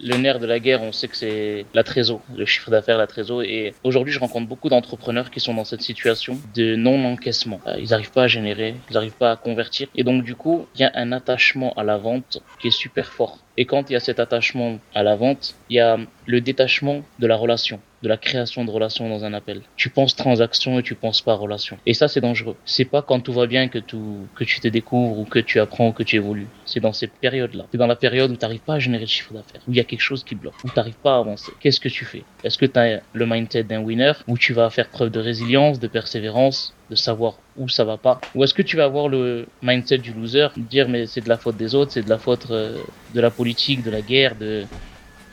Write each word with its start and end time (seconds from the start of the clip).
Le 0.00 0.16
nerf 0.16 0.38
de 0.38 0.46
la 0.46 0.60
guerre, 0.60 0.82
on 0.82 0.92
sait 0.92 1.08
que 1.08 1.16
c'est 1.16 1.66
la 1.74 1.82
trésor, 1.82 2.20
le 2.36 2.46
chiffre 2.46 2.70
d'affaires, 2.70 2.98
la 2.98 3.08
trésor. 3.08 3.42
Et 3.42 3.74
aujourd'hui, 3.82 4.12
je 4.12 4.20
rencontre 4.20 4.46
beaucoup 4.46 4.68
d'entrepreneurs 4.68 5.30
qui 5.30 5.40
sont 5.40 5.54
dans 5.54 5.64
cette 5.64 5.82
situation 5.82 6.38
de 6.54 6.76
non-encaissement. 6.76 7.60
Euh, 7.66 7.76
ils 7.78 7.90
n'arrivent 7.90 8.12
pas 8.12 8.24
à 8.24 8.28
générer, 8.28 8.76
ils 8.90 8.94
n'arrivent 8.94 9.16
pas 9.18 9.32
à 9.32 9.36
convertir. 9.36 9.88
Et 9.96 10.04
donc, 10.04 10.22
du 10.22 10.36
coup, 10.36 10.66
il 10.76 10.82
y 10.82 10.84
a 10.84 10.92
un 10.94 11.10
attachement 11.10 11.72
à 11.74 11.82
la 11.82 11.98
vente 11.98 12.40
qui 12.60 12.68
est 12.68 12.72
super 12.72 13.12
fort. 13.12 13.38
Et 13.58 13.64
quand 13.64 13.90
il 13.90 13.94
y 13.94 13.96
a 13.96 14.00
cet 14.00 14.20
attachement 14.20 14.78
à 14.94 15.02
la 15.02 15.16
vente, 15.16 15.56
il 15.68 15.76
y 15.76 15.80
a 15.80 15.98
le 16.26 16.40
détachement 16.40 17.02
de 17.18 17.26
la 17.26 17.36
relation 17.36 17.80
de 18.02 18.08
la 18.08 18.16
création 18.16 18.64
de 18.64 18.70
relations 18.70 19.08
dans 19.08 19.24
un 19.24 19.34
appel. 19.34 19.62
Tu 19.76 19.90
penses 19.90 20.14
transaction 20.14 20.78
et 20.78 20.82
tu 20.82 20.94
penses 20.94 21.20
pas 21.20 21.34
relation. 21.34 21.78
Et 21.86 21.94
ça, 21.94 22.08
c'est 22.08 22.20
dangereux. 22.20 22.56
C'est 22.64 22.84
pas 22.84 23.02
quand 23.02 23.20
tout 23.20 23.32
va 23.32 23.46
bien 23.46 23.68
que, 23.68 23.78
tout, 23.78 24.26
que 24.36 24.44
tu 24.44 24.60
te 24.60 24.68
découvres 24.68 25.18
ou 25.18 25.24
que 25.24 25.38
tu 25.38 25.58
apprends 25.58 25.88
ou 25.88 25.92
que 25.92 26.02
tu 26.02 26.16
évolues. 26.16 26.46
C'est 26.64 26.80
dans 26.80 26.92
cette 26.92 27.12
période-là. 27.12 27.66
C'est 27.72 27.78
dans 27.78 27.86
la 27.86 27.96
période 27.96 28.30
où 28.30 28.36
tu 28.36 28.44
n'arrives 28.44 28.60
pas 28.60 28.74
à 28.74 28.78
générer 28.78 29.04
de 29.04 29.08
chiffre 29.08 29.32
d'affaires, 29.32 29.62
où 29.66 29.72
il 29.72 29.76
y 29.76 29.80
a 29.80 29.84
quelque 29.84 30.00
chose 30.00 30.24
qui 30.24 30.34
bloque, 30.34 30.54
où 30.64 30.68
tu 30.68 30.76
n'arrives 30.76 30.98
pas 31.02 31.16
à 31.16 31.18
avancer. 31.18 31.52
Qu'est-ce 31.60 31.80
que 31.80 31.88
tu 31.88 32.04
fais? 32.04 32.22
Est-ce 32.44 32.58
que 32.58 32.66
tu 32.66 32.78
as 32.78 33.00
le 33.12 33.26
mindset 33.26 33.64
d'un 33.64 33.80
winner, 33.80 34.12
où 34.26 34.38
tu 34.38 34.52
vas 34.52 34.70
faire 34.70 34.88
preuve 34.88 35.10
de 35.10 35.20
résilience, 35.20 35.80
de 35.80 35.88
persévérance, 35.88 36.74
de 36.90 36.96
savoir 36.96 37.34
où 37.56 37.68
ça 37.68 37.84
va 37.84 37.96
pas 37.96 38.20
Ou 38.34 38.44
est-ce 38.44 38.54
que 38.54 38.62
tu 38.62 38.76
vas 38.76 38.84
avoir 38.84 39.08
le 39.08 39.46
mindset 39.62 39.98
du 39.98 40.12
loser, 40.12 40.48
dire 40.56 40.88
mais 40.88 41.06
c'est 41.06 41.20
de 41.20 41.28
la 41.28 41.36
faute 41.36 41.56
des 41.56 41.74
autres, 41.74 41.92
c'est 41.92 42.02
de 42.02 42.08
la 42.08 42.18
faute 42.18 42.46
euh, 42.50 42.78
de 43.14 43.20
la 43.20 43.30
politique, 43.30 43.82
de 43.82 43.90
la 43.90 44.00
guerre, 44.00 44.36
de, 44.36 44.64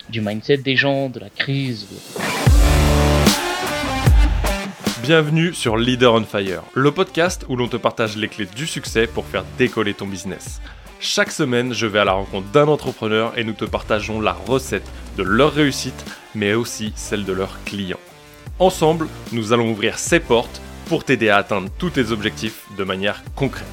du 0.10 0.22
mindset 0.22 0.58
des 0.58 0.76
gens, 0.76 1.10
de 1.10 1.20
la 1.20 1.30
crise 1.30 1.88
Bienvenue 5.02 5.54
sur 5.54 5.78
Leader 5.78 6.16
on 6.16 6.24
Fire, 6.24 6.64
le 6.74 6.92
podcast 6.92 7.46
où 7.48 7.56
l'on 7.56 7.68
te 7.68 7.78
partage 7.78 8.18
les 8.18 8.28
clés 8.28 8.48
du 8.56 8.66
succès 8.66 9.06
pour 9.06 9.26
faire 9.26 9.44
décoller 9.58 9.94
ton 9.94 10.08
business. 10.08 10.62
Chaque 11.00 11.32
semaine, 11.32 11.74
je 11.74 11.86
vais 11.86 12.00
à 12.00 12.06
la 12.06 12.14
rencontre 12.14 12.48
d'un 12.48 12.68
entrepreneur 12.68 13.38
et 13.38 13.44
nous 13.44 13.54
te 13.54 13.66
partageons 13.66 14.20
la 14.20 14.34
recette 14.34 14.90
de 15.18 15.22
leur 15.22 15.54
réussite, 15.54 16.06
mais 16.34 16.56
aussi 16.56 16.92
celle 16.96 17.24
de 17.24 17.34
leurs 17.34 17.64
clients. 17.66 18.00
Ensemble, 18.58 19.08
nous 19.32 19.54
allons 19.54 19.70
ouvrir 19.70 20.00
ces 20.00 20.20
portes 20.20 20.60
pour 20.88 21.04
t'aider 21.04 21.30
à 21.30 21.38
atteindre 21.38 21.70
tous 21.78 21.92
tes 21.92 22.12
objectifs 22.12 22.66
de 22.78 22.84
manière 22.84 23.24
concrète. 23.36 23.68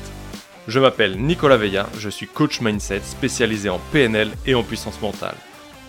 Je 0.68 0.78
m'appelle 0.78 1.18
Nicolas 1.20 1.56
Veilla, 1.56 1.88
je 1.98 2.08
suis 2.08 2.26
coach 2.26 2.60
mindset 2.60 3.00
spécialisé 3.04 3.68
en 3.68 3.80
PNL 3.92 4.30
et 4.46 4.54
en 4.54 4.62
puissance 4.62 5.00
mentale. 5.00 5.34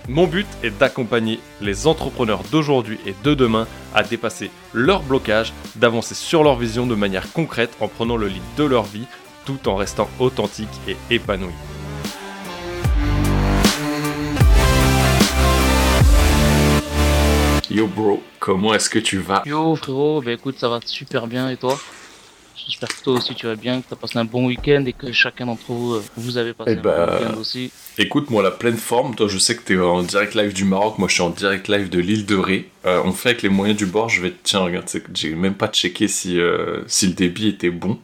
Mon 0.09 0.27
but 0.27 0.47
est 0.63 0.77
d'accompagner 0.77 1.39
les 1.61 1.87
entrepreneurs 1.87 2.43
d'aujourd'hui 2.51 2.99
et 3.05 3.15
de 3.23 3.33
demain 3.33 3.67
à 3.95 4.03
dépasser 4.03 4.51
leurs 4.73 5.03
blocages, 5.03 5.53
d'avancer 5.75 6.15
sur 6.15 6.43
leur 6.43 6.57
vision 6.57 6.85
de 6.85 6.95
manière 6.95 7.31
concrète 7.31 7.71
en 7.79 7.87
prenant 7.87 8.17
le 8.17 8.27
lead 8.27 8.41
de 8.57 8.63
leur 8.63 8.83
vie 8.83 9.07
tout 9.45 9.69
en 9.69 9.75
restant 9.75 10.09
authentique 10.19 10.67
et 10.87 10.97
épanoui. 11.09 11.53
Yo 17.73 17.87
bro, 17.87 18.21
comment 18.37 18.75
est-ce 18.75 18.87
que 18.87 18.99
tu 18.99 19.17
vas? 19.17 19.41
Yo 19.47 19.75
frérot, 19.75 20.21
bah 20.21 20.31
écoute 20.33 20.59
ça 20.59 20.69
va 20.69 20.79
super 20.85 21.25
bien 21.25 21.49
et 21.49 21.57
toi? 21.57 21.79
J'espère 22.55 22.89
que 22.89 23.03
toi 23.03 23.13
aussi 23.13 23.33
tu 23.33 23.47
vas 23.47 23.55
bien, 23.55 23.81
que 23.81 23.87
tu 23.87 23.93
as 23.93 23.97
passé 23.97 24.19
un 24.19 24.25
bon 24.25 24.45
week-end 24.45 24.85
et 24.85 24.93
que 24.93 25.11
chacun 25.11 25.47
d'entre 25.47 25.63
vous, 25.71 25.95
euh, 25.95 26.03
vous 26.15 26.37
avez 26.37 26.53
passé 26.53 26.73
eh 26.75 26.77
un 26.77 26.81
bon 26.83 26.89
bah, 26.89 27.17
week-end 27.19 27.39
aussi. 27.39 27.71
Écoute, 27.97 28.29
moi 28.29 28.43
la 28.43 28.51
pleine 28.51 28.77
forme, 28.77 29.15
toi 29.15 29.27
je 29.27 29.39
sais 29.39 29.55
que 29.55 29.63
tu 29.63 29.73
es 29.73 29.81
en 29.81 30.03
direct 30.03 30.35
live 30.35 30.53
du 30.53 30.65
Maroc, 30.65 30.99
moi 30.99 31.07
je 31.07 31.15
suis 31.15 31.23
en 31.23 31.31
direct 31.31 31.67
live 31.67 31.89
de 31.89 31.97
l'île 31.97 32.27
de 32.27 32.35
Ré. 32.35 32.69
Euh, 32.85 33.01
on 33.05 33.11
fait 33.11 33.29
avec 33.29 33.41
les 33.41 33.49
moyens 33.49 33.75
du 33.75 33.87
bord, 33.87 34.07
je 34.07 34.21
vais... 34.21 34.35
Tiens, 34.43 34.59
regarde, 34.59 34.87
j'ai 35.15 35.33
même 35.33 35.55
pas 35.55 35.67
checké 35.67 36.07
si, 36.07 36.39
euh, 36.39 36.83
si 36.85 37.07
le 37.07 37.13
débit 37.13 37.47
était 37.47 37.71
bon. 37.71 37.99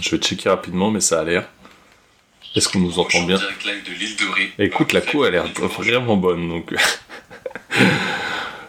Je 0.00 0.08
vais 0.08 0.16
checker 0.16 0.48
rapidement, 0.48 0.90
mais 0.90 1.00
ça 1.00 1.20
a 1.20 1.24
l'air. 1.24 1.46
Est-ce 2.54 2.70
qu'on 2.70 2.78
nous 2.78 2.98
entend 2.98 3.22
bien? 3.24 3.36
direct 3.36 3.64
live 3.66 3.84
de 3.84 3.98
l'île 3.98 4.16
de 4.16 4.34
Ré. 4.34 4.52
Écoute, 4.58 4.94
la 4.94 5.02
co 5.02 5.24
a 5.24 5.30
l'air 5.30 5.44
vraiment 5.78 6.16
bonne, 6.16 6.48
donc... 6.48 6.74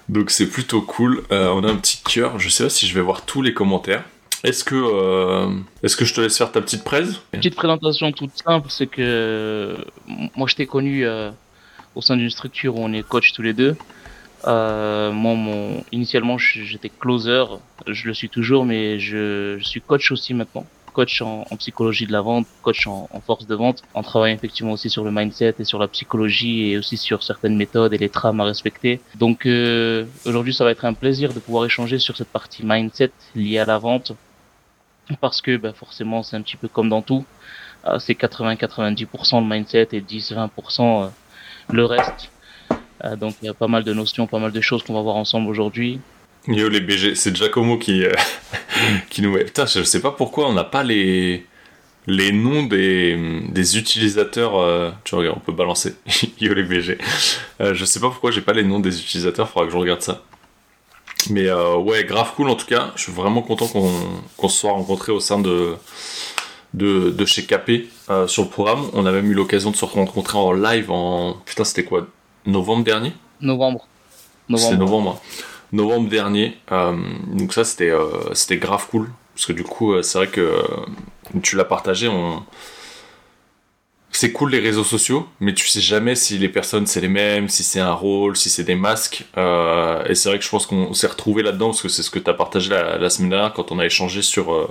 donc 0.10 0.32
c'est 0.32 0.48
plutôt 0.48 0.82
cool. 0.82 1.24
on 1.32 1.64
a 1.64 1.72
un 1.72 1.76
petit 1.76 2.02
cœur, 2.04 2.40
je 2.40 2.50
sais 2.50 2.64
pas 2.64 2.70
si 2.70 2.88
je 2.88 2.94
vais 2.94 3.02
voir 3.02 3.24
tous 3.24 3.42
les 3.42 3.54
commentaires. 3.54 4.04
Est-ce 4.44 4.64
que, 4.64 4.76
euh, 4.76 5.50
est-ce 5.82 5.98
que 5.98 6.06
je 6.06 6.14
te 6.14 6.22
laisse 6.22 6.38
faire 6.38 6.52
ta 6.52 6.62
petite 6.62 6.84
presse? 6.84 7.16
Petite 7.32 7.56
présentation 7.56 8.12
toute 8.12 8.38
simple, 8.38 8.68
c'est 8.70 8.88
que 8.88 9.76
moi 10.36 10.48
je 10.48 10.56
t'ai 10.56 10.68
connu 10.68 11.06
euh, 11.06 11.32
au 11.96 12.02
sein 12.02 12.16
d'une 12.18 12.30
structure 12.30 12.76
où 12.76 12.80
on 12.80 12.94
est 12.94 13.04
coach 13.04 13.34
tous 13.34 13.42
les 13.42 13.54
deux. 13.54 13.76
Euh, 14.46 15.12
moi, 15.12 15.34
mon, 15.34 15.84
initialement, 15.92 16.38
j'étais 16.38 16.90
closer, 16.90 17.46
je 17.88 18.06
le 18.08 18.14
suis 18.14 18.30
toujours, 18.30 18.66
mais 18.66 19.00
je, 19.00 19.58
suis 19.62 19.82
coach 19.82 20.12
aussi 20.12 20.36
maintenant. 20.36 20.66
Coach 20.98 21.22
en, 21.22 21.46
psychologie 21.58 22.08
de 22.08 22.12
la 22.12 22.22
vente, 22.22 22.48
coach 22.64 22.88
en, 22.88 23.08
force 23.26 23.46
de 23.46 23.54
vente, 23.54 23.84
en 23.94 24.02
travaillant 24.02 24.36
effectivement 24.36 24.72
aussi 24.72 24.90
sur 24.90 25.04
le 25.04 25.12
mindset 25.12 25.54
et 25.60 25.64
sur 25.64 25.78
la 25.78 25.88
psychologie 25.88 26.72
et 26.72 26.78
aussi 26.78 26.98
sur 26.98 27.22
certaines 27.22 27.56
méthodes 27.56 27.94
et 27.94 28.00
les 28.00 28.10
trames 28.10 28.40
à 28.42 28.46
respecter. 28.46 29.00
Donc 29.14 29.48
aujourd'hui, 30.26 30.56
ça 30.56 30.64
va 30.64 30.72
être 30.72 30.86
un 30.86 30.94
plaisir 30.94 31.34
de 31.34 31.40
pouvoir 31.40 31.66
échanger 31.66 32.00
sur 32.00 32.18
cette 32.18 32.30
partie 32.30 32.66
mindset 32.66 33.12
liée 33.36 33.60
à 33.60 33.66
la 33.66 33.78
vente, 33.78 34.14
parce 35.22 35.42
que 35.42 35.56
bah, 35.58 35.74
forcément 35.74 36.24
c'est 36.24 36.36
un 36.36 36.42
petit 36.42 36.58
peu 36.58 36.68
comme 36.68 36.90
dans 36.90 37.04
tout, 37.04 37.26
euh, 37.86 38.00
c'est 38.00 38.14
80-90% 38.14 39.42
le 39.42 39.56
mindset 39.56 39.90
et 39.92 40.02
10-20% 40.02 40.50
euh, 40.82 41.08
le 41.72 41.86
reste. 41.86 42.30
Euh, 43.04 43.16
donc 43.16 43.36
il 43.42 43.46
y 43.46 43.50
a 43.50 43.54
pas 43.54 43.68
mal 43.68 43.84
de 43.84 43.94
notions, 43.94 44.28
pas 44.28 44.40
mal 44.40 44.52
de 44.52 44.62
choses 44.62 44.84
qu'on 44.84 44.94
va 44.94 45.02
voir 45.02 45.16
ensemble 45.16 45.50
aujourd'hui. 45.50 46.00
Yo 46.48 46.70
les 46.70 46.80
BG, 46.82 47.16
c'est 47.16 47.36
Giacomo 47.36 47.78
qui, 47.78 48.04
qui 49.10 49.22
nous 49.22 49.32
met. 49.32 49.44
Putain, 49.44 49.66
je 49.66 49.84
sais 49.84 50.02
pas 50.02 50.12
pourquoi 50.12 50.48
on 50.48 50.54
n'a 50.54 50.64
pas 50.64 50.84
les, 50.84 51.46
les 52.08 52.32
noms 52.32 52.64
des, 52.64 53.42
des 53.50 53.78
utilisateurs. 53.78 54.94
tu 55.04 55.16
vois, 55.16 55.26
on 55.36 55.40
peut 55.40 55.52
balancer. 55.54 55.96
Yo 56.40 56.54
les 56.54 56.64
BG. 56.64 56.98
je 57.60 57.86
sais 57.86 58.00
pas 58.00 58.10
pourquoi 58.10 58.32
j'ai 58.32 58.42
pas 58.42 58.54
les 58.54 58.64
noms 58.64 58.80
des 58.80 59.00
utilisateurs, 59.00 59.50
faudra 59.50 59.66
que 59.66 59.74
je 59.74 59.78
regarde 59.78 60.02
ça. 60.02 60.24
Mais 61.30 61.48
euh, 61.48 61.76
ouais, 61.78 62.04
grave 62.04 62.34
cool 62.36 62.50
en 62.50 62.56
tout 62.56 62.66
cas. 62.66 62.92
Je 62.96 63.04
suis 63.04 63.12
vraiment 63.12 63.42
content 63.42 63.68
qu'on 63.68 64.50
se 64.50 64.58
soit 64.58 64.72
rencontrés 64.72 65.12
au 65.12 65.20
sein 65.20 65.40
de, 65.40 65.76
de, 66.74 67.26
chez 67.26 67.46
KP 67.46 67.88
euh, 68.10 68.28
sur 68.28 68.44
le 68.44 68.50
programme. 68.50 68.90
On 68.94 69.06
a 69.06 69.12
même 69.12 69.30
eu 69.30 69.34
l'occasion 69.34 69.72
de 69.72 69.76
se 69.76 69.86
rencontrer 69.86 70.38
en 70.38 70.54
live 70.54 70.92
en. 70.92 71.34
Putain, 71.46 71.64
c'était 71.64 71.84
quoi? 71.84 72.08
Novembre 72.46 72.84
dernier? 72.84 73.14
Novembre. 73.42 73.88
novembre. 74.48 74.70
C'est 74.72 74.78
novembre. 74.78 75.22
Novembre 75.72 76.10
dernier. 76.10 76.58
Euh, 76.72 76.96
donc 77.34 77.54
ça, 77.54 77.64
c'était 77.64 77.94
c'était 78.34 78.58
grave 78.58 78.88
cool. 78.90 79.10
Parce 79.36 79.46
que 79.46 79.54
du 79.54 79.64
coup, 79.64 80.02
c'est 80.02 80.18
vrai 80.18 80.28
que 80.28 80.64
tu 81.44 81.56
l'as 81.56 81.66
partagé. 81.66 82.08
On 82.08 82.44
c'est 84.18 84.32
cool 84.32 84.50
les 84.50 84.60
réseaux 84.60 84.84
sociaux, 84.84 85.28
mais 85.40 85.54
tu 85.54 85.68
sais 85.68 85.80
jamais 85.80 86.16
si 86.16 86.40
les 86.40 86.50
personnes 86.50 86.88
c'est 86.88 87.02
les 87.02 87.08
mêmes, 87.08 87.50
si 87.50 87.64
c'est 87.64 87.80
un 87.80 87.94
rôle, 87.94 88.36
si 88.36 88.50
c'est 88.50 88.64
des 88.64 88.74
masques. 88.74 89.26
Euh, 89.38 90.04
et 90.06 90.16
c'est 90.16 90.30
vrai 90.30 90.40
que 90.40 90.44
je 90.44 90.50
pense 90.50 90.66
qu'on 90.66 90.94
s'est 90.94 91.06
retrouvé 91.06 91.44
là-dedans 91.44 91.68
parce 91.68 91.84
que 91.84 91.88
c'est 91.90 92.02
ce 92.02 92.10
que 92.10 92.18
tu 92.18 92.28
as 92.28 92.34
partagé 92.34 92.72
la, 92.72 93.10
semaine 93.12 93.30
dernière 93.30 93.54
quand 93.54 93.72
on 93.72 93.78
a 93.78 93.86
échangé 93.86 94.24
sur. 94.24 94.52
Euh, 94.52 94.68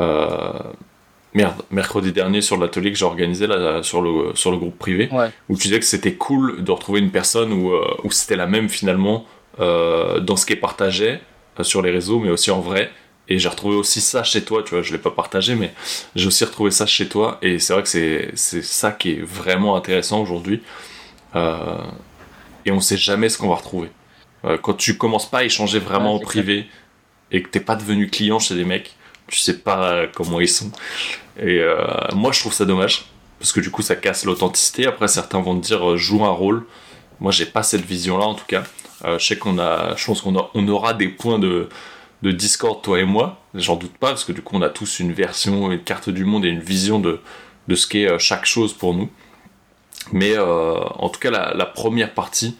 euh, 0.00 0.58
merde, 1.34 1.62
mercredi 1.70 2.10
dernier 2.10 2.40
sur 2.40 2.56
l'atelier 2.56 2.90
que 2.90 2.98
j'ai 2.98 3.04
organisé 3.04 3.46
là, 3.46 3.82
sur, 3.84 4.02
le, 4.02 4.34
sur 4.34 4.50
le 4.50 4.56
groupe 4.56 4.76
privé, 4.76 5.08
où 5.48 5.56
tu 5.56 5.68
disais 5.68 5.78
que 5.78 5.86
c'était 5.86 6.14
cool 6.14 6.64
de 6.64 6.70
retrouver 6.72 6.98
une 6.98 7.12
personne 7.12 7.52
où, 7.52 7.72
où 8.02 8.10
c'était 8.10 8.36
la 8.36 8.46
même 8.46 8.68
finalement 8.68 9.24
dans 9.58 10.36
ce 10.36 10.46
qu'elle 10.46 10.60
partageait 10.60 11.20
sur 11.60 11.82
les 11.82 11.90
réseaux, 11.90 12.18
mais 12.18 12.30
aussi 12.30 12.50
en 12.50 12.60
vrai 12.60 12.90
et 13.28 13.38
j'ai 13.38 13.48
retrouvé 13.48 13.76
aussi 13.76 14.00
ça 14.00 14.24
chez 14.24 14.44
toi, 14.44 14.62
tu 14.62 14.74
vois, 14.74 14.82
je 14.82 14.92
l'ai 14.92 14.98
pas 14.98 15.10
partagé, 15.10 15.54
mais 15.54 15.72
j'ai 16.14 16.26
aussi 16.26 16.44
retrouvé 16.44 16.70
ça 16.70 16.86
chez 16.86 17.08
toi, 17.08 17.38
et 17.40 17.58
c'est 17.58 17.72
vrai 17.72 17.82
que 17.82 17.88
c'est, 17.88 18.36
ça 18.36 18.90
qui 18.90 19.12
est 19.12 19.22
vraiment 19.22 19.76
intéressant 19.76 20.20
aujourd'hui. 20.20 20.62
Euh, 21.34 21.78
et 22.66 22.72
on 22.72 22.80
sait 22.80 22.96
jamais 22.96 23.28
ce 23.28 23.38
qu'on 23.38 23.48
va 23.48 23.54
retrouver. 23.54 23.90
Euh, 24.44 24.58
quand 24.58 24.74
tu 24.74 24.98
commences 24.98 25.30
pas 25.30 25.38
à 25.38 25.44
échanger 25.44 25.78
vraiment 25.78 26.14
en 26.14 26.18
privé, 26.18 26.66
et 27.30 27.42
que 27.42 27.48
t'es 27.48 27.60
pas 27.60 27.76
devenu 27.76 28.10
client 28.10 28.38
chez 28.38 28.54
des 28.54 28.64
mecs, 28.64 28.96
tu 29.28 29.38
sais 29.38 29.58
pas 29.58 30.06
comment 30.08 30.40
ils 30.40 30.48
sont. 30.48 30.70
Et 31.38 31.60
euh, 31.60 31.86
moi 32.14 32.32
je 32.32 32.40
trouve 32.40 32.52
ça 32.52 32.66
dommage, 32.66 33.06
parce 33.38 33.52
que 33.52 33.60
du 33.60 33.70
coup 33.70 33.82
ça 33.82 33.96
casse 33.96 34.24
l'authenticité. 34.24 34.86
Après 34.86 35.08
certains 35.08 35.40
vont 35.40 35.58
te 35.58 35.64
dire 35.64 35.96
joue 35.96 36.24
un 36.24 36.30
rôle. 36.30 36.66
Moi 37.20 37.32
j'ai 37.32 37.46
pas 37.46 37.62
cette 37.62 37.86
vision 37.86 38.18
là 38.18 38.26
en 38.26 38.34
tout 38.34 38.44
cas. 38.46 38.64
Je 39.04 39.24
sais 39.24 39.36
qu'on 39.36 39.58
a, 39.58 39.96
je 39.96 40.04
pense 40.06 40.20
qu'on 40.20 40.48
on 40.54 40.68
aura 40.68 40.94
des 40.94 41.08
points 41.08 41.38
de 41.38 41.68
Discord, 42.22 42.82
toi 42.82 43.00
et 43.00 43.04
moi. 43.04 43.42
J'en 43.54 43.76
doute 43.76 43.96
pas, 43.98 44.08
parce 44.08 44.24
que 44.24 44.32
du 44.32 44.40
coup, 44.40 44.56
on 44.56 44.62
a 44.62 44.70
tous 44.70 45.00
une 45.00 45.12
version, 45.12 45.70
une 45.70 45.82
carte 45.82 46.08
du 46.08 46.24
monde 46.24 46.44
et 46.44 46.48
une 46.48 46.60
vision 46.60 46.98
de, 46.98 47.20
ce 47.74 47.86
qu'est 47.86 48.08
euh, 48.08 48.18
chaque 48.18 48.46
chose 48.46 48.72
pour 48.72 48.94
nous. 48.94 49.10
Mais 50.12 50.36
euh, 50.36 50.78
en 50.98 51.08
tout 51.10 51.20
cas, 51.20 51.30
la, 51.30 51.66
première 51.66 52.14
partie, 52.14 52.56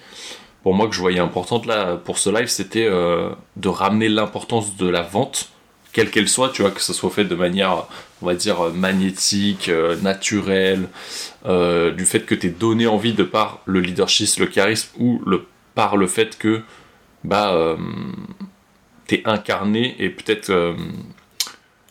pour 0.62 0.74
moi, 0.74 0.88
que 0.88 0.94
je 0.94 1.00
voyais 1.00 1.18
importante 1.18 1.66
là 1.66 1.96
pour 1.96 2.18
ce 2.18 2.30
live, 2.30 2.48
c'était 2.48 2.86
euh, 2.86 3.30
de 3.56 3.68
ramener 3.68 4.08
l'importance 4.08 4.76
de 4.76 4.86
la 4.86 5.02
vente, 5.02 5.48
quelle 5.92 6.10
qu'elle 6.10 6.28
soit, 6.28 6.50
tu 6.50 6.62
vois, 6.62 6.70
que 6.70 6.80
ce 6.80 6.92
soit 6.92 7.10
fait 7.10 7.24
de 7.24 7.34
manière, 7.34 7.86
on 8.20 8.26
va 8.26 8.34
dire, 8.34 8.70
magnétique, 8.74 9.70
naturelle, 10.02 10.88
du 11.44 12.06
fait 12.06 12.24
que 12.24 12.34
tu 12.34 12.46
es 12.46 12.50
donné 12.50 12.86
envie 12.86 13.12
de 13.12 13.24
par 13.24 13.60
le 13.66 13.80
leadership, 13.80 14.38
le 14.38 14.46
charisme, 14.46 14.88
ou 14.98 15.20
le, 15.26 15.46
par 15.74 15.96
le 15.96 16.06
fait 16.06 16.38
que, 16.38 16.62
bah, 17.24 17.76
incarné 19.24 19.94
et 19.98 20.10
peut-être 20.10 20.50
euh, 20.50 20.74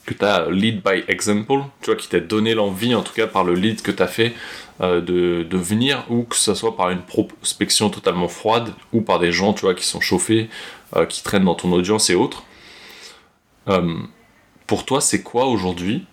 que 0.06 0.14
tu 0.14 0.26
as 0.26 0.50
lead 0.50 0.82
by 0.84 1.04
example, 1.08 1.64
tu 1.82 1.88
vois, 1.88 1.96
qui 1.96 2.08
t'a 2.08 2.20
donné 2.20 2.54
l'envie, 2.54 2.96
en 2.96 3.04
tout 3.04 3.14
cas 3.14 3.28
par 3.28 3.44
le 3.44 3.54
lead 3.54 3.82
que 3.82 3.92
tu 3.92 4.02
as 4.02 4.08
fait, 4.08 4.34
euh, 4.82 5.02
de, 5.02 5.44
de, 5.44 5.58
venir, 5.58 6.06
ou 6.10 6.24
que 6.24 6.36
ce 6.36 6.54
soit 6.54 6.76
par 6.76 6.90
une 6.90 7.02
prospection 7.02 7.90
totalement 7.90 8.28
froide, 8.28 8.74
ou 8.94 9.02
par 9.02 9.20
des 9.20 9.32
gens, 9.32 9.54
tu 9.54 9.62
vois, 9.62 9.76
qui 9.76 9.86
sont 9.86 10.02
chauffés, 10.02 10.50
euh, 10.96 11.06
qui 11.06 11.24
traînent 11.24 11.46
dans 11.46 11.56
ton 11.56 11.72
audience 11.72 12.10
et 12.10 12.16
autres. 12.16 12.44
Euh, 13.68 13.98
pour 14.66 14.86
toi, 14.86 15.02
c'est 15.02 15.22
quoi 15.22 15.46
aujourd'hui 15.46 16.06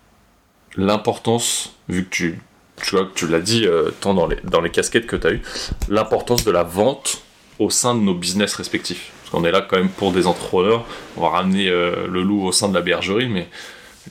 l'importance, 0.76 1.76
vu 1.88 2.04
que 2.04 2.10
tu, 2.10 2.40
tu, 2.82 2.96
vois, 2.96 3.08
tu 3.14 3.26
l'as 3.26 3.40
dit 3.40 3.66
tant 4.00 4.14
dans 4.14 4.26
les, 4.26 4.36
dans 4.44 4.60
les 4.60 4.70
casquettes 4.70 5.06
que 5.06 5.16
tu 5.16 5.26
as 5.26 5.32
eues, 5.32 5.42
l'importance 5.88 6.44
de 6.44 6.50
la 6.50 6.62
vente 6.62 7.22
au 7.58 7.70
sein 7.70 7.94
de 7.94 8.00
nos 8.00 8.14
business 8.14 8.54
respectifs 8.54 9.10
Parce 9.20 9.30
qu'on 9.30 9.44
est 9.44 9.50
là 9.50 9.60
quand 9.60 9.76
même 9.76 9.88
pour 9.88 10.12
des 10.12 10.26
entrepreneurs, 10.26 10.84
on 11.16 11.22
va 11.22 11.30
ramener 11.30 11.68
le 11.68 12.22
loup 12.22 12.44
au 12.44 12.52
sein 12.52 12.68
de 12.68 12.74
la 12.74 12.82
bergerie, 12.82 13.28
mais 13.28 13.48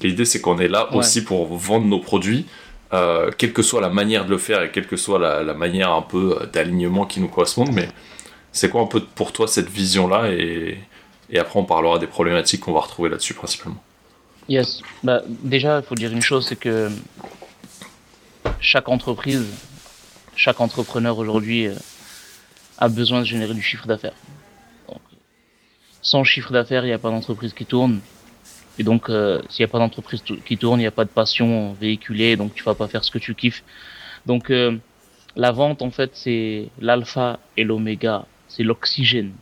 L'idée, 0.02 0.26
c'est 0.26 0.42
qu'on 0.42 0.60
est 0.60 0.68
là 0.68 0.94
aussi 0.94 1.24
pour 1.24 1.56
vendre 1.58 1.86
nos 1.86 2.00
produits, 2.00 2.46
euh, 2.94 3.32
quelle 3.38 3.54
que 3.54 3.62
soit 3.62 3.82
la 3.82 3.90
manière 3.90 4.26
de 4.26 4.30
le 4.30 4.38
faire 4.38 4.62
et 4.62 4.72
quelle 4.72 4.88
que 4.88 4.98
soit 4.98 5.20
la, 5.20 5.54
manière 5.54 5.92
un 5.92 6.02
peu 6.02 6.38
d'alignement 6.54 7.06
qui 7.06 7.20
nous 7.20 7.28
correspond. 7.28 7.66
Mais 7.72 7.88
c'est 8.52 8.70
quoi 8.70 8.82
un 8.82 8.88
peu 8.88 9.02
pour 9.02 9.34
toi 9.34 9.48
cette 9.48 9.70
vision-là 9.70 10.32
et, 10.32 10.78
et, 11.30 11.40
après, 11.40 11.60
on 11.60 11.66
parlera 11.66 12.00
des 12.00 12.08
problématiques 12.08 12.62
qu'on 12.62 12.74
va 12.74 12.82
retrouver 12.82 13.10
là-dessus 13.10 13.34
principalement. 13.34 13.82
Yes. 14.50 14.82
Bah, 15.04 15.22
déjà, 15.28 15.80
il 15.80 15.84
faut 15.84 15.96
dire 15.96 16.12
une 16.12 16.22
chose, 16.22 16.48
c'est 16.48 16.56
que 16.56 16.90
chaque 18.60 18.88
entreprise, 18.88 19.46
chaque 20.36 20.62
entrepreneur 20.62 21.18
aujourd'hui 21.18 21.68
euh, 21.68 21.76
a 22.78 22.90
besoin 22.90 23.20
de 23.20 23.26
générer 23.26 23.54
du 23.54 23.62
chiffre 23.62 23.88
d'affaires. 23.88 24.14
Sans 26.02 26.24
chiffre 26.24 26.54
d'affaires, 26.54 26.86
il 26.86 26.88
n'y 26.88 26.94
a 26.94 27.00
pas 27.00 27.10
d'entreprise 27.10 27.54
qui 27.54 27.66
tourne. 27.66 28.00
Et 28.80 28.84
donc, 28.84 29.10
euh, 29.10 29.42
s'il 29.50 29.64
n'y 29.64 29.70
a 29.70 29.72
pas 29.72 29.80
d'entreprise 29.80 30.22
qui 30.22 30.58
tourne, 30.58 30.80
il 30.80 30.84
n'y 30.84 30.88
a 30.88 30.92
pas 30.92 31.06
de 31.06 31.10
passion 31.10 31.74
véhiculée, 31.74 32.36
donc 32.36 32.54
tu 32.54 32.64
vas 32.64 32.76
pas 32.76 32.88
faire 32.88 33.04
ce 33.04 33.12
que 33.12 33.18
tu 33.18 33.34
kiffes. 33.34 33.64
Donc, 34.26 34.52
euh, 34.52 34.78
la 35.36 35.52
vente, 35.52 35.82
en 35.82 35.92
fait, 35.92 36.12
c'est 36.14 36.70
l'alpha 36.80 37.40
et 37.58 37.64
l'oméga, 37.64 38.26
c'est 38.48 38.64
l'oxygène 38.64 39.34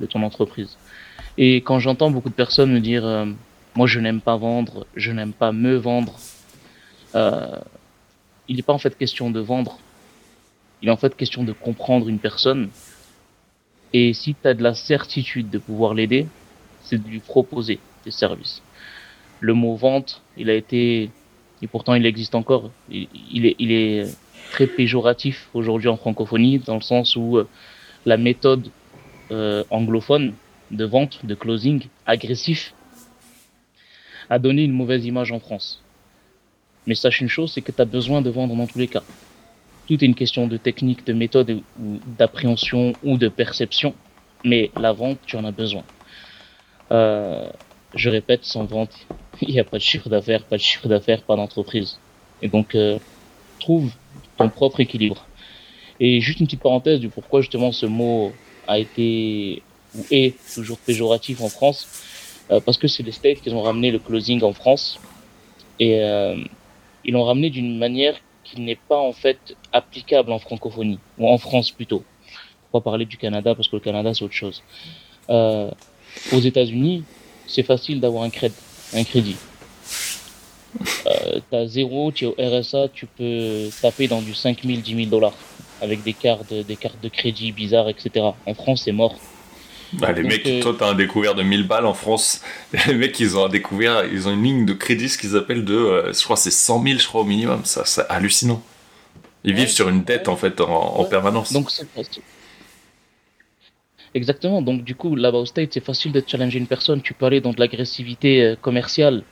de 0.00 0.06
ton 0.06 0.22
entreprise. 0.22 0.76
Et 1.38 1.56
quand 1.56 1.78
j'entends 1.78 2.10
beaucoup 2.10 2.28
de 2.28 2.34
personnes 2.34 2.72
me 2.72 2.80
dire, 2.80 3.06
euh, 3.06 3.26
moi, 3.74 3.86
je 3.86 4.00
n'aime 4.00 4.20
pas 4.20 4.36
vendre, 4.36 4.86
je 4.94 5.12
n'aime 5.12 5.32
pas 5.32 5.52
me 5.52 5.76
vendre, 5.76 6.14
il 7.14 8.56
n'est 8.56 8.62
pas 8.62 8.72
en 8.72 8.78
fait 8.78 8.96
question 8.96 9.30
de 9.30 9.40
vendre, 9.40 9.78
il 10.82 10.88
est 10.88 10.92
en 10.92 10.96
fait 10.96 11.16
question 11.16 11.44
de 11.44 11.52
comprendre 11.52 12.08
une 12.08 12.18
personne. 12.18 12.70
Et 13.92 14.12
si 14.12 14.34
tu 14.34 14.48
as 14.48 14.54
de 14.54 14.62
la 14.62 14.74
certitude 14.74 15.50
de 15.50 15.58
pouvoir 15.58 15.94
l'aider, 15.94 16.26
c'est 16.82 17.02
de 17.02 17.08
lui 17.08 17.20
proposer 17.20 17.80
services. 18.10 18.62
Le 19.40 19.54
mot 19.54 19.76
vente, 19.76 20.22
il 20.36 20.50
a 20.50 20.54
été, 20.54 21.10
et 21.62 21.66
pourtant 21.66 21.94
il 21.94 22.04
existe 22.06 22.34
encore, 22.34 22.70
il, 22.90 23.46
est, 23.46 23.56
il 23.58 23.72
est 23.72 24.06
très 24.52 24.66
péjoratif 24.66 25.48
aujourd'hui 25.54 25.88
en 25.88 25.96
francophonie, 25.96 26.58
dans 26.58 26.74
le 26.74 26.80
sens 26.80 27.16
où 27.16 27.38
euh, 27.38 27.48
la 28.04 28.16
méthode 28.16 28.70
euh, 29.30 29.64
anglophone 29.70 30.34
de 30.70 30.84
vente, 30.84 31.24
de 31.24 31.34
closing, 31.34 31.86
agressif, 32.06 32.74
a 34.30 34.38
donné 34.38 34.64
une 34.64 34.72
mauvaise 34.72 35.06
image 35.06 35.32
en 35.32 35.40
France. 35.40 35.82
Mais 36.86 36.94
sache 36.94 37.20
une 37.20 37.28
chose, 37.28 37.52
c'est 37.52 37.62
que 37.62 37.72
tu 37.72 37.80
as 37.80 37.86
besoin 37.86 38.22
de 38.22 38.30
vendre 38.30 38.54
dans 38.54 38.66
tous 38.66 38.78
les 38.78 38.88
cas. 38.88 39.02
Tout 39.88 39.94
est 39.94 40.06
une 40.06 40.14
question 40.14 40.46
de 40.46 40.58
technique, 40.58 41.06
de 41.06 41.14
méthode, 41.14 41.62
d'appréhension 42.18 42.92
ou 43.02 43.16
de 43.16 43.28
perception. 43.28 43.94
Mais 44.44 44.70
la 44.76 44.92
vente, 44.92 45.18
tu 45.24 45.36
en 45.36 45.44
as 45.44 45.50
besoin. 45.50 45.82
Euh, 46.92 47.48
je 47.94 48.10
répète, 48.10 48.44
sans 48.44 48.64
vente, 48.64 48.92
il 49.40 49.48
n'y 49.48 49.60
a 49.60 49.64
pas 49.64 49.78
de 49.78 49.82
chiffre 49.82 50.10
d'affaires, 50.10 50.44
pas 50.44 50.56
de 50.56 50.62
chiffre 50.62 50.88
d'affaires, 50.88 51.22
pas 51.22 51.36
d'entreprise. 51.36 51.98
Et 52.42 52.48
donc, 52.48 52.74
euh, 52.74 52.98
trouve 53.60 53.90
ton 54.36 54.50
propre 54.50 54.80
équilibre. 54.80 55.26
Et 56.00 56.20
juste 56.20 56.40
une 56.40 56.46
petite 56.46 56.60
parenthèse 56.60 57.00
du 57.00 57.08
pourquoi 57.08 57.40
justement 57.40 57.72
ce 57.72 57.86
mot 57.86 58.32
a 58.66 58.78
été 58.78 59.62
ou 59.96 60.04
est 60.10 60.34
toujours 60.54 60.78
péjoratif 60.78 61.40
en 61.40 61.48
France, 61.48 61.88
euh, 62.50 62.60
parce 62.60 62.76
que 62.76 62.88
c'est 62.88 63.02
les 63.02 63.12
States 63.12 63.40
qui 63.40 63.50
ont 63.50 63.62
ramené 63.62 63.90
le 63.90 63.98
closing 63.98 64.42
en 64.44 64.52
France 64.52 65.00
et 65.80 66.00
euh, 66.02 66.36
ils 67.04 67.14
l'ont 67.14 67.24
ramené 67.24 67.50
d'une 67.50 67.78
manière 67.78 68.16
qui 68.50 68.60
n'est 68.60 68.78
pas 68.88 68.98
en 68.98 69.12
fait 69.12 69.38
applicable 69.72 70.32
en 70.32 70.38
francophonie 70.38 70.98
ou 71.18 71.28
en 71.28 71.38
France 71.38 71.70
plutôt. 71.70 72.02
Faut 72.70 72.80
pas 72.80 72.90
parler 72.90 73.06
du 73.06 73.16
Canada 73.16 73.54
parce 73.54 73.68
que 73.68 73.76
le 73.76 73.80
Canada 73.80 74.14
c'est 74.14 74.24
autre 74.24 74.34
chose. 74.34 74.62
Euh, 75.30 75.70
aux 76.32 76.40
États-Unis, 76.40 77.04
c'est 77.46 77.62
facile 77.62 78.00
d'avoir 78.00 78.24
un 78.24 78.30
crédit. 78.30 79.36
Euh, 81.06 81.40
t'as 81.50 81.66
zéro, 81.66 82.12
tu 82.12 82.24
es 82.24 82.28
au 82.28 82.34
RSA, 82.38 82.88
tu 82.88 83.06
peux 83.06 83.68
taper 83.80 84.08
dans 84.08 84.22
du 84.22 84.34
5 84.34 84.64
000, 84.64 84.80
10 84.80 84.94
000 84.94 85.06
dollars 85.08 85.34
avec 85.80 86.02
des 86.02 86.12
cartes, 86.12 86.52
des 86.52 86.76
cartes 86.76 87.00
de 87.02 87.08
crédit 87.08 87.52
bizarres, 87.52 87.88
etc. 87.88 88.26
En 88.46 88.54
France, 88.54 88.82
c'est 88.84 88.92
mort. 88.92 89.16
Bah, 89.94 90.12
les 90.12 90.22
mecs, 90.22 90.46
euh, 90.46 90.60
toi, 90.60 90.76
t'as 90.78 90.90
un 90.90 90.94
découvert 90.94 91.34
de 91.34 91.42
1000 91.42 91.66
balles 91.66 91.86
en 91.86 91.94
France. 91.94 92.42
Les 92.86 92.94
mecs, 92.94 93.18
ils 93.20 93.36
ont 93.38 93.46
un 93.46 93.48
découvert, 93.48 94.04
ils 94.04 94.28
ont 94.28 94.32
une 94.32 94.42
ligne 94.42 94.66
de 94.66 94.74
crédit, 94.74 95.08
ce 95.08 95.16
qu'ils 95.16 95.36
appellent 95.36 95.64
de, 95.64 95.74
euh, 95.74 96.12
je 96.12 96.22
crois, 96.24 96.36
c'est 96.36 96.50
100 96.50 96.82
000, 96.82 96.98
je 96.98 97.06
crois, 97.06 97.22
au 97.22 97.24
minimum. 97.24 97.62
Ça, 97.64 97.84
c'est 97.84 98.06
hallucinant. 98.08 98.62
Ils 99.44 99.54
vivent 99.54 99.70
sur 99.70 99.88
une 99.88 100.02
dette, 100.02 100.28
en 100.28 100.36
fait, 100.36 100.60
en, 100.60 101.04
permanence. 101.04 101.52
Donc, 101.52 101.70
c'est 101.70 101.86
Exactement. 104.14 104.62
Donc, 104.62 104.84
du 104.84 104.94
coup, 104.94 105.16
là-bas 105.16 105.38
au 105.38 105.46
State, 105.46 105.70
c'est 105.72 105.84
facile 105.84 106.12
de 106.12 106.22
challenger 106.26 106.58
une 106.58 106.66
personne. 106.66 107.00
Tu 107.00 107.14
peux 107.14 107.26
aller 107.26 107.40
dans 107.40 107.52
de 107.52 107.60
l'agressivité 107.60 108.42
euh, 108.42 108.56
commerciale. 108.56 109.22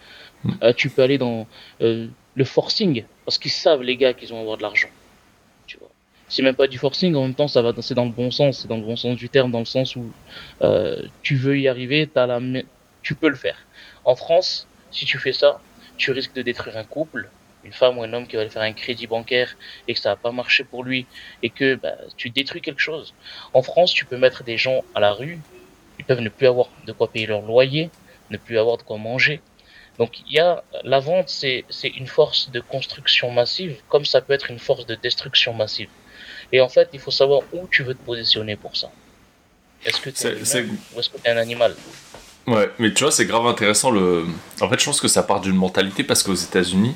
Mm. 0.44 0.50
Euh, 0.62 0.72
tu 0.74 0.88
peux 0.88 1.02
aller 1.02 1.18
dans 1.18 1.46
le 1.80 2.44
forcing. 2.44 3.04
Parce 3.24 3.38
qu'ils 3.38 3.50
savent, 3.50 3.82
les 3.82 3.96
gars, 3.96 4.14
qu'ils 4.14 4.28
vont 4.28 4.40
avoir 4.40 4.56
de 4.56 4.62
l'argent. 4.62 4.88
C'est 6.28 6.43
même 6.43 6.56
pas 6.56 6.67
du 6.67 6.78
forcing. 6.78 7.14
En 7.14 7.23
même 7.23 7.34
temps, 7.34 7.49
ça 7.49 7.62
va, 7.62 7.73
c'est 7.81 7.94
dans 7.94 8.05
le 8.05 8.11
bon 8.11 8.31
sens. 8.31 8.61
C'est 8.61 8.69
dans 8.69 8.76
le 8.76 8.82
bon 8.82 8.96
sens 8.96 9.17
du 9.17 9.28
terme, 9.28 9.50
dans 9.50 9.61
le 9.61 9.64
sens 9.64 9.96
où 9.96 10.05
tu 11.23 11.37
veux 11.37 11.58
y 11.58 11.69
arriver, 11.69 12.11
as 12.14 12.26
la, 12.26 12.40
tu 13.02 13.14
peux 13.14 13.28
le 13.28 13.37
faire. 13.37 13.58
En 14.05 14.17
France, 14.17 14.67
si 14.90 15.05
tu 15.05 15.19
fais 15.19 15.32
ça, 15.32 15.61
tu 15.96 16.11
risques 16.11 16.34
de 16.34 16.43
détruire 16.43 16.76
un 16.76 16.84
couple, 16.84 17.28
une 17.64 17.73
femme 17.73 17.99
ou 17.99 18.02
un 18.02 18.12
homme 18.12 18.26
qui 18.26 18.37
va 18.37 18.49
faire 18.49 18.62
un 18.62 18.73
crédit 18.73 19.06
bancaire 19.06 19.56
et 19.88 19.94
que 19.94 20.00
ça 20.00 20.11
va 20.11 20.17
pas 20.17 20.32
marcher 20.32 20.64
pour 20.64 20.84
lui 20.84 21.06
et 21.43 21.50
que 21.50 21.75
bah, 21.76 21.96
tu 22.17 22.31
détruis 22.31 22.61
quelque 22.61 22.81
chose. 22.81 23.14
En 23.55 23.62
France, 23.62 23.93
tu 23.93 24.05
peux 24.06 24.17
mettre 24.17 24.44
des 24.44 24.56
gens 24.56 24.84
à 24.94 25.00
la 25.00 25.12
rue, 25.12 25.40
ils 25.99 26.05
peuvent 26.05 26.20
ne 26.20 26.28
plus 26.28 26.46
avoir 26.46 26.69
de 26.87 26.93
quoi 26.93 27.11
payer 27.11 27.26
leur 27.26 27.43
loyer, 27.43 27.90
ne 28.31 28.37
plus 28.37 28.58
avoir 28.58 28.76
de 28.76 28.82
quoi 28.82 28.99
manger. 28.99 29.40
Donc 29.99 30.20
il 30.20 30.32
y 30.32 30.38
a 30.38 30.62
la 30.84 31.00
vente, 31.00 31.28
c'est 31.28 31.64
une 31.96 32.06
force 32.06 32.50
de 32.50 32.61
construction 32.61 33.31
massive, 33.31 33.81
comme 33.88 34.05
ça 34.05 34.20
peut 34.20 34.32
être 34.32 34.50
une 34.50 34.58
force 34.58 34.87
de 34.87 34.94
destruction 34.94 35.55
massive. 35.55 35.88
Et 36.52 36.60
en 36.60 36.69
fait, 36.69 36.88
il 36.93 37.00
faut 37.00 37.10
savoir 37.10 37.43
où 37.52 37.66
tu 37.70 37.82
veux 37.82 37.94
te 37.94 38.02
positionner 38.02 38.56
pour 38.56 38.76
ça. 38.76 38.90
Est-ce 39.85 40.00
que 40.00 40.11
tu 40.11 40.26
es 40.26 40.35
ou 40.94 41.00
est-ce 41.00 41.09
que 41.11 41.18
tu 41.18 41.26
es 41.26 41.30
un 41.30 41.37
animal 41.37 41.75
Ouais, 42.47 42.70
mais 42.78 42.92
tu 42.92 43.02
vois, 43.02 43.11
c'est 43.11 43.26
grave 43.26 43.47
intéressant. 43.47 43.90
Le... 43.90 44.25
En 44.61 44.68
fait, 44.68 44.78
je 44.78 44.85
pense 44.85 45.00
que 45.00 45.09
ça 45.09 45.23
part 45.23 45.40
d'une 45.40 45.56
mentalité 45.56 46.04
parce 46.04 46.23
qu'aux 46.23 46.35
États-Unis, 46.35 46.94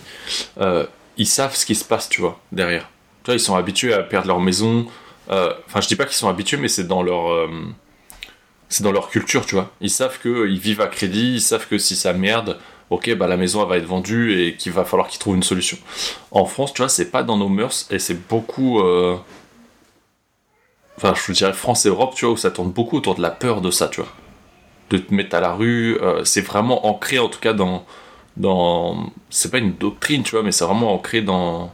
euh, 0.61 0.87
ils 1.17 1.27
savent 1.27 1.57
ce 1.57 1.67
qui 1.67 1.75
se 1.75 1.85
passe, 1.85 2.09
tu 2.09 2.21
vois, 2.21 2.41
derrière. 2.53 2.89
Tu 3.23 3.27
vois, 3.27 3.35
ils 3.35 3.41
sont 3.41 3.57
habitués 3.57 3.93
à 3.93 4.03
perdre 4.03 4.29
leur 4.29 4.41
maison. 4.41 4.87
Euh, 5.31 5.53
enfin, 5.67 5.81
je 5.81 5.89
dis 5.89 5.97
pas 5.97 6.05
qu'ils 6.05 6.17
sont 6.17 6.29
habitués, 6.29 6.57
mais 6.57 6.69
c'est 6.69 6.87
dans 6.87 7.03
leur. 7.03 7.31
Euh, 7.31 7.49
c'est 8.69 8.85
dans 8.85 8.93
leur 8.93 9.09
culture, 9.11 9.45
tu 9.45 9.57
vois. 9.57 9.73
Ils 9.81 9.91
savent 9.91 10.21
qu'ils 10.21 10.59
vivent 10.59 10.81
à 10.81 10.87
crédit, 10.87 11.35
ils 11.35 11.41
savent 11.41 11.67
que 11.67 11.79
si 11.79 11.97
ça 11.97 12.13
merde, 12.13 12.57
ok, 12.91 13.13
bah 13.17 13.27
la 13.27 13.37
maison 13.37 13.63
elle 13.63 13.69
va 13.69 13.77
être 13.79 13.87
vendue 13.87 14.41
et 14.41 14.55
qu'il 14.55 14.71
va 14.71 14.85
falloir 14.85 15.09
qu'ils 15.09 15.19
trouvent 15.19 15.35
une 15.35 15.43
solution. 15.43 15.77
En 16.31 16.45
France, 16.45 16.73
tu 16.73 16.83
vois, 16.83 16.89
c'est 16.89 17.11
pas 17.11 17.25
dans 17.25 17.37
nos 17.37 17.49
mœurs 17.49 17.89
et 17.91 17.99
c'est 17.99 18.29
beaucoup. 18.29 18.81
Enfin, 21.02 21.14
je 21.14 21.33
dirais 21.33 21.52
France 21.52 21.87
et 21.87 21.88
Europe, 21.88 22.14
tu 22.14 22.25
vois, 22.26 22.35
où 22.35 22.37
ça 22.37 22.50
tourne 22.50 22.71
beaucoup 22.71 22.97
autour 22.97 23.14
de 23.14 23.23
la 23.23 23.30
peur 23.30 23.61
de 23.61 23.71
ça, 23.71 23.88
tu 23.88 24.00
vois 24.00 24.11
de 24.90 24.99
te 24.99 25.14
mettre 25.14 25.37
à 25.37 25.40
la 25.40 25.52
rue. 25.52 25.99
Euh, 26.02 26.25
c'est 26.25 26.42
vraiment 26.42 26.87
ancré 26.87 27.19
en 27.19 27.28
tout 27.28 27.40
cas 27.40 27.52
dans. 27.52 27.87
dans 28.37 29.11
c'est 29.30 29.50
pas 29.50 29.59
une 29.59 29.75
doctrine, 29.75 30.23
tu 30.23 30.33
vois, 30.33 30.42
mais 30.42 30.52
c'est 30.52 30.64
vraiment 30.64 30.92
ancré 30.92 31.23
dans. 31.23 31.73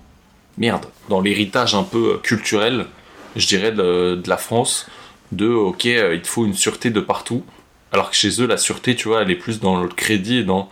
Merde, 0.58 0.86
dans 1.10 1.20
l'héritage 1.20 1.74
un 1.74 1.82
peu 1.82 2.14
euh, 2.14 2.18
culturel, 2.18 2.86
je 3.34 3.46
dirais, 3.46 3.72
de, 3.72 4.22
la 4.26 4.36
France. 4.36 4.86
De, 5.32 5.48
ok, 5.48 5.86
euh, 5.86 6.14
il 6.14 6.22
te 6.22 6.28
faut 6.28 6.46
une 6.46 6.54
sûreté 6.54 6.90
de 6.90 7.00
partout. 7.00 7.44
Alors 7.92 8.10
que 8.10 8.16
chez 8.16 8.40
eux, 8.40 8.46
la 8.46 8.56
sûreté, 8.56 8.94
tu 8.94 9.08
vois, 9.08 9.22
elle 9.22 9.30
est 9.30 9.36
plus 9.36 9.60
dans 9.60 9.80
le 9.80 9.88
crédit 9.88 10.38
et 10.38 10.44
dans. 10.44 10.70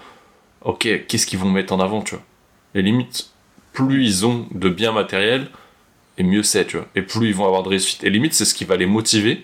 Ok, 0.62 0.88
qu'est-ce 1.06 1.26
qu'ils 1.26 1.38
vont 1.38 1.50
mettre 1.50 1.73
en 1.75 1.80
avant, 1.80 2.02
tu 2.02 2.14
vois. 2.14 2.25
Et 2.75 2.82
limite, 2.82 3.30
plus 3.73 4.04
ils 4.04 4.26
ont 4.26 4.46
de 4.52 4.68
biens 4.68 4.92
matériels, 4.92 5.49
et 6.18 6.23
mieux 6.23 6.42
c'est, 6.42 6.66
tu 6.66 6.76
vois. 6.76 6.87
Et 6.94 7.02
plus 7.02 7.28
ils 7.28 7.35
vont 7.35 7.47
avoir 7.47 7.62
de 7.62 7.68
réussite. 7.68 8.04
Et 8.04 8.11
limite, 8.11 8.35
c'est 8.35 8.44
ce 8.44 8.54
qui 8.54 8.64
va 8.64 8.76
les 8.76 8.87
motiver 8.87 9.42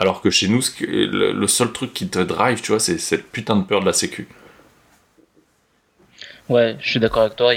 alors 0.00 0.22
que 0.22 0.30
chez 0.30 0.48
nous, 0.48 0.62
le 0.80 1.46
seul 1.46 1.72
truc 1.72 1.92
qui 1.92 2.08
te 2.08 2.18
drive, 2.18 2.62
tu 2.62 2.72
vois, 2.72 2.80
c'est 2.80 2.96
cette 2.96 3.30
putain 3.30 3.54
de 3.54 3.64
peur 3.64 3.80
de 3.80 3.86
la 3.86 3.92
sécu. 3.92 4.26
Ouais, 6.48 6.76
je 6.80 6.90
suis 6.90 7.00
d'accord 7.00 7.22
avec 7.24 7.36
toi. 7.36 7.52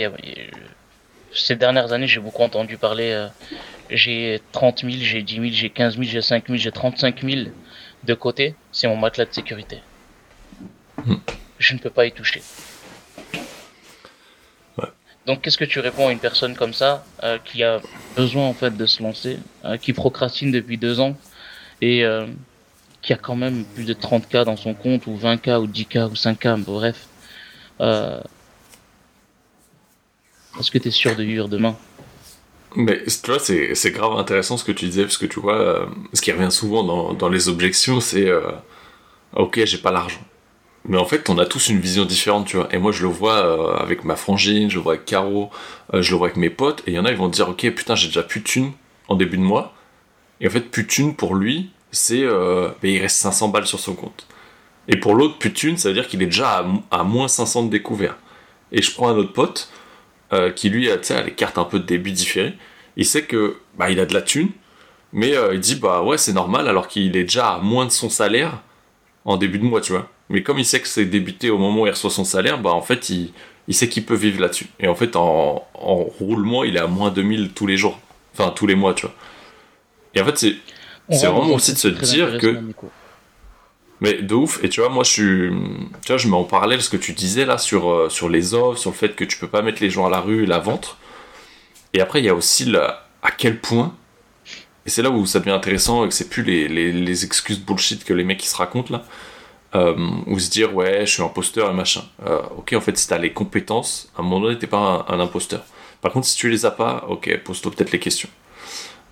Ces 1.33 1.55
dernières 1.55 1.93
années, 1.93 2.05
j'ai 2.05 2.19
beaucoup 2.19 2.43
entendu 2.43 2.77
parler. 2.77 3.11
Euh, 3.11 3.27
j'ai 3.89 4.41
30 4.51 4.81
000, 4.81 4.91
j'ai 4.99 5.23
10 5.23 5.35
000, 5.35 5.45
j'ai 5.51 5.69
15 5.69 5.93
000, 5.93 6.03
j'ai 6.03 6.21
5 6.21 6.47
000, 6.47 6.57
j'ai 6.57 6.71
35 6.71 7.21
000 7.23 7.47
de 8.03 8.13
côté. 8.13 8.55
C'est 8.73 8.87
mon 8.89 8.97
matelas 8.97 9.25
de 9.25 9.33
sécurité. 9.33 9.79
Hmm. 11.05 11.15
Je 11.59 11.73
ne 11.73 11.79
peux 11.79 11.89
pas 11.89 12.05
y 12.05 12.11
toucher. 12.11 12.41
Donc, 15.25 15.41
qu'est-ce 15.41 15.57
que 15.57 15.65
tu 15.65 15.79
réponds 15.79 16.07
à 16.09 16.11
une 16.11 16.19
personne 16.19 16.55
comme 16.55 16.73
ça, 16.73 17.05
euh, 17.23 17.37
qui 17.43 17.63
a 17.63 17.81
besoin 18.15 18.45
en 18.45 18.53
fait 18.53 18.75
de 18.75 18.85
se 18.85 19.01
lancer, 19.01 19.39
euh, 19.63 19.77
qui 19.77 19.93
procrastine 19.93 20.51
depuis 20.51 20.77
deux 20.77 20.99
ans 20.99 21.17
et 21.81 22.03
euh, 22.03 22.27
qui 23.01 23.13
a 23.13 23.17
quand 23.17 23.35
même 23.35 23.63
plus 23.75 23.85
de 23.85 23.93
30 23.93 24.27
k 24.27 24.43
dans 24.43 24.57
son 24.57 24.73
compte 24.73 25.07
ou 25.07 25.15
20 25.15 25.37
k 25.37 25.47
ou 25.59 25.67
10 25.67 25.85
k 25.85 25.99
ou 26.11 26.15
5 26.15 26.39
k, 26.39 26.47
bref. 26.57 27.07
Est-ce 30.59 30.69
que 30.69 30.77
tu 30.77 30.89
es 30.89 30.91
sûr 30.91 31.15
de 31.15 31.23
vivre 31.23 31.47
demain? 31.47 31.75
Mais 32.75 33.03
tu 33.05 33.31
vois, 33.31 33.39
c'est 33.39 33.91
grave 33.91 34.17
intéressant 34.17 34.57
ce 34.57 34.63
que 34.63 34.71
tu 34.71 34.85
disais, 34.85 35.03
parce 35.03 35.17
que 35.17 35.25
tu 35.25 35.39
vois, 35.39 35.89
ce 36.13 36.21
qui 36.21 36.31
revient 36.31 36.51
souvent 36.51 36.83
dans, 36.83 37.13
dans 37.13 37.29
les 37.29 37.49
objections, 37.49 37.99
c'est 38.01 38.29
Ok, 39.35 39.59
j'ai 39.65 39.77
pas 39.79 39.91
l'argent. 39.91 40.21
Mais 40.85 40.97
en 40.97 41.05
fait, 41.05 41.29
on 41.29 41.37
a 41.37 41.45
tous 41.45 41.69
une 41.69 41.79
vision 41.79 42.03
différente, 42.03 42.47
tu 42.47 42.57
vois. 42.57 42.67
Et 42.73 42.77
moi, 42.77 42.91
je 42.91 43.03
le 43.03 43.09
vois 43.09 43.37
euh, 43.37 43.75
avec 43.77 44.03
ma 44.03 44.15
frangine, 44.15 44.69
je 44.69 44.75
le 44.75 44.81
vois 44.81 44.93
avec 44.93 45.05
Caro, 45.05 45.49
euh, 45.93 46.01
je 46.01 46.11
le 46.11 46.17
vois 46.17 46.27
avec 46.27 46.37
mes 46.37 46.49
potes. 46.49 46.83
Et 46.87 46.91
il 46.91 46.93
y 46.95 46.99
en 46.99 47.05
a, 47.05 47.11
ils 47.11 47.17
vont 47.17 47.29
dire, 47.29 47.49
ok, 47.49 47.69
putain, 47.71 47.95
j'ai 47.95 48.07
déjà 48.07 48.23
plus 48.23 48.41
de 48.41 48.45
thunes 48.45 48.71
en 49.07 49.15
début 49.15 49.37
de 49.37 49.43
mois. 49.43 49.73
Et 50.41 50.47
en 50.47 50.51
fait, 50.51 50.61
plus 50.61 50.83
de 50.83 50.87
thunes 50.89 51.15
pour 51.15 51.35
lui, 51.35 51.71
c'est, 51.91 52.23
euh, 52.23 52.69
ben, 52.81 52.91
il 52.91 52.99
reste 52.99 53.17
500 53.17 53.49
balles 53.49 53.65
sur 53.65 53.79
son 53.79 53.95
compte. 53.95 54.27
Et 54.89 54.97
pour 54.97 55.15
l'autre, 55.15 55.37
plus 55.37 55.51
de 55.51 55.55
thunes, 55.55 55.77
ça 55.77 55.87
veut 55.87 55.93
dire 55.93 56.07
qu'il 56.07 56.21
est 56.21 56.27
déjà 56.27 56.65
à, 56.91 57.03
moins 57.03 57.29
500 57.29 57.63
de 57.63 57.69
découvert. 57.69 58.17
Et 58.73 58.81
je 58.81 58.93
prends 58.93 59.07
un 59.07 59.15
autre 59.15 59.33
pote, 59.33 59.69
qui 60.55 60.69
lui, 60.69 60.89
sais, 61.03 61.13
a 61.13 61.21
les 61.21 61.31
cartes 61.31 61.59
un 61.59 61.63
peu 61.63 61.79
de 61.79 61.85
début 61.85 62.11
différées. 62.11 62.55
Il 62.97 63.05
sait 63.05 63.23
que, 63.23 63.57
bah, 63.77 63.91
il 63.91 63.99
a 63.99 64.05
de 64.07 64.15
la 64.15 64.21
thune, 64.23 64.49
mais 65.13 65.35
il 65.53 65.59
dit, 65.59 65.75
bah 65.75 66.01
ouais, 66.01 66.17
c'est 66.17 66.33
normal, 66.33 66.67
alors 66.67 66.87
qu'il 66.87 67.15
est 67.15 67.23
déjà 67.23 67.53
à 67.53 67.59
moins 67.59 67.85
de 67.85 67.91
son 67.91 68.09
salaire 68.09 68.61
en 69.25 69.37
début 69.37 69.59
de 69.59 69.63
mois, 69.65 69.79
tu 69.79 69.91
vois. 69.91 70.09
Mais 70.29 70.43
comme 70.43 70.59
il 70.59 70.65
sait 70.65 70.79
que 70.79 70.87
c'est 70.87 71.05
débuté 71.05 71.49
au 71.49 71.57
moment 71.57 71.81
où 71.81 71.87
il 71.87 71.91
reçoit 71.91 72.09
son 72.09 72.23
salaire, 72.23 72.59
bah 72.59 72.71
en 72.71 72.81
fait, 72.81 73.09
il, 73.09 73.31
il 73.67 73.73
sait 73.73 73.89
qu'il 73.89 74.05
peut 74.05 74.15
vivre 74.15 74.41
là-dessus. 74.41 74.67
Et 74.79 74.87
en 74.87 74.95
fait, 74.95 75.15
en, 75.15 75.67
en, 75.73 75.95
roulement, 75.95 76.63
il 76.63 76.75
est 76.75 76.79
à 76.79 76.87
moins 76.87 77.11
2000 77.11 77.51
tous 77.53 77.67
les 77.67 77.77
jours. 77.77 77.99
Enfin, 78.33 78.51
tous 78.51 78.67
les 78.67 78.75
mois, 78.75 78.93
tu 78.93 79.05
vois. 79.05 79.15
Et 80.15 80.21
en 80.21 80.25
fait, 80.25 80.37
c'est, 80.37 80.55
c'est 81.09 81.27
vraiment 81.27 81.53
aussi 81.53 81.73
de 81.73 81.77
se 81.77 81.87
dire 81.87 82.37
que. 82.37 82.61
Mais 84.01 84.21
de 84.21 84.35
ouf, 84.35 84.61
et 84.63 84.69
tu 84.69 84.81
vois, 84.81 84.89
moi 84.89 85.03
je 85.03 85.11
suis. 85.11 85.49
Tu 86.01 86.07
vois, 86.07 86.17
je 86.17 86.27
mets 86.27 86.35
en 86.35 86.43
parallèle 86.43 86.81
ce 86.81 86.89
que 86.89 86.97
tu 86.97 87.13
disais 87.13 87.45
là 87.45 87.57
sur, 87.57 87.89
euh, 87.89 88.09
sur 88.09 88.27
les 88.27 88.53
offres, 88.53 88.77
sur 88.77 88.89
le 88.89 88.95
fait 88.95 89.15
que 89.15 89.23
tu 89.23 89.37
peux 89.37 89.47
pas 89.47 89.61
mettre 89.61 89.81
les 89.81 89.89
gens 89.89 90.05
à 90.05 90.09
la 90.09 90.19
rue 90.19 90.43
et 90.43 90.45
la 90.45 90.59
vente. 90.59 90.97
Et 91.93 92.01
après, 92.01 92.19
il 92.19 92.25
y 92.25 92.29
a 92.29 92.35
aussi 92.35 92.65
là 92.65 93.07
à 93.21 93.31
quel 93.31 93.59
point. 93.59 93.95
Et 94.85 94.89
c'est 94.89 95.01
là 95.01 95.09
où 95.09 95.25
ça 95.25 95.39
devient 95.39 95.51
intéressant 95.51 96.03
et 96.03 96.09
que 96.09 96.13
c'est 96.13 96.27
plus 96.27 96.43
les, 96.43 96.67
les, 96.67 96.91
les, 96.91 97.23
excuses 97.23 97.59
bullshit 97.61 98.03
que 98.03 98.13
les 98.13 98.25
mecs 98.25 98.39
qui 98.39 98.47
se 98.47 98.57
racontent 98.57 98.93
là 98.93 99.05
euh, 99.75 99.95
ou 100.27 100.39
se 100.39 100.49
dire 100.49 100.75
ouais 100.75 101.05
je 101.05 101.13
suis 101.13 101.23
imposteur 101.23 101.69
et 101.69 101.73
machin. 101.73 102.03
Euh, 102.25 102.41
ok 102.57 102.73
en 102.73 102.81
fait 102.81 102.97
si 102.97 103.07
t'as 103.07 103.17
les 103.17 103.33
compétences, 103.33 104.11
à 104.15 104.21
un 104.21 104.23
moment 104.23 104.41
donné 104.41 104.57
t'es 104.57 104.67
pas 104.67 105.05
un, 105.07 105.19
imposteur. 105.19 105.63
Par 106.01 106.11
contre 106.11 106.27
si 106.27 106.35
tu 106.35 106.49
les 106.49 106.65
as 106.65 106.71
pas, 106.71 107.05
ok 107.09 107.39
pose-toi 107.43 107.71
peut-être 107.71 107.91
les 107.91 107.99
questions. 107.99 108.29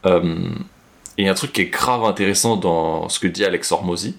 Euh, 0.06 0.50
et 1.18 1.28
un 1.28 1.34
truc 1.34 1.54
qui 1.54 1.62
est 1.62 1.66
grave 1.66 2.04
intéressant 2.06 2.58
dans 2.58 3.10
ce 3.10 3.20
que 3.20 3.28
dit 3.28 3.46
Alex 3.46 3.72
Hormozy, 3.72 4.18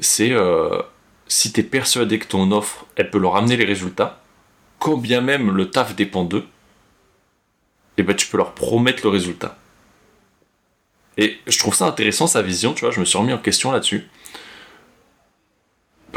c'est 0.00 0.32
euh, 0.32 0.82
si 1.28 1.52
t'es 1.52 1.62
persuadé 1.62 2.18
que 2.18 2.26
ton 2.26 2.50
offre 2.52 2.86
elle 2.96 3.10
peut 3.10 3.18
leur 3.18 3.36
amener 3.36 3.56
les 3.56 3.64
résultats, 3.64 4.20
quand 4.78 4.96
bien 4.96 5.20
même 5.20 5.50
le 5.50 5.70
taf 5.70 5.94
dépend 5.94 6.24
d'eux, 6.24 6.46
et 7.98 8.02
eh 8.02 8.02
ben 8.02 8.14
tu 8.14 8.26
peux 8.26 8.36
leur 8.36 8.52
promettre 8.52 9.02
le 9.04 9.08
résultat. 9.10 9.56
Et 11.18 11.38
je 11.46 11.58
trouve 11.58 11.74
ça 11.74 11.86
intéressant 11.86 12.26
sa 12.26 12.42
vision, 12.42 12.74
tu 12.74 12.84
vois, 12.84 12.90
je 12.90 13.00
me 13.00 13.06
suis 13.06 13.16
remis 13.16 13.32
en 13.32 13.38
question 13.38 13.72
là-dessus. 13.72 14.06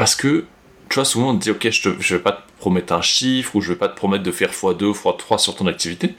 Parce 0.00 0.14
que, 0.14 0.46
tu 0.88 0.94
vois, 0.94 1.04
souvent 1.04 1.32
on 1.32 1.36
te 1.36 1.42
dit, 1.42 1.50
ok, 1.50 1.68
je, 1.70 1.90
ne 1.90 1.94
vais 1.94 2.18
pas 2.20 2.32
te 2.32 2.40
promettre 2.58 2.94
un 2.94 3.02
chiffre 3.02 3.54
ou 3.54 3.60
je 3.60 3.74
vais 3.74 3.78
pas 3.78 3.86
te 3.86 3.94
promettre 3.94 4.24
de 4.24 4.30
faire 4.30 4.50
x2, 4.50 4.94
x3 4.94 5.36
sur 5.36 5.54
ton 5.54 5.66
activité. 5.66 6.14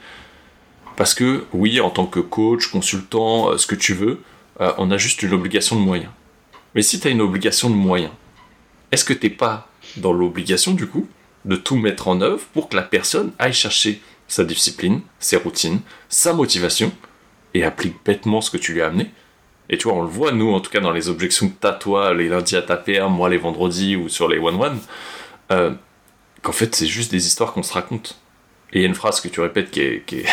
Parce 0.94 1.14
que, 1.14 1.46
oui, 1.52 1.80
en 1.80 1.90
tant 1.90 2.06
que 2.06 2.20
coach, 2.20 2.68
consultant, 2.68 3.50
euh, 3.50 3.58
ce 3.58 3.66
que 3.66 3.74
tu 3.74 3.92
veux, 3.92 4.20
euh, 4.60 4.72
on 4.78 4.92
a 4.92 4.98
juste 4.98 5.24
une 5.24 5.34
obligation 5.34 5.74
de 5.74 5.80
moyens. 5.80 6.12
Mais 6.76 6.82
si 6.82 7.00
tu 7.00 7.08
as 7.08 7.10
une 7.10 7.20
obligation 7.20 7.70
de 7.70 7.74
moyens, 7.74 8.12
est-ce 8.92 9.04
que 9.04 9.14
t'es 9.14 9.30
pas 9.30 9.68
dans 9.96 10.12
l'obligation, 10.12 10.74
du 10.74 10.86
coup, 10.86 11.08
de 11.44 11.56
tout 11.56 11.74
mettre 11.74 12.06
en 12.06 12.20
œuvre 12.20 12.44
pour 12.52 12.68
que 12.68 12.76
la 12.76 12.82
personne 12.82 13.32
aille 13.40 13.52
chercher 13.52 14.00
sa 14.28 14.44
discipline, 14.44 15.00
ses 15.18 15.38
routines, 15.38 15.80
sa 16.08 16.32
motivation, 16.32 16.92
et 17.52 17.64
applique 17.64 17.96
bêtement 18.04 18.42
ce 18.42 18.52
que 18.52 18.58
tu 18.58 18.74
lui 18.74 18.80
as 18.80 18.86
amené? 18.86 19.10
Et 19.72 19.78
tu 19.78 19.88
vois, 19.88 19.96
on 19.96 20.02
le 20.02 20.08
voit, 20.08 20.32
nous, 20.32 20.52
en 20.52 20.60
tout 20.60 20.70
cas, 20.70 20.80
dans 20.80 20.92
les 20.92 21.08
objections 21.08 21.48
que 21.48 21.54
t'as, 21.58 21.72
toi, 21.72 22.12
les 22.12 22.28
lundis 22.28 22.56
à 22.56 22.62
taper, 22.62 23.00
moi, 23.08 23.30
les 23.30 23.38
vendredis 23.38 23.96
ou 23.96 24.10
sur 24.10 24.28
les 24.28 24.38
one-one, 24.38 24.78
euh, 25.50 25.72
qu'en 26.42 26.52
fait, 26.52 26.74
c'est 26.74 26.86
juste 26.86 27.10
des 27.10 27.26
histoires 27.26 27.54
qu'on 27.54 27.62
se 27.62 27.72
raconte. 27.72 28.20
Et 28.74 28.80
il 28.80 28.82
y 28.82 28.84
a 28.84 28.88
une 28.88 28.94
phrase 28.94 29.22
que 29.22 29.28
tu 29.28 29.40
répètes 29.40 29.70
qui 29.70 29.80
est, 29.80 30.04
qui, 30.04 30.24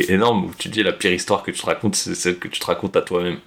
est, 0.00 0.08
énorme, 0.10 0.46
où 0.46 0.52
tu 0.56 0.70
dis 0.70 0.82
la 0.82 0.94
pire 0.94 1.12
histoire 1.12 1.42
que 1.42 1.50
tu 1.50 1.60
te 1.60 1.66
racontes, 1.66 1.94
c'est 1.94 2.14
celle 2.14 2.38
que 2.38 2.48
tu 2.48 2.58
te 2.58 2.64
racontes 2.64 2.96
à 2.96 3.02
toi-même. 3.02 3.40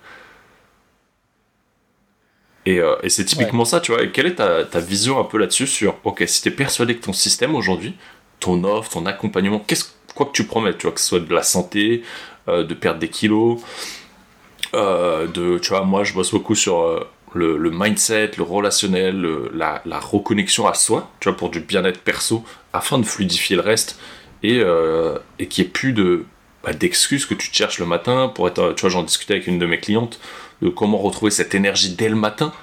Et, 2.67 2.79
euh, 2.79 2.95
et 3.01 3.09
c'est 3.09 3.25
typiquement 3.25 3.65
ça, 3.65 3.79
tu 3.81 3.91
vois. 3.91 4.03
Et 4.03 4.11
quelle 4.11 4.27
est 4.27 4.35
ta, 4.35 4.63
ta 4.63 4.79
vision 4.79 5.19
un 5.19 5.23
peu 5.23 5.39
là-dessus 5.39 5.65
sur, 5.65 5.97
ok, 6.03 6.23
si 6.27 6.43
t'es 6.43 6.51
persuadé 6.51 6.95
que 6.95 7.05
ton 7.05 7.13
système 7.13 7.55
aujourd'hui, 7.55 7.95
ton 8.39 8.63
offre, 8.65 8.91
ton 8.91 9.07
accompagnement, 9.07 9.59
qu'est-ce, 9.59 9.85
quoi 10.13 10.27
que 10.27 10.31
tu 10.31 10.43
promets, 10.43 10.77
tu 10.77 10.83
vois, 10.83 10.91
que 10.91 11.01
ce 11.01 11.07
soit 11.07 11.21
de 11.21 11.33
la 11.33 11.41
santé, 11.41 12.03
euh, 12.47 12.63
de 12.63 12.75
perdre 12.75 12.99
des 12.99 13.09
kilos, 13.09 13.61
euh, 14.75 15.27
de, 15.27 15.57
tu 15.59 15.69
vois, 15.69 15.83
moi 15.83 16.03
je 16.03 16.13
bosse 16.13 16.31
beaucoup 16.31 16.55
sur 16.55 16.81
euh, 16.81 17.07
le, 17.33 17.69
mindset, 17.71 18.31
le 18.37 18.43
relationnel, 18.43 19.25
la, 19.53 19.99
reconnexion 19.99 20.67
à 20.67 20.73
soi, 20.73 21.11
tu 21.19 21.29
vois, 21.29 21.37
pour 21.37 21.49
du 21.49 21.59
bien-être 21.59 22.01
perso, 22.01 22.43
afin 22.73 22.97
de 22.97 23.05
fluidifier 23.05 23.55
le 23.55 23.61
reste 23.61 23.99
et, 24.41 24.59
euh, 24.59 25.17
et 25.39 25.47
qu'il 25.47 25.63
n'y 25.63 25.69
ait 25.69 25.71
plus 25.71 25.93
de 25.93 26.25
bah, 26.63 26.73
d'excuses 26.73 27.25
que 27.25 27.33
tu 27.33 27.49
te 27.49 27.55
cherches 27.55 27.79
le 27.79 27.85
matin 27.85 28.31
pour 28.33 28.47
être, 28.47 28.73
tu 28.75 28.81
vois, 28.81 28.89
j'en 28.89 29.03
discutais 29.03 29.33
avec 29.33 29.47
une 29.47 29.59
de 29.59 29.65
mes 29.65 29.79
clientes 29.79 30.19
de 30.61 30.69
comment 30.69 30.97
retrouver 30.97 31.31
cette 31.31 31.53
énergie 31.55 31.95
dès 31.95 32.09
le 32.09 32.15
matin 32.15 32.53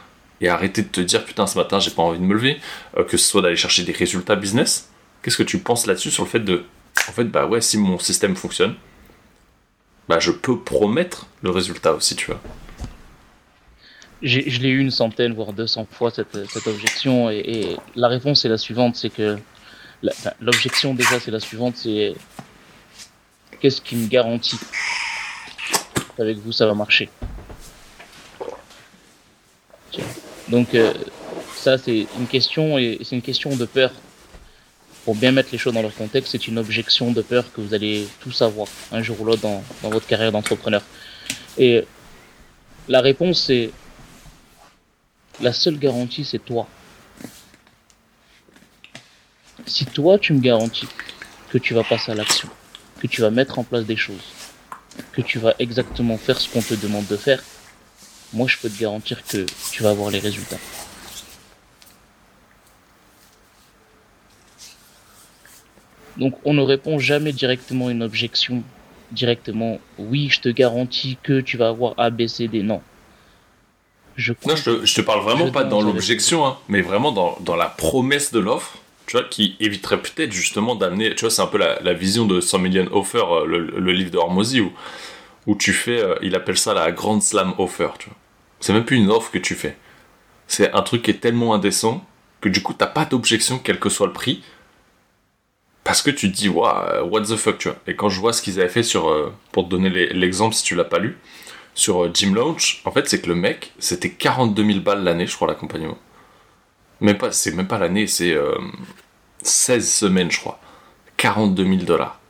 et 0.41 0.49
arrêter 0.49 0.83
de 0.83 0.89
te 0.89 1.01
dire 1.01 1.25
putain 1.25 1.47
ce 1.47 1.59
matin 1.59 1.81
j'ai 1.81 1.91
pas 1.91 2.03
envie 2.03 2.19
de 2.19 2.25
me 2.25 2.33
lever, 2.33 2.59
que 3.09 3.19
ce 3.19 3.29
soit 3.29 3.43
d'aller 3.43 3.57
chercher 3.57 3.83
des 3.83 3.93
résultats 3.93 4.37
business. 4.37 4.89
Qu'est-ce 5.23 5.37
que 5.37 5.43
tu 5.43 5.59
penses 5.59 5.87
là-dessus 5.87 6.11
sur 6.11 6.25
le 6.25 6.31
fait 6.31 6.41
de, 6.41 6.65
en 7.09 7.13
fait 7.13 7.25
bah 7.25 7.45
ouais 7.47 7.61
si 7.61 7.77
mon 7.77 7.99
système 7.99 8.37
fonctionne, 8.37 8.75
bah, 10.11 10.19
je 10.19 10.33
peux 10.33 10.59
promettre 10.59 11.29
le 11.41 11.51
résultat 11.51 11.93
aussi, 11.93 12.17
tu 12.17 12.27
vois. 12.27 12.41
Je 14.23 14.41
l'ai 14.41 14.69
eu 14.69 14.81
une 14.81 14.91
centaine, 14.91 15.35
voire 15.35 15.53
200 15.53 15.87
fois 15.89 16.11
cette, 16.11 16.37
cette 16.49 16.67
objection, 16.67 17.31
et, 17.31 17.77
la 17.95 18.09
réponse 18.09 18.45
est 18.45 18.49
la 18.49 18.59
suivante, 18.59 18.97
c'est 18.97 19.09
que 19.09 19.39
l'objection 20.41 20.95
déjà 20.95 21.21
c'est 21.21 21.31
la 21.31 21.39
suivante, 21.39 21.77
c'est 21.77 22.15
qu'est-ce 23.61 23.81
qui 23.81 23.95
me 23.95 24.09
garantit 24.09 24.59
qu'avec 26.17 26.39
vous 26.39 26.51
ça 26.51 26.67
va 26.67 26.75
marcher? 26.75 27.09
Donc 30.49 30.75
euh, 30.75 30.93
ça 31.55 31.79
c'est 31.79 32.09
une 32.19 32.27
question 32.27 32.79
et 32.79 32.99
c'est 33.05 33.15
une 33.15 33.23
question 33.23 33.55
de 33.55 33.65
peur 33.65 33.93
pour 35.11 35.17
bien 35.17 35.33
mettre 35.33 35.49
les 35.51 35.59
choses 35.59 35.75
dans 35.75 35.83
leur 35.83 35.97
contexte, 35.97 36.31
c'est 36.31 36.47
une 36.47 36.57
objection 36.57 37.11
de 37.11 37.21
peur 37.21 37.53
que 37.53 37.61
vous 37.61 37.75
allez 37.75 38.07
tous 38.21 38.43
avoir 38.43 38.69
un 38.93 39.03
jour 39.03 39.21
ou 39.21 39.25
l'autre 39.25 39.43
dans, 39.43 39.61
dans 39.83 39.91
votre 39.91 40.07
carrière 40.07 40.31
d'entrepreneur. 40.31 40.83
Et 41.59 41.85
la 42.87 43.01
réponse, 43.01 43.43
c'est 43.47 43.73
la 45.41 45.53
seule 45.53 45.81
garantie, 45.81 46.25
c'est 46.25 46.39
toi. 46.39 46.69
Si 49.67 49.85
toi, 49.85 50.17
tu 50.17 50.33
me 50.33 50.39
garantis 50.39 50.87
que 51.51 51.59
tu 51.59 51.75
vas 51.75 51.83
passer 51.83 52.13
à 52.13 52.15
l'action, 52.15 52.49
que 53.01 53.09
tu 53.09 53.21
vas 53.21 53.31
mettre 53.31 53.59
en 53.59 53.65
place 53.65 53.87
des 53.87 53.97
choses, 53.97 54.31
que 55.11 55.23
tu 55.23 55.41
vas 55.41 55.57
exactement 55.59 56.19
faire 56.19 56.41
ce 56.41 56.49
qu'on 56.49 56.63
te 56.63 56.75
demande 56.75 57.09
de 57.09 57.17
faire, 57.17 57.43
moi, 58.33 58.47
je 58.47 58.59
peux 58.59 58.71
te 58.71 58.81
garantir 58.81 59.25
que 59.27 59.45
tu 59.73 59.83
vas 59.83 59.91
avoir 59.91 60.13
les 60.13 60.21
résultats. 60.21 60.61
Donc 66.21 66.35
on 66.45 66.53
ne 66.53 66.63
répond 66.63 66.99
jamais 66.99 67.33
directement 67.33 67.89
à 67.89 67.91
une 67.91 68.03
objection, 68.03 68.63
directement 69.11 69.81
oui, 69.99 70.29
je 70.31 70.41
te 70.41 70.49
garantis 70.51 71.17
que 71.23 71.41
tu 71.41 71.57
vas 71.57 71.69
avoir 71.69 71.95
A, 71.97 72.11
B, 72.11 72.27
C, 72.27 72.47
D. 72.47 72.63
Non. 72.63 72.83
Je 74.17 74.35
non, 74.47 74.55
je 74.55 74.65
te, 74.65 74.95
te 74.95 75.01
parle 75.01 75.23
vraiment 75.23 75.51
pas 75.51 75.65
dans 75.65 75.81
l'objection, 75.81 76.47
hein, 76.47 76.59
mais 76.69 76.83
vraiment 76.83 77.11
dans, 77.11 77.39
dans 77.41 77.57
la 77.57 77.67
promesse 77.67 78.33
de 78.33 78.39
l'offre, 78.39 78.77
tu 79.07 79.17
vois, 79.17 79.27
qui 79.27 79.57
éviterait 79.61 80.03
peut-être 80.03 80.33
justement 80.33 80.75
d'amener, 80.75 81.15
tu 81.15 81.23
vois, 81.23 81.31
c'est 81.31 81.41
un 81.41 81.47
peu 81.47 81.57
la, 81.57 81.81
la, 81.81 81.95
vision 81.95 82.27
de 82.27 82.41
100 82.41 82.59
million 82.59 82.87
offer, 82.93 83.25
euh, 83.25 83.47
le, 83.47 83.59
le, 83.81 83.93
livre 83.93 84.11
de 84.11 84.19
Hormozy, 84.19 84.61
où, 84.61 84.73
où 85.47 85.57
tu 85.57 85.73
fais, 85.73 86.03
euh, 86.03 86.17
il 86.21 86.35
appelle 86.35 86.59
ça 86.59 86.75
la 86.75 86.93
Grand 86.93 87.23
Slam 87.23 87.55
offer, 87.57 87.89
tu 87.99 88.11
vois. 88.11 88.19
C'est 88.59 88.75
même 88.75 88.85
plus 88.85 88.99
une 88.99 89.11
offre 89.11 89.31
que 89.31 89.39
tu 89.39 89.55
fais. 89.55 89.77
C'est 90.49 90.71
un 90.75 90.83
truc 90.83 91.03
qui 91.03 91.13
est 91.13 91.21
tellement 91.21 91.55
indécent 91.55 92.05
que 92.43 92.51
du 92.51 92.63
coup, 92.63 92.75
t'as 92.75 92.87
pas 92.87 93.07
d'objection, 93.07 93.59
quel 93.63 93.79
que 93.79 93.89
soit 93.89 94.07
le 94.07 94.13
prix, 94.13 94.43
parce 95.91 96.03
que 96.03 96.11
tu 96.13 96.31
te 96.31 96.37
dis, 96.37 96.49
wow, 96.49 97.03
what 97.11 97.23
the 97.23 97.35
fuck, 97.35 97.59
tu 97.59 97.67
vois. 97.67 97.77
Et 97.89 97.97
quand 97.97 98.09
je 98.09 98.21
vois 98.21 98.33
ce 98.33 98.43
qu'ils 98.43 98.61
avaient 98.61 98.69
fait 98.69 98.85
sur, 98.85 99.09
euh, 99.09 99.35
pour 99.51 99.65
te 99.65 99.71
donner 99.71 99.91
l'exemple 99.91 100.55
si 100.55 100.63
tu 100.63 100.77
l'as 100.77 100.85
pas 100.85 101.01
lu, 101.01 101.19
sur 101.75 102.05
euh, 102.05 102.11
Jim 102.15 102.33
Launch, 102.33 102.81
en 102.85 102.93
fait, 102.93 103.09
c'est 103.09 103.21
que 103.21 103.27
le 103.27 103.35
mec, 103.35 103.73
c'était 103.81 104.11
42 104.11 104.65
000 104.65 104.79
balles 104.83 105.03
l'année, 105.03 105.27
je 105.27 105.35
crois, 105.35 105.49
l'accompagnement. 105.49 105.99
Même 107.01 107.19
pas, 107.19 107.33
c'est 107.33 107.51
même 107.57 107.67
pas 107.67 107.79
l'année, 107.79 108.07
c'est 108.07 108.37
16 109.43 109.83
euh, 109.83 109.85
semaines, 109.85 110.31
je 110.31 110.39
crois. 110.39 110.61
42 111.17 111.65
000 111.65 111.77
dollars. 111.79 112.21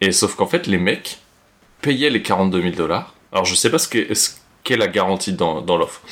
Et 0.00 0.10
sauf 0.10 0.34
qu'en 0.34 0.48
fait, 0.48 0.66
les 0.66 0.78
mecs 0.78 1.18
payaient 1.80 2.10
les 2.10 2.22
42 2.22 2.60
000 2.60 2.74
dollars. 2.74 3.14
Alors, 3.30 3.44
je 3.44 3.54
sais 3.54 3.70
pas 3.70 3.78
ce 3.78 3.88
qu'est 3.88 4.76
la 4.76 4.88
garantie 4.88 5.32
dans, 5.32 5.60
dans 5.60 5.76
l'offre. 5.76 6.02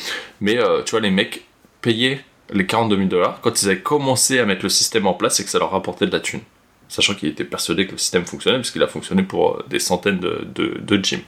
Mais 0.41 0.59
euh, 0.59 0.85
tu 0.85 0.93
vois, 0.93 1.01
les 1.01 1.11
mecs 1.11 1.45
payaient 1.81 2.25
les 2.53 2.67
42 2.67 2.97
000 2.97 3.09
dollars 3.09 3.41
quand 3.41 3.63
ils 3.63 3.67
avaient 3.67 3.81
commencé 3.81 4.39
à 4.39 4.47
mettre 4.47 4.63
le 4.63 4.69
système 4.69 5.07
en 5.07 5.15
place 5.15 5.41
et 5.41 5.45
que 5.45 5.51
ça 5.51 5.59
leur 5.59 5.71
rapportait 5.71 6.07
de 6.07 6.13
la 6.13 6.21
thune. 6.21 6.41
Sachant 6.89 7.15
qu'ils 7.15 7.31
étaient 7.31 7.45
persuadés 7.45 7.87
que 7.87 7.93
le 7.93 7.99
système 7.99 8.25
fonctionnait, 8.25 8.59
parce 8.59 8.71
qu'il 8.71 8.83
a 8.83 8.87
fonctionné 8.87 9.25
pour 9.25 9.57
euh, 9.57 9.65
des 9.69 9.81
centaines 9.81 10.21
de, 10.21 10.47
de, 10.55 10.79
de 10.81 11.05
gyms. 11.05 11.21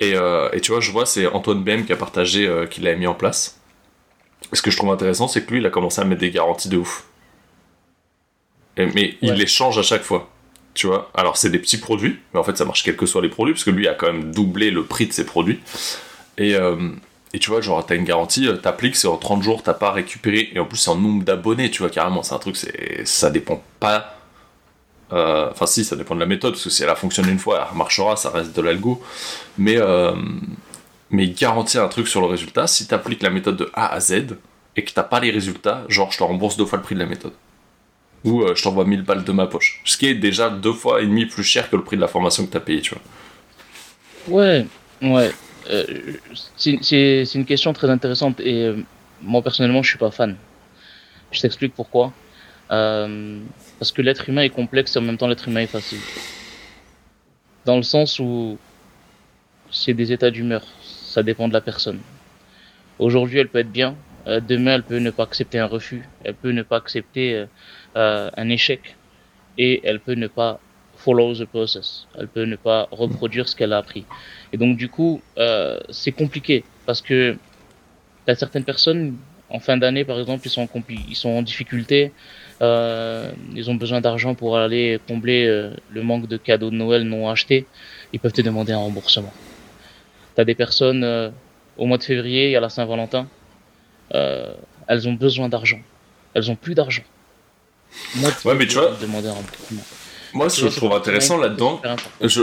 Et, 0.00 0.16
euh, 0.16 0.48
et, 0.52 0.60
tu 0.60 0.72
vois, 0.72 0.80
je 0.80 0.90
vois, 0.90 1.06
c'est 1.06 1.26
Antoine 1.26 1.62
BM 1.62 1.84
qui 1.84 1.92
a 1.92 1.96
partagé 1.96 2.50
qu'il 2.70 2.82
l'avait 2.82 2.96
mis 2.96 3.06
en 3.06 3.14
place. 3.14 3.60
Et 4.52 4.56
ce 4.56 4.62
que 4.62 4.72
je 4.72 4.76
trouve 4.76 4.90
intéressant, 4.90 5.28
c'est 5.28 5.44
que 5.44 5.52
lui, 5.52 5.60
il 5.60 5.66
a 5.66 5.70
commencé 5.70 6.00
à 6.00 6.04
mettre 6.04 6.20
des 6.20 6.32
garanties 6.32 6.68
de 6.68 6.76
ouf. 6.78 7.04
mais 8.76 9.16
il 9.22 9.34
les 9.34 9.46
change 9.46 9.78
à 9.78 9.82
chaque 9.82 10.02
fois. 10.02 10.28
Tu 10.74 10.86
vois, 10.86 11.10
alors 11.14 11.36
c'est 11.36 11.50
des 11.50 11.58
petits 11.58 11.76
produits, 11.78 12.18
mais 12.32 12.40
en 12.40 12.44
fait 12.44 12.56
ça 12.56 12.64
marche 12.64 12.82
quels 12.82 12.96
que 12.96 13.04
soient 13.04 13.20
les 13.20 13.28
produits, 13.28 13.52
parce 13.52 13.64
que 13.64 13.70
lui 13.70 13.88
a 13.88 13.94
quand 13.94 14.06
même 14.06 14.32
doublé 14.32 14.70
le 14.70 14.84
prix 14.84 15.06
de 15.06 15.12
ses 15.12 15.26
produits. 15.26 15.60
Et, 16.38 16.54
euh, 16.54 16.90
et 17.34 17.38
tu 17.38 17.50
vois, 17.50 17.60
genre 17.60 17.84
t'as 17.84 17.96
une 17.96 18.04
garantie, 18.04 18.46
euh, 18.48 18.56
t'appliques, 18.56 18.96
c'est 18.96 19.08
en 19.08 19.16
30 19.16 19.42
jours, 19.42 19.62
t'as 19.62 19.74
pas 19.74 19.92
récupéré, 19.92 20.50
et 20.54 20.58
en 20.58 20.64
plus 20.66 20.78
c'est 20.78 20.90
en 20.90 20.96
nombre 20.96 21.24
d'abonnés, 21.24 21.70
tu 21.70 21.82
vois, 21.82 21.90
carrément, 21.90 22.22
c'est 22.22 22.34
un 22.34 22.38
truc, 22.38 22.56
c'est 22.56 23.06
ça 23.06 23.30
dépend 23.30 23.62
pas. 23.80 24.18
Euh, 25.12 25.50
enfin, 25.50 25.66
si, 25.66 25.84
ça 25.84 25.96
dépend 25.96 26.14
de 26.14 26.20
la 26.20 26.26
méthode, 26.26 26.52
parce 26.52 26.64
que 26.64 26.70
si 26.70 26.82
elle 26.82 26.88
a 26.88 26.94
fonctionné 26.94 27.30
une 27.30 27.38
fois, 27.38 27.68
elle 27.70 27.76
marchera, 27.76 28.16
ça 28.16 28.30
reste 28.30 28.56
de 28.56 28.62
l'algo. 28.62 29.02
Mais, 29.58 29.76
mais 31.10 31.24
il 31.24 31.34
garantit 31.34 31.78
un 31.78 31.88
truc 31.88 32.08
sur 32.08 32.22
le 32.22 32.26
résultat, 32.28 32.66
si 32.66 32.86
t'appliques 32.86 33.22
la 33.22 33.30
méthode 33.30 33.56
de 33.56 33.70
A 33.74 33.92
à 33.92 34.00
Z, 34.00 34.38
et 34.76 34.84
que 34.84 34.92
t'as 34.92 35.02
pas 35.02 35.20
les 35.20 35.30
résultats, 35.30 35.84
genre 35.88 36.10
je 36.12 36.18
te 36.18 36.22
rembourse 36.24 36.56
deux 36.56 36.64
fois 36.64 36.78
le 36.78 36.84
prix 36.84 36.94
de 36.94 37.00
la 37.00 37.06
méthode 37.06 37.34
ou 38.24 38.42
euh, 38.42 38.54
je 38.54 38.62
t'envoie 38.62 38.84
1000 38.84 39.02
balles 39.02 39.24
de 39.24 39.32
ma 39.32 39.46
poche. 39.46 39.80
Ce 39.84 39.96
qui 39.96 40.06
est 40.06 40.14
déjà 40.14 40.50
deux 40.50 40.72
fois 40.72 41.02
et 41.02 41.06
demi 41.06 41.26
plus 41.26 41.42
cher 41.42 41.68
que 41.70 41.76
le 41.76 41.82
prix 41.82 41.96
de 41.96 42.00
la 42.00 42.08
formation 42.08 42.46
que 42.46 42.50
tu 42.50 42.56
as 42.56 42.60
payé, 42.60 42.80
tu 42.80 42.94
vois. 42.94 44.40
Ouais, 44.40 44.66
ouais. 45.02 45.32
Euh, 45.70 46.14
c'est 46.56 47.34
une 47.34 47.44
question 47.44 47.72
très 47.72 47.88
intéressante 47.88 48.40
et 48.40 48.64
euh, 48.64 48.76
moi 49.22 49.42
personnellement 49.42 49.82
je 49.82 49.90
suis 49.90 49.98
pas 49.98 50.10
fan. 50.10 50.36
Je 51.30 51.40
t'explique 51.40 51.74
pourquoi. 51.74 52.12
parce 52.68 53.92
que 53.94 54.02
l'être 54.02 54.28
humain 54.28 54.42
est 54.42 54.50
complexe 54.50 54.96
et 54.96 54.98
en 54.98 55.02
même 55.02 55.18
temps 55.18 55.28
l'être 55.28 55.48
humain 55.48 55.60
est 55.60 55.66
facile. 55.66 56.00
Dans 57.64 57.76
le 57.76 57.82
sens 57.82 58.18
où 58.18 58.58
c'est 59.70 59.94
des 59.94 60.12
états 60.12 60.30
d'humeur, 60.30 60.62
ça 60.82 61.22
dépend 61.22 61.48
de 61.48 61.52
la 61.52 61.60
personne. 61.60 62.00
Aujourd'hui 62.98 63.38
elle 63.38 63.48
peut 63.48 63.60
être 63.60 63.72
bien, 63.72 63.94
demain 64.26 64.74
elle 64.74 64.82
peut 64.82 64.98
ne 64.98 65.10
pas 65.10 65.22
accepter 65.22 65.58
un 65.58 65.66
refus, 65.66 66.02
elle 66.24 66.34
peut 66.34 66.50
ne 66.50 66.62
pas 66.62 66.76
accepter 66.76 67.46
euh, 67.94 68.30
un 68.38 68.48
échec 68.48 68.96
et 69.58 69.82
elle 69.84 70.00
peut 70.00 70.14
ne 70.14 70.26
pas 70.26 70.60
follow 71.04 71.34
the 71.34 71.44
process. 71.44 72.06
Elle 72.18 72.28
peut 72.28 72.44
ne 72.44 72.56
pas 72.56 72.88
reproduire 72.90 73.48
ce 73.48 73.56
qu'elle 73.56 73.72
a 73.72 73.78
appris. 73.78 74.04
Et 74.52 74.56
donc 74.56 74.76
du 74.76 74.88
coup, 74.88 75.20
euh, 75.38 75.78
c'est 75.90 76.12
compliqué 76.12 76.64
parce 76.86 77.00
que 77.00 77.36
as 78.26 78.34
certaines 78.34 78.64
personnes 78.64 79.16
en 79.50 79.60
fin 79.60 79.76
d'année, 79.76 80.04
par 80.04 80.18
exemple, 80.18 80.46
ils 80.46 80.50
sont 80.50 80.62
en, 80.62 80.82
ils 81.08 81.16
sont 81.16 81.28
en 81.28 81.42
difficulté, 81.42 82.12
euh, 82.62 83.30
ils 83.54 83.70
ont 83.70 83.74
besoin 83.74 84.00
d'argent 84.00 84.34
pour 84.34 84.56
aller 84.56 84.98
combler 85.06 85.46
euh, 85.46 85.74
le 85.90 86.02
manque 86.02 86.26
de 86.26 86.38
cadeaux 86.38 86.70
de 86.70 86.76
Noël 86.76 87.02
non 87.02 87.28
achetés. 87.28 87.66
Ils 88.12 88.20
peuvent 88.20 88.32
te 88.32 88.40
demander 88.40 88.72
un 88.72 88.78
remboursement. 88.78 89.32
T'as 90.34 90.44
des 90.44 90.54
personnes 90.54 91.04
au 91.76 91.84
mois 91.84 91.98
de 91.98 92.04
février, 92.04 92.56
à 92.56 92.60
la 92.60 92.70
Saint-Valentin, 92.70 93.28
elles 94.10 95.06
ont 95.06 95.12
besoin 95.12 95.50
d'argent. 95.50 95.80
Elles 96.32 96.50
ont 96.50 96.56
plus 96.56 96.74
d'argent 96.74 97.04
ouais, 98.44 98.54
mais 98.54 98.66
tu 98.66 98.74
vois. 98.74 98.96
Moi, 100.34 100.48
ce 100.50 100.62
que 100.62 100.70
je 100.70 100.76
trouve 100.76 100.92
intéressant 100.92 101.36
là-dedans, 101.36 101.80
je, 102.20 102.42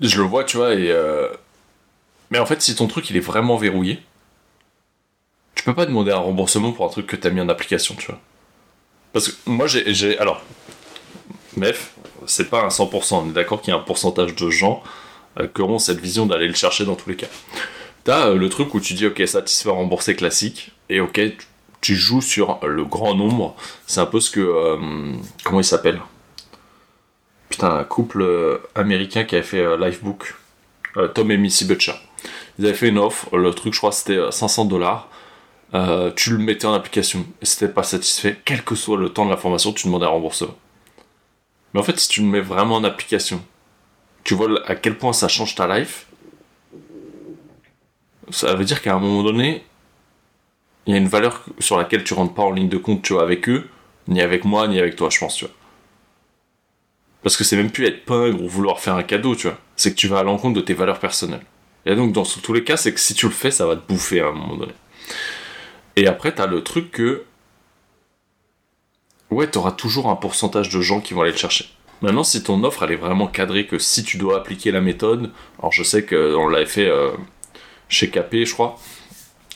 je 0.00 0.20
le 0.20 0.26
vois, 0.26 0.44
tu 0.44 0.56
vois, 0.56 0.74
et. 0.74 0.90
Euh, 0.90 1.28
mais 2.30 2.38
en 2.38 2.46
fait, 2.46 2.60
si 2.60 2.74
ton 2.74 2.86
truc 2.86 3.08
il 3.10 3.16
est 3.16 3.20
vraiment 3.20 3.56
verrouillé, 3.56 4.00
tu 5.54 5.64
peux 5.64 5.74
pas 5.74 5.86
demander 5.86 6.12
un 6.12 6.18
remboursement 6.18 6.72
pour 6.72 6.84
un 6.84 6.88
truc 6.88 7.06
que 7.06 7.16
t'as 7.16 7.30
mis 7.30 7.40
en 7.40 7.48
application, 7.48 7.94
tu 7.96 8.06
vois. 8.06 8.20
Parce 9.12 9.28
que 9.28 9.50
moi, 9.50 9.66
j'ai. 9.66 10.18
Alors. 10.18 10.42
Bref, 11.56 11.94
c'est 12.26 12.50
pas 12.50 12.62
un 12.62 12.68
100%, 12.68 13.14
on 13.14 13.30
est 13.30 13.32
d'accord 13.32 13.60
qu'il 13.60 13.72
y 13.72 13.76
a 13.76 13.80
un 13.80 13.82
pourcentage 13.82 14.36
de 14.36 14.50
gens 14.50 14.82
euh, 15.40 15.48
qui 15.52 15.60
auront 15.60 15.78
cette 15.78 15.98
vision 15.98 16.26
d'aller 16.26 16.46
le 16.46 16.54
chercher 16.54 16.84
dans 16.84 16.94
tous 16.94 17.08
les 17.08 17.16
cas. 17.16 17.26
T'as 18.04 18.28
euh, 18.28 18.34
le 18.36 18.48
truc 18.48 18.74
où 18.74 18.80
tu 18.80 18.94
dis, 18.94 19.06
ok, 19.06 19.20
satisfait 19.26 19.70
remboursé 19.70 20.14
classique, 20.14 20.72
et 20.88 21.00
ok, 21.00 21.20
tu 21.80 21.96
joues 21.96 22.22
sur 22.22 22.58
le 22.64 22.84
grand 22.84 23.14
nombre. 23.14 23.56
C'est 23.86 24.00
un 24.00 24.06
peu 24.06 24.20
ce 24.20 24.30
que. 24.30 24.40
Euh, 24.40 25.12
comment 25.44 25.60
il 25.60 25.64
s'appelle? 25.64 26.00
Putain, 27.48 27.76
un 27.76 27.84
couple 27.84 28.22
euh, 28.22 28.58
américain 28.74 29.24
qui 29.24 29.34
avait 29.34 29.44
fait 29.44 29.60
euh, 29.60 29.76
Lifebook. 29.76 30.34
Tom 31.14 31.30
et 31.30 31.36
Missy 31.36 31.64
Butcher. 31.64 31.92
Ils 32.58 32.66
avaient 32.66 32.74
fait 32.74 32.88
une 32.88 32.98
offre. 32.98 33.36
Le 33.36 33.52
truc, 33.52 33.72
je 33.72 33.78
crois, 33.78 33.92
c'était 33.92 34.18
500 34.32 34.64
dollars. 34.64 35.08
tu 36.16 36.30
le 36.30 36.38
mettais 36.38 36.66
en 36.66 36.72
application 36.72 37.24
et 37.40 37.46
c'était 37.46 37.72
pas 37.72 37.84
satisfait, 37.84 38.36
quel 38.44 38.64
que 38.64 38.74
soit 38.74 38.96
le 38.96 39.10
temps 39.10 39.24
de 39.24 39.30
la 39.30 39.36
formation, 39.36 39.72
tu 39.72 39.86
demandais 39.86 40.06
un 40.06 40.08
remboursement. 40.08 40.56
Mais 41.72 41.78
en 41.78 41.84
fait, 41.84 42.00
si 42.00 42.08
tu 42.08 42.22
le 42.22 42.26
mets 42.26 42.40
vraiment 42.40 42.76
en 42.76 42.84
application, 42.84 43.40
tu 44.24 44.34
vois 44.34 44.48
à 44.66 44.74
quel 44.74 44.98
point 44.98 45.12
ça 45.12 45.28
change 45.28 45.54
ta 45.54 45.78
life. 45.78 46.06
Ça 48.30 48.54
veut 48.54 48.64
dire 48.64 48.82
qu'à 48.82 48.94
un 48.94 48.98
moment 48.98 49.22
donné, 49.22 49.64
il 50.86 50.92
y 50.92 50.94
a 50.94 50.98
une 50.98 51.08
valeur 51.08 51.44
sur 51.58 51.78
laquelle 51.78 52.04
tu 52.04 52.14
rentres 52.14 52.34
pas 52.34 52.42
en 52.42 52.50
ligne 52.50 52.68
de 52.68 52.78
compte, 52.78 53.02
tu 53.02 53.12
vois, 53.12 53.22
avec 53.22 53.48
eux, 53.48 53.68
ni 54.06 54.20
avec 54.20 54.44
moi, 54.44 54.68
ni 54.68 54.78
avec 54.78 54.96
toi, 54.96 55.10
je 55.10 55.18
pense, 55.18 55.36
tu 55.36 55.44
vois. 55.44 55.54
Parce 57.22 57.36
que 57.36 57.44
c'est 57.44 57.56
même 57.56 57.70
plus 57.70 57.86
être 57.86 58.04
pingre 58.04 58.42
ou 58.42 58.48
vouloir 58.48 58.80
faire 58.80 58.94
un 58.94 59.02
cadeau, 59.02 59.34
tu 59.34 59.48
vois. 59.48 59.58
C'est 59.76 59.90
que 59.90 59.96
tu 59.96 60.08
vas 60.08 60.20
à 60.20 60.22
l'encontre 60.22 60.54
de 60.54 60.60
tes 60.60 60.74
valeurs 60.74 61.00
personnelles. 61.00 61.44
Et 61.86 61.94
donc, 61.94 62.12
dans 62.12 62.24
tous 62.24 62.52
les 62.52 62.64
cas, 62.64 62.76
c'est 62.76 62.92
que 62.92 63.00
si 63.00 63.14
tu 63.14 63.26
le 63.26 63.32
fais, 63.32 63.50
ça 63.50 63.66
va 63.66 63.76
te 63.76 63.86
bouffer 63.86 64.20
à 64.20 64.28
un 64.28 64.32
moment 64.32 64.56
donné. 64.56 64.72
Et 65.96 66.06
après, 66.06 66.32
t'as 66.32 66.46
le 66.46 66.62
truc 66.62 66.90
que. 66.90 67.24
Ouais, 69.30 69.46
t'auras 69.46 69.72
toujours 69.72 70.08
un 70.08 70.16
pourcentage 70.16 70.70
de 70.70 70.80
gens 70.80 71.00
qui 71.00 71.14
vont 71.14 71.22
aller 71.22 71.32
le 71.32 71.36
chercher. 71.36 71.68
Maintenant, 72.00 72.24
si 72.24 72.42
ton 72.42 72.62
offre, 72.62 72.84
elle 72.84 72.92
est 72.92 72.96
vraiment 72.96 73.26
cadrée, 73.26 73.66
que 73.66 73.78
si 73.78 74.04
tu 74.04 74.16
dois 74.16 74.36
appliquer 74.38 74.70
la 74.70 74.80
méthode, 74.80 75.32
alors 75.58 75.72
je 75.72 75.82
sais 75.82 76.06
qu'on 76.06 76.46
l'avait 76.48 76.66
fait 76.66 76.88
euh, 76.88 77.10
chez 77.88 78.08
KP, 78.08 78.44
je 78.44 78.52
crois, 78.52 78.78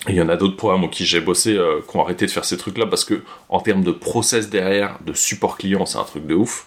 il 0.09 0.17
y 0.17 0.21
en 0.21 0.29
a 0.29 0.37
d'autres 0.37 0.57
programmes 0.57 0.91
qui 0.91 1.05
j'ai 1.07 1.21
bossé 1.21 1.57
euh, 1.57 1.81
qui 1.89 1.97
ont 1.97 2.03
arrêté 2.03 2.27
de 2.27 2.31
faire 2.31 2.45
ces 2.45 2.57
trucs-là 2.57 2.87
parce 2.87 3.05
que 3.05 3.23
en 3.49 3.61
termes 3.61 3.85
de 3.85 3.93
process 3.93 4.51
derrière, 4.51 4.99
de 5.07 5.13
support 5.13 5.57
client, 5.57 5.87
c'est 5.87 5.99
un 5.99 6.05
truc 6.05 6.27
de 6.27 6.35
ouf. 6.35 6.67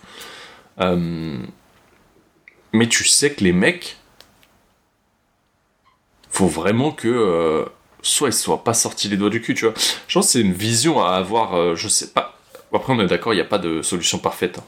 Euh, 0.82 1.38
mais 2.74 2.88
tu 2.88 3.06
sais 3.06 3.34
que 3.34 3.44
les 3.44 3.54
mecs, 3.54 3.98
faut 6.30 6.48
vraiment 6.48 6.92
que 6.92 7.08
euh, 7.08 7.66
soit 8.02 8.30
ils 8.30 8.34
soient 8.34 8.64
pas 8.64 8.74
sortis 8.74 9.08
les 9.08 9.18
doigts 9.18 9.30
du 9.30 9.42
cul, 9.42 9.54
tu 9.54 9.66
vois. 9.66 9.74
Je 10.08 10.14
pense 10.14 10.28
que 10.28 10.32
c'est 10.34 10.42
une 10.42 10.54
vision 10.54 11.02
à 11.02 11.12
avoir, 11.12 11.76
je 11.76 11.88
sais 11.88 12.08
pas. 12.08 12.38
Après 12.74 12.92
on 12.92 13.00
est 13.00 13.08
d'accord, 13.08 13.34
il 13.34 13.38
n'y 13.38 13.42
a 13.42 13.46
pas 13.46 13.58
de 13.58 13.82
solution 13.82 14.18
parfaite. 14.18 14.60
Hein. 14.60 14.64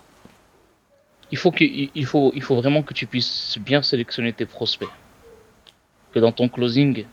Il 1.31 1.37
faut, 1.37 1.51
que, 1.51 1.65
faut, 2.05 2.31
il 2.35 2.41
faut 2.41 2.55
vraiment 2.55 2.83
que 2.83 2.93
tu 2.93 3.05
puisses 3.05 3.57
bien 3.59 3.81
sélectionner 3.81 4.31
tes 4.31 4.45
prospects. 4.45 4.87
Que 6.13 6.19
dans 6.19 6.31
ton 6.31 6.47
closing, 6.47 7.05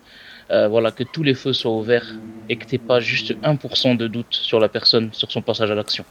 euh, 0.50 0.68
voilà, 0.68 0.92
que 0.92 1.02
tous 1.02 1.22
les 1.22 1.34
feux 1.34 1.52
soient 1.52 1.72
ouverts 1.72 2.14
et 2.48 2.56
que 2.56 2.64
tu 2.64 2.78
pas 2.78 3.00
juste 3.00 3.32
1% 3.42 3.96
de 3.96 4.06
doute 4.06 4.26
sur 4.30 4.60
la 4.60 4.68
personne, 4.68 5.12
sur 5.12 5.32
son 5.32 5.42
passage 5.42 5.70
à 5.70 5.74
l'action. 5.74 6.04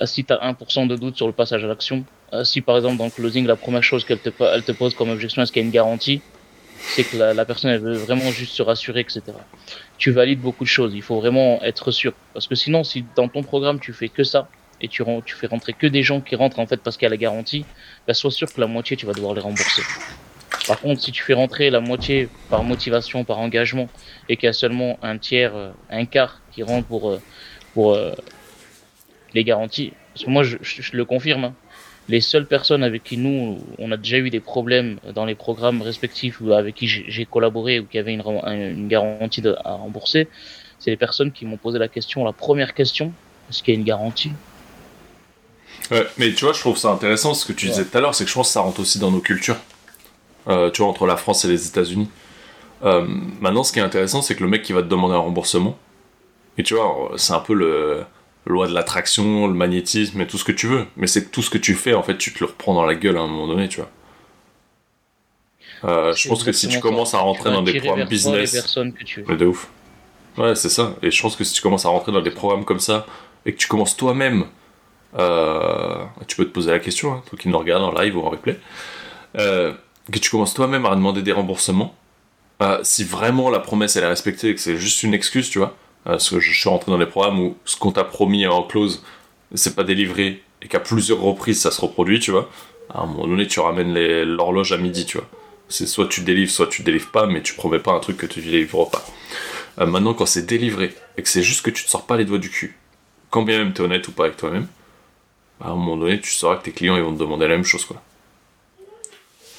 Euh, 0.00 0.06
si 0.06 0.24
tu 0.24 0.32
as 0.32 0.36
1% 0.36 0.86
de 0.86 0.96
doute 0.96 1.16
sur 1.16 1.26
le 1.26 1.32
passage 1.32 1.64
à 1.64 1.66
l'action, 1.66 2.04
euh, 2.32 2.44
si 2.44 2.60
par 2.60 2.76
exemple 2.76 2.96
dans 2.96 3.04
le 3.04 3.10
closing, 3.10 3.46
la 3.46 3.56
première 3.56 3.82
chose 3.82 4.04
qu'elle 4.04 4.20
te, 4.20 4.72
pose 4.72 4.94
comme 4.94 5.10
objection, 5.10 5.42
est-ce 5.42 5.52
qu'il 5.52 5.62
y 5.62 5.64
a 5.64 5.66
une 5.66 5.72
garantie 5.72 6.20
c'est 6.82 7.04
que 7.04 7.18
la, 7.18 7.44
personne 7.44 7.70
elle 7.70 7.80
veut 7.80 7.96
vraiment 7.98 8.30
juste 8.30 8.54
se 8.54 8.62
rassurer, 8.62 9.00
etc. 9.00 9.22
Tu 9.98 10.12
valides 10.12 10.40
beaucoup 10.40 10.64
de 10.64 10.68
choses, 10.68 10.94
il 10.94 11.02
faut 11.02 11.16
vraiment 11.16 11.62
être 11.62 11.90
sûr. 11.90 12.14
Parce 12.32 12.46
que 12.46 12.54
sinon, 12.54 12.84
si 12.84 13.04
dans 13.16 13.28
ton 13.28 13.42
programme 13.42 13.80
tu 13.80 13.92
fais 13.92 14.08
que 14.08 14.24
ça, 14.24 14.48
et 14.80 14.88
tu, 14.88 15.04
fais 15.26 15.46
rentrer 15.46 15.74
que 15.74 15.86
des 15.86 16.02
gens 16.02 16.22
qui 16.22 16.36
rentrent 16.36 16.58
en 16.58 16.66
fait 16.66 16.78
parce 16.78 16.96
qu'il 16.96 17.04
y 17.04 17.06
a 17.06 17.10
la 17.10 17.18
garantie, 17.18 17.66
bah, 18.06 18.14
sois 18.14 18.30
sûr 18.30 18.50
que 18.50 18.58
la 18.58 18.66
moitié 18.66 18.96
tu 18.96 19.04
vas 19.04 19.12
devoir 19.12 19.34
les 19.34 19.42
rembourser. 19.42 19.82
Par 20.66 20.80
contre, 20.80 21.02
si 21.02 21.12
tu 21.12 21.22
fais 21.22 21.34
rentrer 21.34 21.68
la 21.68 21.80
moitié 21.80 22.30
par 22.48 22.64
motivation, 22.64 23.24
par 23.24 23.38
engagement, 23.40 23.88
et 24.30 24.36
qu'il 24.36 24.46
y 24.46 24.50
a 24.50 24.54
seulement 24.54 24.98
un 25.02 25.18
tiers, 25.18 25.54
euh, 25.54 25.70
un 25.90 26.06
quart 26.06 26.40
qui 26.52 26.62
rentre 26.62 26.86
pour, 26.86 27.18
pour 27.74 27.94
les 29.34 29.44
garanties, 29.44 29.92
parce 30.12 30.24
que 30.24 30.30
moi 30.30 30.42
je, 30.42 30.56
le 30.92 31.04
confirme, 31.04 31.44
hein. 31.44 31.54
les 32.08 32.20
seules 32.20 32.46
personnes 32.46 32.82
avec 32.82 33.04
qui 33.04 33.16
nous, 33.16 33.58
on 33.78 33.92
a 33.92 33.96
déjà 33.96 34.18
eu 34.18 34.30
des 34.30 34.40
problèmes 34.40 34.98
dans 35.14 35.24
les 35.24 35.34
programmes 35.34 35.82
respectifs 35.82 36.40
ou 36.40 36.52
avec 36.52 36.74
qui 36.74 36.86
j'ai 36.86 37.24
collaboré 37.24 37.80
ou 37.80 37.84
qui 37.84 37.98
avaient 37.98 38.14
une, 38.14 38.22
une 38.46 38.88
garantie 38.88 39.42
de, 39.42 39.54
à 39.64 39.72
rembourser, 39.72 40.28
c'est 40.78 40.90
les 40.90 40.96
personnes 40.96 41.30
qui 41.30 41.44
m'ont 41.44 41.58
posé 41.58 41.78
la 41.78 41.88
question, 41.88 42.24
la 42.24 42.32
première 42.32 42.74
question, 42.74 43.12
est-ce 43.48 43.62
qu'il 43.62 43.74
y 43.74 43.76
a 43.76 43.80
une 43.80 43.86
garantie? 43.86 44.32
Ouais, 45.90 46.06
mais 46.18 46.32
tu 46.32 46.44
vois, 46.44 46.54
je 46.54 46.60
trouve 46.60 46.76
ça 46.76 46.90
intéressant 46.90 47.34
ce 47.34 47.44
que 47.44 47.52
tu 47.52 47.66
disais 47.66 47.84
tout 47.84 47.96
à 47.96 48.00
l'heure, 48.00 48.14
c'est 48.14 48.24
que 48.24 48.30
je 48.30 48.34
pense 48.34 48.48
que 48.48 48.52
ça 48.52 48.60
rentre 48.60 48.80
aussi 48.80 48.98
dans 48.98 49.10
nos 49.10 49.20
cultures. 49.20 49.56
Euh, 50.48 50.70
tu 50.70 50.82
vois, 50.82 50.90
entre 50.90 51.06
la 51.06 51.16
France 51.16 51.44
et 51.44 51.48
les 51.48 51.66
États-Unis. 51.66 52.08
Euh, 52.82 53.06
maintenant, 53.40 53.62
ce 53.62 53.72
qui 53.72 53.78
est 53.78 53.82
intéressant, 53.82 54.22
c'est 54.22 54.34
que 54.34 54.42
le 54.42 54.48
mec 54.48 54.62
qui 54.62 54.72
va 54.72 54.82
te 54.82 54.88
demander 54.88 55.14
un 55.14 55.18
remboursement, 55.18 55.78
et 56.56 56.62
tu 56.62 56.74
vois, 56.74 57.12
c'est 57.16 57.34
un 57.34 57.40
peu 57.40 57.54
le, 57.54 58.04
loi 58.46 58.66
de 58.66 58.74
l'attraction, 58.74 59.46
le 59.46 59.54
magnétisme 59.54 60.20
et 60.20 60.26
tout 60.26 60.38
ce 60.38 60.44
que 60.44 60.52
tu 60.52 60.66
veux. 60.66 60.86
Mais 60.96 61.06
c'est 61.06 61.24
que 61.24 61.30
tout 61.30 61.42
ce 61.42 61.50
que 61.50 61.58
tu 61.58 61.74
fais, 61.74 61.94
en 61.94 62.02
fait, 62.02 62.16
tu 62.18 62.32
te 62.32 62.40
le 62.40 62.46
reprends 62.46 62.74
dans 62.74 62.84
la 62.84 62.94
gueule 62.94 63.16
à 63.16 63.20
un 63.20 63.26
moment 63.26 63.46
donné, 63.46 63.68
tu 63.68 63.80
vois. 63.80 63.90
Euh, 65.84 66.12
je 66.14 66.28
pense 66.28 66.44
que 66.44 66.52
si 66.52 66.68
tu 66.68 66.78
commences 66.80 67.14
à 67.14 67.18
rentrer 67.18 67.50
dans 67.50 67.62
des 67.62 67.80
programmes 67.80 68.08
business. 68.08 68.74
Que 68.74 69.04
tu 69.04 69.24
mais 69.26 69.36
de 69.36 69.46
ouf. 69.46 69.68
Ouais, 70.36 70.54
c'est 70.54 70.68
ça. 70.68 70.94
Et 71.02 71.10
je 71.10 71.22
pense 71.22 71.36
que 71.36 71.44
si 71.44 71.54
tu 71.54 71.62
commences 71.62 71.86
à 71.86 71.88
rentrer 71.88 72.12
dans 72.12 72.20
des 72.20 72.30
programmes 72.30 72.64
comme 72.64 72.80
ça 72.80 73.06
et 73.46 73.52
que 73.52 73.58
tu 73.58 73.68
commences 73.68 73.96
toi-même. 73.96 74.46
Euh, 75.18 76.04
tu 76.28 76.36
peux 76.36 76.44
te 76.44 76.50
poser 76.50 76.70
la 76.70 76.78
question, 76.78 77.14
hein, 77.14 77.22
toi 77.28 77.36
qui 77.36 77.48
nous 77.48 77.58
regardes 77.58 77.82
en 77.82 77.92
live 77.92 78.16
ou 78.16 78.20
en 78.20 78.30
replay. 78.30 78.58
Euh, 79.38 79.72
que 80.10 80.18
tu 80.18 80.30
commences 80.30 80.54
toi-même 80.54 80.86
à 80.86 80.90
demander 80.90 81.22
des 81.22 81.32
remboursements. 81.32 81.94
si 82.82 83.04
vraiment 83.04 83.50
la 83.50 83.58
promesse 83.58 83.96
elle 83.96 84.04
est 84.04 84.08
respectée 84.08 84.50
et 84.50 84.54
que 84.54 84.60
c'est 84.60 84.76
juste 84.76 85.02
une 85.02 85.14
excuse, 85.14 85.50
tu 85.50 85.58
vois. 85.58 85.76
Parce 86.04 86.30
que 86.30 86.40
je 86.40 86.58
suis 86.58 86.68
rentré 86.68 86.90
dans 86.90 86.98
des 86.98 87.06
programmes 87.06 87.40
où 87.40 87.56
ce 87.64 87.76
qu'on 87.76 87.92
t'a 87.92 88.04
promis 88.04 88.46
en 88.46 88.62
clause, 88.62 89.02
c'est 89.54 89.74
pas 89.74 89.84
délivré 89.84 90.42
et 90.62 90.68
qu'à 90.68 90.80
plusieurs 90.80 91.20
reprises 91.20 91.60
ça 91.60 91.70
se 91.70 91.80
reproduit, 91.80 92.20
tu 92.20 92.30
vois. 92.30 92.48
À 92.92 93.02
un 93.02 93.06
moment 93.06 93.26
donné, 93.26 93.46
tu 93.46 93.60
ramènes 93.60 93.94
l'horloge 94.24 94.72
à 94.72 94.76
midi, 94.76 95.06
tu 95.06 95.18
vois. 95.18 95.28
C'est 95.68 95.86
soit 95.86 96.08
tu 96.08 96.22
délivres, 96.22 96.50
soit 96.50 96.66
tu 96.66 96.82
délivres 96.82 97.10
pas, 97.12 97.26
mais 97.26 97.42
tu 97.42 97.54
promets 97.54 97.78
pas 97.78 97.92
un 97.92 98.00
truc 98.00 98.16
que 98.16 98.26
tu 98.26 98.40
délivres 98.40 98.90
pas. 98.90 99.04
Euh, 99.78 99.86
maintenant, 99.86 100.14
quand 100.14 100.26
c'est 100.26 100.46
délivré 100.46 100.94
et 101.16 101.22
que 101.22 101.28
c'est 101.28 101.42
juste 101.42 101.62
que 101.62 101.70
tu 101.70 101.84
te 101.84 101.90
sors 101.90 102.06
pas 102.06 102.16
les 102.16 102.24
doigts 102.24 102.38
du 102.38 102.50
cul, 102.50 102.76
quand 103.30 103.42
bien 103.42 103.58
même 103.58 103.72
tu 103.72 103.80
es 103.80 103.84
honnête 103.84 104.06
ou 104.08 104.12
pas 104.12 104.24
avec 104.24 104.36
toi-même, 104.36 104.66
à 105.60 105.68
un 105.68 105.74
moment 105.74 105.96
donné, 105.96 106.20
tu 106.20 106.30
sauras 106.30 106.56
que 106.56 106.64
tes 106.64 106.72
clients 106.72 106.96
ils 106.96 107.02
vont 107.02 107.14
te 107.14 107.20
demander 107.20 107.46
la 107.46 107.54
même 107.56 107.64
chose, 107.64 107.84
quoi. 107.84 108.02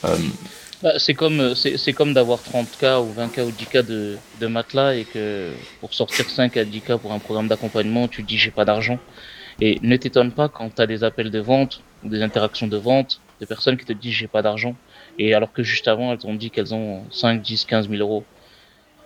Euh, 0.05 0.17
bah, 0.81 0.97
c'est 0.97 1.13
comme, 1.15 1.53
c'est, 1.55 1.93
comme 1.93 2.13
d'avoir 2.13 2.43
30K 2.43 2.99
ou 3.03 3.13
20K 3.13 3.39
ou 3.39 3.51
10K 3.51 3.77
de, 3.83 4.23
de 4.33 4.47
matelas 4.47 4.95
et 4.95 5.05
que 5.05 5.59
pour 5.79 5.93
sortir 5.93 6.29
5 6.29 6.57
à 6.57 6.65
10K 6.65 6.99
pour 6.99 7.13
un 7.13 7.19
programme 7.19 7.47
d'accompagnement, 7.47 8.07
tu 8.07 8.23
dis 8.23 8.37
j'ai 8.37 8.51
pas 8.51 8.65
d'argent. 8.65 9.03
Et 9.61 9.79
ne 9.83 9.97
t'étonne 9.97 10.33
pas 10.33 10.49
quand 10.49 10.71
tu 10.75 10.81
as 10.81 10.87
des 10.87 11.03
appels 11.03 11.31
de 11.31 11.39
vente 11.39 11.85
ou 12.03 12.09
des 12.09 12.21
interactions 12.23 12.67
de 12.67 12.77
vente 12.77 13.23
de 13.41 13.45
personnes 13.45 13.77
qui 13.77 13.85
te 13.85 13.93
disent 13.93 14.13
j'ai 14.15 14.27
pas 14.29 14.41
d'argent. 14.43 14.79
Et 15.17 15.33
alors 15.35 15.53
que 15.53 15.63
juste 15.63 15.87
avant, 15.87 16.13
elles 16.13 16.27
ont 16.27 16.35
dit 16.35 16.51
qu'elles 16.51 16.73
ont 16.75 17.09
5, 17.11 17.41
10, 17.41 17.65
15 17.65 17.89
000 17.89 18.01
euros. 18.01 18.29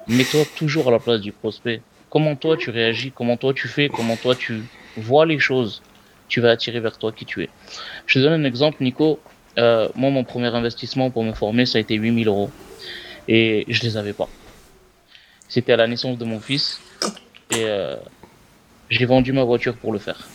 Mets-toi 0.08 0.46
toujours 0.56 0.88
à 0.88 0.92
la 0.92 1.00
place 1.00 1.22
du 1.22 1.34
prospect. 1.34 1.86
Comment 2.10 2.36
toi 2.36 2.58
tu 2.58 2.70
réagis, 2.72 3.14
comment 3.14 3.38
toi 3.38 3.54
tu 3.54 3.68
fais, 3.68 3.90
comment 3.92 4.18
toi 4.18 4.36
tu 4.36 4.70
vois 4.96 5.26
les 5.26 5.40
choses, 5.40 5.86
tu 6.28 6.42
vas 6.42 6.52
attirer 6.52 6.80
vers 6.80 6.98
toi 6.98 7.12
qui 7.14 7.26
tu 7.26 7.44
es. 7.44 7.54
Je 8.08 8.20
te 8.20 8.24
donne 8.24 8.42
un 8.42 8.46
exemple, 8.46 8.84
Nico. 8.84 9.26
Euh, 9.58 9.90
moi, 9.96 10.10
mon 10.10 10.24
premier 10.24 10.48
investissement 10.48 11.12
pour 11.12 11.24
me 11.24 11.34
former, 11.34 11.66
ça 11.66 11.78
a 11.78 11.82
été 11.82 11.96
8000 11.96 12.28
euros. 12.28 12.50
Et 13.28 13.66
je 13.68 13.82
les 13.84 13.98
avais 13.98 14.14
pas. 14.14 14.30
C'était 15.48 15.74
à 15.74 15.78
la 15.78 15.88
naissance 15.88 16.18
de 16.18 16.26
mon 16.26 16.40
fils. 16.40 16.82
Et 17.52 17.64
euh, 17.64 17.96
j'ai 18.90 19.06
vendu 19.06 19.32
ma 19.32 19.44
voiture 19.44 19.76
pour 19.76 19.94
le 19.94 20.00
faire. 20.00 20.28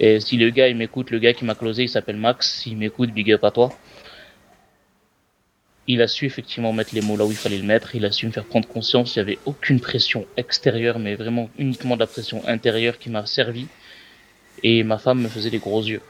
Et 0.00 0.20
si 0.20 0.36
le 0.36 0.50
gars 0.50 0.68
il 0.68 0.76
m'écoute, 0.76 1.10
le 1.10 1.18
gars 1.18 1.32
qui 1.32 1.44
m'a 1.44 1.54
closé, 1.54 1.84
il 1.84 1.88
s'appelle 1.88 2.16
Max, 2.16 2.60
s'il 2.60 2.76
m'écoute, 2.76 3.10
big 3.10 3.30
up 3.32 3.44
à 3.44 3.50
toi. 3.50 3.72
Il 5.86 6.02
a 6.02 6.08
su 6.08 6.26
effectivement 6.26 6.72
mettre 6.72 6.94
les 6.94 7.02
mots 7.02 7.16
là 7.16 7.26
où 7.26 7.30
il 7.30 7.36
fallait 7.36 7.58
le 7.58 7.64
mettre, 7.64 7.94
il 7.94 8.04
a 8.06 8.10
su 8.10 8.26
me 8.26 8.32
faire 8.32 8.44
prendre 8.44 8.66
conscience, 8.66 9.14
il 9.14 9.18
n'y 9.18 9.22
avait 9.22 9.38
aucune 9.44 9.80
pression 9.80 10.26
extérieure, 10.36 10.98
mais 10.98 11.14
vraiment 11.14 11.50
uniquement 11.58 11.94
de 11.94 12.00
la 12.00 12.06
pression 12.06 12.42
intérieure 12.48 12.98
qui 12.98 13.10
m'a 13.10 13.26
servi. 13.26 13.66
Et 14.62 14.82
ma 14.82 14.98
femme 14.98 15.20
me 15.20 15.28
faisait 15.28 15.50
des 15.50 15.58
gros 15.58 15.82
yeux. 15.82 16.00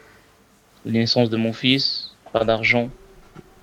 La 0.85 0.93
naissance 0.93 1.31
de 1.31 1.37
mon 1.37 1.53
fils, 1.53 2.15
pas 2.33 2.45
d'argent, 2.45 2.91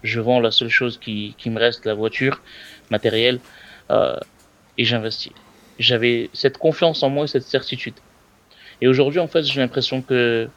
je 0.04 0.20
vends 0.20 0.40
la 0.40 0.52
seule 0.52 0.70
chose 0.70 0.98
qui, 0.98 1.36
qui 1.38 1.50
me 1.50 1.60
reste, 1.60 1.86
la 1.86 1.94
voiture, 1.94 2.42
matériel, 2.90 3.40
euh, 3.92 4.18
et 4.78 4.86
j'investis. 4.86 5.34
J'avais 5.78 6.30
cette 6.34 6.58
confiance 6.58 7.04
en 7.04 7.10
moi 7.10 7.26
et 7.26 7.28
cette 7.28 7.44
certitude. 7.44 7.94
Et 8.82 8.88
aujourd'hui, 8.88 9.20
en 9.20 9.28
fait, 9.28 9.44
j'ai 9.44 9.60
l'impression 9.60 10.02
que 10.02 10.50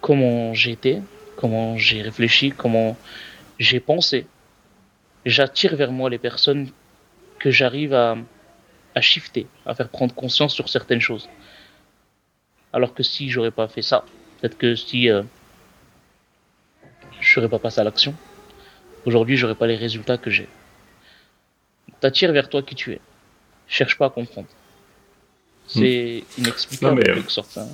comment 0.00 0.54
j'étais, 0.54 1.02
comment 1.36 1.76
j'ai 1.76 2.02
réfléchi, 2.02 2.52
comment 2.52 2.96
j'ai 3.58 3.80
pensé, 3.80 4.26
j'attire 5.26 5.76
vers 5.76 5.92
moi 5.92 6.08
les 6.08 6.18
personnes 6.18 6.70
que 7.38 7.50
j'arrive 7.50 7.94
à, 7.94 8.16
à 8.94 9.00
shifter, 9.00 9.46
à 9.66 9.74
faire 9.74 9.88
prendre 9.88 10.14
conscience 10.14 10.54
sur 10.54 10.68
certaines 10.68 11.00
choses. 11.00 11.28
Alors 12.72 12.94
que 12.94 13.02
si 13.02 13.30
j'aurais 13.30 13.50
pas 13.50 13.68
fait 13.68 13.82
ça, 13.82 14.04
peut-être 14.40 14.56
que 14.56 14.76
si 14.76 15.10
euh, 15.10 15.22
je 17.30 17.36
serais 17.36 17.48
pas 17.48 17.60
passé 17.60 17.80
à 17.80 17.84
l'action, 17.84 18.12
aujourd'hui 19.06 19.36
j'aurais 19.36 19.54
pas 19.54 19.68
les 19.68 19.76
résultats 19.76 20.18
que 20.18 20.30
j'ai. 20.30 20.48
T'attires 22.00 22.32
vers 22.32 22.48
toi 22.48 22.62
qui 22.62 22.74
tu 22.74 22.92
es. 22.92 23.00
Cherche 23.68 23.96
pas 23.96 24.06
à 24.06 24.10
comprendre. 24.10 24.48
C'est 25.68 26.24
inexplicable 26.38 27.00
en 27.00 27.14
quelque 27.14 27.30
sorte. 27.30 27.56
Hein. 27.56 27.68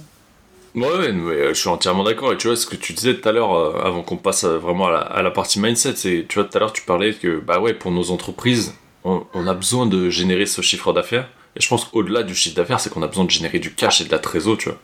Ouais, 0.74 1.10
mais 1.10 1.32
euh, 1.32 1.54
je 1.54 1.60
suis 1.60 1.70
entièrement 1.70 2.04
d'accord. 2.04 2.34
Et 2.34 2.36
tu 2.36 2.48
vois, 2.48 2.56
ce 2.56 2.66
que 2.66 2.76
tu 2.76 2.92
disais 2.92 3.14
tout 3.14 3.26
à 3.26 3.32
l'heure, 3.32 3.54
euh, 3.54 3.80
avant 3.82 4.02
qu'on 4.02 4.18
passe 4.18 4.44
euh, 4.44 4.58
vraiment 4.58 4.88
à 4.88 5.22
la, 5.22 5.30
partie 5.30 5.58
mindset, 5.58 5.96
c'est, 5.96 6.26
tu 6.28 6.38
vois, 6.38 6.46
tout 6.46 6.54
à 6.54 6.60
l'heure, 6.60 6.74
tu 6.74 6.82
parlais 6.82 7.14
que, 7.14 7.38
bah 7.38 7.60
ouais, 7.60 7.72
pour 7.72 7.90
nos 7.92 8.10
entreprises, 8.10 8.74
on, 9.04 9.46
a 9.46 9.54
besoin 9.54 9.86
de 9.86 10.10
générer 10.10 10.44
ce 10.44 10.60
chiffre 10.60 10.92
d'affaires. 10.92 11.30
Et 11.54 11.62
je 11.62 11.68
pense 11.68 11.86
qu'au-delà 11.86 12.24
du 12.24 12.34
chiffre 12.34 12.56
d'affaires, 12.56 12.80
c'est 12.80 12.90
qu'on 12.90 13.02
a 13.02 13.06
besoin 13.06 13.24
de 13.24 13.30
générer 13.30 13.58
du 13.58 13.72
cash 13.72 14.02
et 14.02 14.04
de 14.04 14.10
la 14.10 14.18
trésor, 14.18 14.58
tu 14.58 14.68
vois. 14.68 14.78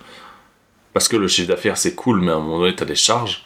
Parce 0.94 1.08
que 1.08 1.16
le 1.16 1.28
chiffre 1.28 1.48
d'affaires, 1.48 1.76
c'est 1.76 1.94
cool, 1.94 2.22
mais 2.22 2.30
à 2.30 2.36
un 2.36 2.40
moment 2.40 2.60
donné, 2.60 2.74
t'as 2.74 2.86
des 2.86 2.94
charges. 2.94 3.44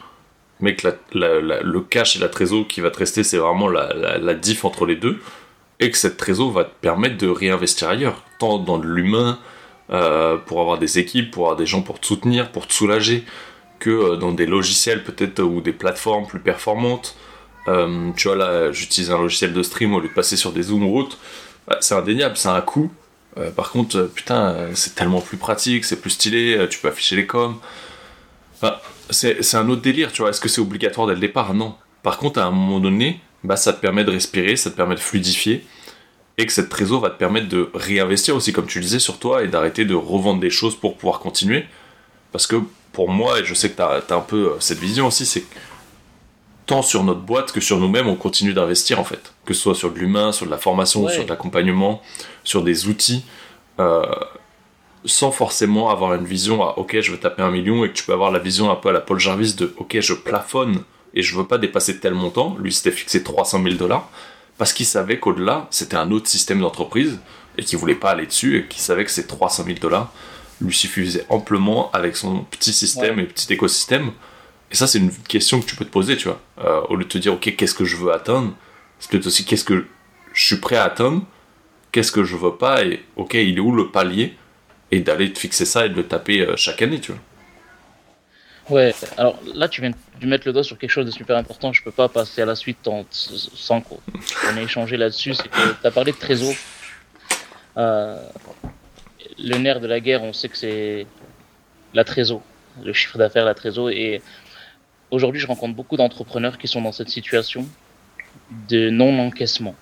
Mais 0.61 0.75
que 0.75 0.89
le 1.13 1.81
cash 1.81 2.17
et 2.17 2.19
la 2.19 2.29
trésor 2.29 2.67
qui 2.67 2.81
va 2.81 2.91
te 2.91 2.99
rester, 2.99 3.23
c'est 3.23 3.39
vraiment 3.39 3.69
la, 3.69 4.35
diff 4.35 4.65
entre 4.65 4.87
les 4.87 4.97
deux. 4.97 5.19
Et 5.81 5.91
que 5.91 5.99
cette 5.99 6.17
trésor 6.17 6.51
va 6.53 6.65
te 6.65 6.73
permettre 6.81 7.19
de 7.19 7.29
réinvestir 7.29 7.89
ailleurs, 7.89 8.23
tant 8.39 8.59
dans 8.59 8.79
l'humain, 8.79 9.39
euh, 9.91 10.37
pour 10.39 10.61
avoir 10.61 10.79
des 10.79 10.99
équipes, 10.99 11.31
pour 11.31 11.45
avoir 11.45 11.57
des 11.57 11.67
gens 11.67 11.83
pour 11.83 12.01
te 12.01 12.07
soutenir, 12.07 12.51
pour 12.51 12.67
te 12.67 12.73
soulager, 12.73 13.25
que 13.79 13.91
euh, 13.91 14.17
dans 14.17 14.33
des 14.33 14.47
logiciels 14.47 15.05
peut-être 15.05 15.43
ou 15.43 15.61
des 15.61 15.73
plateformes 15.73 16.27
plus 16.27 16.41
performantes. 16.41 17.17
Euh, 17.69 18.11
tu 18.17 18.29
vois 18.29 18.37
là, 18.37 18.73
j'utilise 18.73 19.11
un 19.11 19.19
logiciel 19.19 19.53
de 19.53 19.63
stream 19.63 19.93
au 19.93 20.01
lieu 20.01 20.09
de 20.09 20.15
passer 20.15 20.37
sur 20.37 20.53
des 20.53 20.63
zooms 20.63 20.85
ou 20.87 20.99
autres. 20.99 21.19
Bah, 21.69 21.77
c'est 21.81 21.95
indéniable, 21.95 22.37
c'est 22.37 22.49
un 22.49 22.61
coût. 22.63 22.91
par 23.55 23.71
contre, 23.71 24.11
putain, 24.15 24.71
c'est 24.75 24.95
tellement 24.95 25.21
plus 25.21 25.37
pratique, 25.37 25.85
c'est 25.85 26.01
plus 26.01 26.11
stylé, 26.11 26.67
tu 26.71 26.79
peux 26.79 26.89
afficher 26.89 27.17
les 27.17 27.27
coms. 27.27 27.59
C'est 29.11 29.55
un 29.55 29.69
autre 29.69 29.83
délire, 29.83 30.13
tu 30.13 30.23
vois. 30.23 30.31
Est-ce 30.31 30.41
que 30.41 30.49
c'est 30.49 30.61
obligatoire 30.61 31.07
dès 31.07 31.15
le 31.15 31.21
départ? 31.21 31.55
Non. 31.55 31.75
Par 32.03 32.19
contre, 32.19 32.41
à 32.41 32.45
un 32.45 32.51
moment 32.51 32.81
donné, 32.81 33.21
bah, 33.45 33.57
ça 33.57 33.73
te 33.73 33.81
permet 33.81 34.05
de 34.05 34.11
respirer, 34.11 34.57
ça 34.57 34.71
te 34.71 34.77
permet 34.77 34.95
de 34.95 35.01
fluidifier 35.01 35.65
et 36.39 36.47
que 36.47 36.53
cette 36.53 36.69
trésor 36.69 37.01
va 37.01 37.11
te 37.11 37.19
permettre 37.19 37.49
de 37.49 37.71
réinvestir 37.75 38.37
aussi, 38.37 38.53
comme 38.53 38.67
tu 38.67 38.79
le 38.79 38.85
disais, 38.85 38.99
sur 38.99 39.19
toi 39.19 39.43
et 39.43 39.49
d'arrêter 39.49 39.85
de 39.85 39.95
revendre 39.95 40.41
des 40.41 40.51
choses 40.51 40.77
pour 40.77 40.97
pouvoir 40.97 41.21
continuer. 41.21 41.65
Parce 42.33 42.47
que 42.47 42.57
pour 42.93 43.09
moi, 43.09 43.41
et 43.41 43.45
je 43.45 43.55
sais 43.55 43.71
que 43.71 43.77
tu 43.77 43.83
as, 43.83 44.17
un 44.17 44.21
peu 44.21 44.53
euh, 44.53 44.57
cette 44.61 44.79
vision 44.79 45.07
aussi, 45.07 45.25
c'est 45.25 45.45
tant 46.67 46.83
sur 46.83 47.05
notre 47.05 47.21
boîte 47.21 47.53
que 47.53 47.61
sur 47.61 47.79
nous-mêmes, 47.79 48.09
on 48.09 48.17
continue 48.17 48.53
d'investir 48.53 49.01
en 49.01 49.05
fait. 49.05 49.33
Que 49.45 49.55
ce 49.55 49.63
soit 49.63 49.75
sur 49.75 49.93
de 49.93 49.99
l'humain, 49.99 50.33
sur 50.33 50.47
de 50.47 50.51
la 50.51 50.59
formation, 50.59 51.09
sur 51.09 51.25
de 51.25 51.29
l'accompagnement, 51.29 52.03
sur 52.45 52.63
des 52.63 52.89
outils, 52.89 53.25
euh, 53.79 54.05
sans 55.07 55.31
forcément 55.31 55.91
avoir 55.91 56.15
une 56.15 56.25
vision 56.25 56.63
à 56.63 56.79
ok, 56.79 57.01
je 57.01 57.13
veux 57.13 57.19
taper 57.19 57.43
un 57.43 57.51
million 57.51 57.85
et 57.85 57.89
que 57.89 57.95
tu 57.95 58.05
peux 58.05 58.13
avoir 58.13 58.31
la 58.31 58.39
vision 58.39 58.71
un 58.71 58.77
peu 58.77 58.91
à 58.91 58.93
la 58.93 59.01
Paul 59.01 59.19
Jarvis 59.19 59.55
de 59.55 59.73
ok, 59.79 59.99
je 60.01 60.15
plafonne 60.15 60.83
et 61.15 61.23
je 61.23 61.37
veux 61.37 61.47
pas 61.47 61.59
dépasser 61.59 61.99
tel 61.99 62.15
montant. 62.15 62.57
Lui, 62.61 62.73
c'était 62.73 62.91
fixé 62.91 63.23
300 63.23 63.63
000 63.63 63.75
dollars 63.77 64.09
parce 64.59 64.73
qu'il 64.73 64.87
savait 64.87 65.19
qu'au-delà, 65.19 65.67
c'était 65.71 65.97
un 65.97 66.11
autre 66.11 66.29
système 66.29 66.61
d'entreprise 66.61 67.19
et 67.59 67.63
qu'il 67.63 67.79
voulait 67.79 67.95
pas 67.95 68.11
aller 68.11 68.27
dessus 68.27 68.59
et 68.59 68.67
qu'il 68.67 68.83
savait 68.83 69.05
que 69.05 69.11
ces 69.11 69.27
300 69.27 69.65
000 69.65 69.79
dollars 69.79 70.13
lui 70.61 70.75
suffisaient 70.75 71.27
amplement 71.29 71.91
avec 71.93 72.17
son 72.17 72.45
petit 72.45 72.73
système 72.73 73.19
et 73.19 73.25
petit 73.25 73.53
écosystème. 73.53 74.13
Et 74.71 74.75
ça, 74.75 74.87
c'est 74.87 74.99
une 74.99 75.13
question 75.13 75.61
que 75.61 75.67
tu 75.67 75.77
peux 75.77 75.85
te 75.85 75.91
poser, 75.91 76.17
tu 76.17 76.29
vois. 76.29 76.41
Euh, 76.65 76.81
au 76.89 76.97
lieu 76.97 77.05
de 77.05 77.09
te 77.09 77.19
dire, 77.19 77.35
ok, 77.35 77.55
qu'est-ce 77.57 77.75
que 77.75 77.85
je 77.85 77.97
veux 77.97 78.13
atteindre? 78.13 78.53
C'est 78.99 79.11
peut-être 79.11 79.27
aussi, 79.27 79.45
qu'est-ce 79.45 79.65
que 79.65 79.87
je 80.33 80.45
suis 80.45 80.57
prêt 80.57 80.77
à 80.77 80.85
atteindre? 80.85 81.23
Qu'est-ce 81.93 82.11
que 82.11 82.25
je 82.25 82.37
veux 82.37 82.57
pas? 82.57 82.85
Et 82.85 83.05
ok, 83.17 83.35
il 83.35 83.57
est 83.57 83.61
où 83.61 83.73
le 83.73 83.91
palier? 83.91 84.35
Et 84.91 85.01
d'aller 85.01 85.33
te 85.33 85.39
fixer 85.39 85.65
ça 85.65 85.87
et 85.87 85.89
de 85.89 85.95
le 85.95 86.07
taper 86.07 86.41
euh, 86.41 86.57
chaque 86.57 86.81
année, 86.83 87.01
tu 87.01 87.13
vois. 87.13 87.21
Ouais, 88.69 88.95
alors 89.17 89.39
là, 89.55 89.69
tu 89.69 89.81
viens 89.81 89.93
de 90.21 90.27
mettre 90.27 90.47
le 90.47 90.53
doigt 90.53 90.65
sur 90.65 90.77
quelque 90.77 90.91
chose 90.91 91.07
de 91.07 91.11
super 91.13 91.37
important. 91.37 91.73
Je 91.73 91.83
peux 91.83 91.93
pas 91.93 92.09
passer 92.09 92.43
à 92.43 92.47
la 92.47 92.57
suite 92.57 92.79
sans 93.11 93.81
qu'on 93.81 93.99
ait 94.57 94.63
échangé 94.63 94.97
là-dessus. 94.97 95.35
C'est 95.35 95.49
que 95.49 95.81
tu 95.81 95.87
as 95.87 95.91
parlé 95.91 96.13
de 96.13 96.17
trésor. 96.17 96.53
Euh, 97.77 98.21
le 99.39 99.57
nerf 99.59 99.81
de 99.81 99.87
la 99.87 100.01
guerre, 100.01 100.23
on 100.23 100.33
sait 100.33 100.49
que 100.49 100.57
c'est 100.57 101.07
la 101.95 102.05
trésor, 102.05 102.43
le 102.83 102.93
chiffre 102.93 103.19
d'affaires, 103.19 103.45
la 103.45 103.55
trésor. 103.55 103.91
Et 103.91 104.21
aujourd'hui, 105.11 105.41
je 105.41 105.47
rencontre 105.47 105.75
beaucoup 105.75 105.97
d'entrepreneurs 105.97 106.59
qui 106.59 106.67
sont 106.67 106.83
dans 106.83 106.93
cette 106.93 107.09
situation 107.09 107.67
de 108.69 108.91
non-encaissement. 108.91 109.75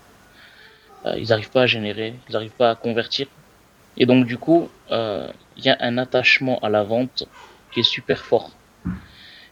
Euh, 1.07 1.15
ils 1.19 1.29
n'arrivent 1.29 1.51
pas 1.51 1.63
à 1.63 1.67
générer, 1.67 2.15
ils 2.29 2.33
n'arrivent 2.33 2.51
pas 2.51 2.71
à 2.71 2.75
convertir. 2.75 3.29
Et 3.97 4.07
donc, 4.07 4.27
du 4.27 4.39
coup, 4.39 4.71
euh, 4.91 5.29
il 5.57 5.65
y 5.65 5.69
a 5.69 5.77
un 5.81 5.99
attachement 5.99 6.59
à 6.61 6.69
la 6.69 6.83
vente 6.83 7.29
qui 7.71 7.81
est 7.81 7.85
super 7.85 8.25
fort. 8.25 8.51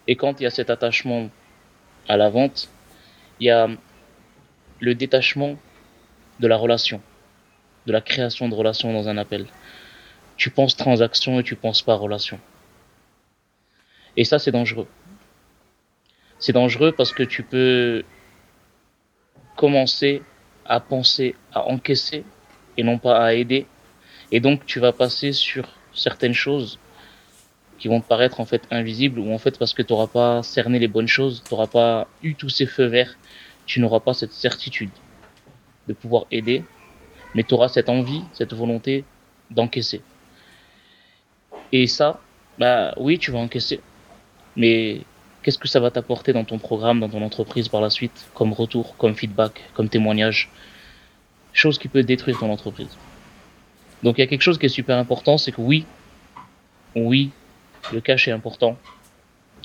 Et 0.07 0.17
quand 0.17 0.41
il 0.41 0.45
y 0.45 0.47
a 0.47 0.51
cet 0.51 0.71
attachement 0.71 1.31
à 2.09 2.17
la 2.17 2.29
vente, 2.29 2.69
il 3.41 3.47
y 3.47 3.51
a 3.51 3.69
le 4.81 4.95
détachement 4.95 5.57
de 6.41 6.49
la 6.49 6.57
relation, 6.57 7.01
de 7.87 7.93
la 7.93 8.01
création 8.01 8.49
de 8.49 8.55
relation 8.55 8.93
dans 8.93 9.09
un 9.09 9.17
appel. 9.17 9.47
tu 10.37 10.51
penses 10.51 10.77
transaction 10.77 11.39
et 11.39 11.45
tu 11.45 11.55
penses 11.55 11.83
pas 11.83 11.95
relation. 11.95 12.41
Et 14.17 14.25
ça, 14.25 14.39
c'est 14.39 14.51
dangereux. 14.51 14.89
C'est 16.39 16.53
dangereux 16.53 16.91
parce 16.91 17.13
que 17.13 17.23
tu 17.23 17.45
peux 17.45 18.03
commencer 19.57 20.23
à 20.65 20.81
penser 20.81 21.37
à 21.53 21.69
encaisser 21.69 22.25
et 22.77 22.83
non 22.83 22.99
pas 22.99 23.25
à 23.25 23.35
aider. 23.35 23.67
Et 24.33 24.41
donc, 24.41 24.67
tu 24.67 24.81
vas 24.81 24.93
passer 24.93 25.33
sur 25.33 25.69
certaines 25.95 26.35
choses 26.35 26.79
qui 27.79 27.89
vont 27.89 28.01
paraître 28.01 28.41
en 28.41 28.47
fait 28.47 28.63
invisibles 28.71 29.19
ou 29.21 29.33
en 29.33 29.39
fait 29.39 29.59
parce 29.59 29.75
que 29.75 29.83
tu 29.83 29.93
n'auras 29.93 30.07
pas 30.07 30.43
cerné 30.43 30.79
les 30.79 30.89
bonnes 30.89 31.09
choses, 31.09 31.43
tu 31.47 31.53
n'auras 31.53 31.67
pas 31.67 32.09
eu 32.23 32.35
tous 32.35 32.49
ces 32.49 32.65
feux 32.65 32.87
verts, 32.87 33.17
tu 33.67 33.81
n'auras 33.81 34.01
pas 34.01 34.15
cette 34.15 34.33
certitude 34.33 34.91
de 35.89 35.93
pouvoir 35.93 36.27
aider, 36.31 36.65
mais 37.35 37.43
tu 37.43 37.55
auras 37.55 37.69
cette 37.69 37.89
envie, 37.89 38.23
cette 38.33 38.55
volonté 38.55 39.05
d'encaisser. 39.51 40.01
Et 41.73 41.87
ça, 41.87 42.21
bah 42.59 42.95
oui, 42.97 43.19
tu 43.19 43.33
vas 43.33 43.39
encaisser. 43.39 43.81
Mais 44.57 45.03
qu'est-ce 45.43 45.59
que 45.59 45.69
ça 45.69 45.81
va 45.81 45.91
t'apporter 45.91 46.33
dans 46.33 46.45
ton 46.45 46.59
programme, 46.59 47.01
dans 47.01 47.09
ton 47.09 47.23
entreprise 47.23 47.69
par 47.69 47.81
la 47.81 47.91
suite, 47.91 48.27
comme 48.35 48.53
retour, 48.53 48.97
comme 48.97 49.15
feedback, 49.15 49.61
comme 49.75 49.89
témoignage? 49.89 50.51
Chose 51.53 51.79
qui 51.79 51.89
peut 51.89 52.03
détruire 52.03 52.39
ton 52.39 52.51
entreprise. 52.51 52.97
Donc 54.03 54.19
il 54.19 54.21
y 54.21 54.25
a 54.25 54.27
quelque 54.27 54.43
chose 54.43 54.59
qui 54.59 54.67
est 54.67 54.71
super 54.71 54.99
important, 54.99 55.39
c'est 55.39 55.53
que 55.53 55.61
oui, 55.61 55.85
oui, 56.95 57.31
le 57.93 58.01
cash 58.01 58.29
est 58.29 58.33
important, 58.33 58.77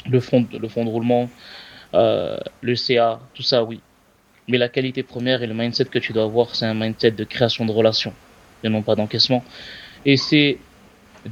le 0.09 0.19
fond, 0.19 0.47
le 0.51 0.67
fond 0.67 0.85
de 0.85 0.89
roulement, 0.89 1.29
euh, 1.93 2.37
le 2.61 2.75
CA, 2.75 3.19
tout 3.33 3.43
ça, 3.43 3.63
oui. 3.63 3.81
Mais 4.47 4.57
la 4.57 4.69
qualité 4.69 5.03
première 5.03 5.43
et 5.43 5.47
le 5.47 5.53
mindset 5.53 5.85
que 5.85 5.99
tu 5.99 6.13
dois 6.13 6.23
avoir, 6.23 6.55
c'est 6.55 6.65
un 6.65 6.73
mindset 6.73 7.11
de 7.11 7.23
création 7.23 7.65
de 7.65 7.71
relations, 7.71 8.13
et 8.63 8.69
non 8.69 8.81
pas 8.81 8.95
d'encaissement. 8.95 9.43
Et 10.05 10.17
c'est 10.17 10.59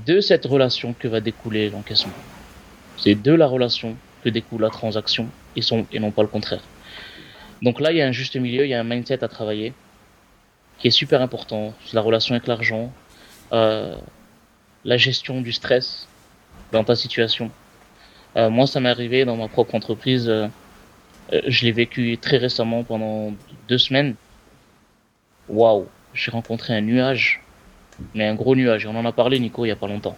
de 0.06 0.20
cette 0.20 0.46
relation 0.46 0.94
que 0.98 1.08
va 1.08 1.22
découler 1.22 1.70
l'encaissement. 1.70 2.14
C'est 2.98 3.16
de 3.16 3.32
la 3.32 3.48
relation 3.48 3.96
que 4.24 4.30
découle 4.30 4.62
la 4.62 4.70
transaction 4.70 5.28
et, 5.56 5.62
son, 5.62 5.86
et 5.94 6.00
non 6.00 6.12
pas 6.12 6.24
le 6.24 6.28
contraire. 6.28 6.64
Donc 7.62 7.80
là, 7.80 7.92
il 7.92 7.98
y 7.98 8.02
a 8.02 8.08
un 8.08 8.12
juste 8.12 8.36
milieu, 8.36 8.66
il 8.66 8.70
y 8.70 8.74
a 8.74 8.80
un 8.80 8.84
mindset 8.84 9.24
à 9.24 9.28
travailler 9.28 9.74
qui 10.80 10.88
est 10.88 10.92
super 10.92 11.22
important. 11.22 11.74
La 11.94 12.02
relation 12.02 12.36
avec 12.36 12.48
l'argent, 12.48 12.92
euh, 13.54 13.96
la 14.84 14.98
gestion 14.98 15.42
du 15.42 15.52
stress 15.52 16.08
dans 16.72 16.84
ta 16.84 16.96
situation. 16.96 17.52
Euh, 18.38 18.50
moi, 18.50 18.68
ça 18.68 18.80
m'est 18.80 18.90
arrivé 18.90 19.26
dans 19.26 19.38
ma 19.38 19.48
propre 19.48 19.76
entreprise. 19.76 20.28
Euh, 20.28 20.48
euh, 21.34 21.42
je 21.48 21.66
l'ai 21.66 21.72
vécu 21.72 22.18
très 22.18 22.38
récemment 22.38 22.84
pendant 22.84 23.34
deux 23.68 23.78
semaines. 23.78 24.16
Waouh, 25.48 25.88
j'ai 26.14 26.32
rencontré 26.32 26.76
un 26.76 26.82
nuage, 26.82 27.42
mais 28.14 28.26
un 28.28 28.36
gros 28.36 28.56
nuage. 28.56 28.86
on 28.86 28.96
en 28.96 29.06
a 29.06 29.12
parlé, 29.12 29.40
Nico, 29.40 29.66
il 29.66 29.70
y 29.70 29.72
a 29.72 29.76
pas 29.76 29.88
longtemps. 29.88 30.18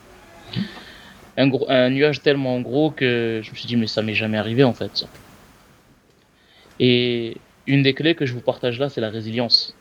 Un, 1.37 1.47
gros, 1.47 1.69
un 1.69 1.89
nuage 1.89 2.21
tellement 2.21 2.59
gros 2.61 2.91
que 2.91 3.41
je 3.43 3.51
me 3.51 3.55
suis 3.55 3.67
dit, 3.67 3.75
mais 3.75 3.87
ça 3.87 4.01
m'est 4.01 4.15
jamais 4.15 4.37
arrivé 4.37 4.63
en 4.63 4.73
fait. 4.73 5.05
Et 6.79 7.37
une 7.67 7.83
des 7.83 7.93
clés 7.93 8.15
que 8.15 8.25
je 8.25 8.33
vous 8.33 8.41
partage 8.41 8.79
là, 8.79 8.89
c'est 8.89 9.01
la 9.01 9.09
résilience. 9.09 9.75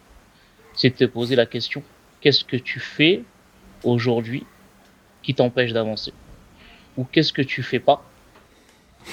C'est 0.76 0.90
de 0.90 0.94
te 0.94 1.04
poser 1.04 1.34
la 1.36 1.46
question 1.46 1.82
qu'est-ce 2.20 2.44
que 2.44 2.56
tu 2.56 2.80
fais 2.80 3.22
aujourd'hui 3.84 4.44
qui 5.22 5.34
t'empêche 5.34 5.72
d'avancer? 5.72 6.12
Ou 6.96 7.04
qu'est-ce 7.04 7.32
que 7.32 7.42
tu 7.42 7.62
fais 7.62 7.78
pas 7.78 8.04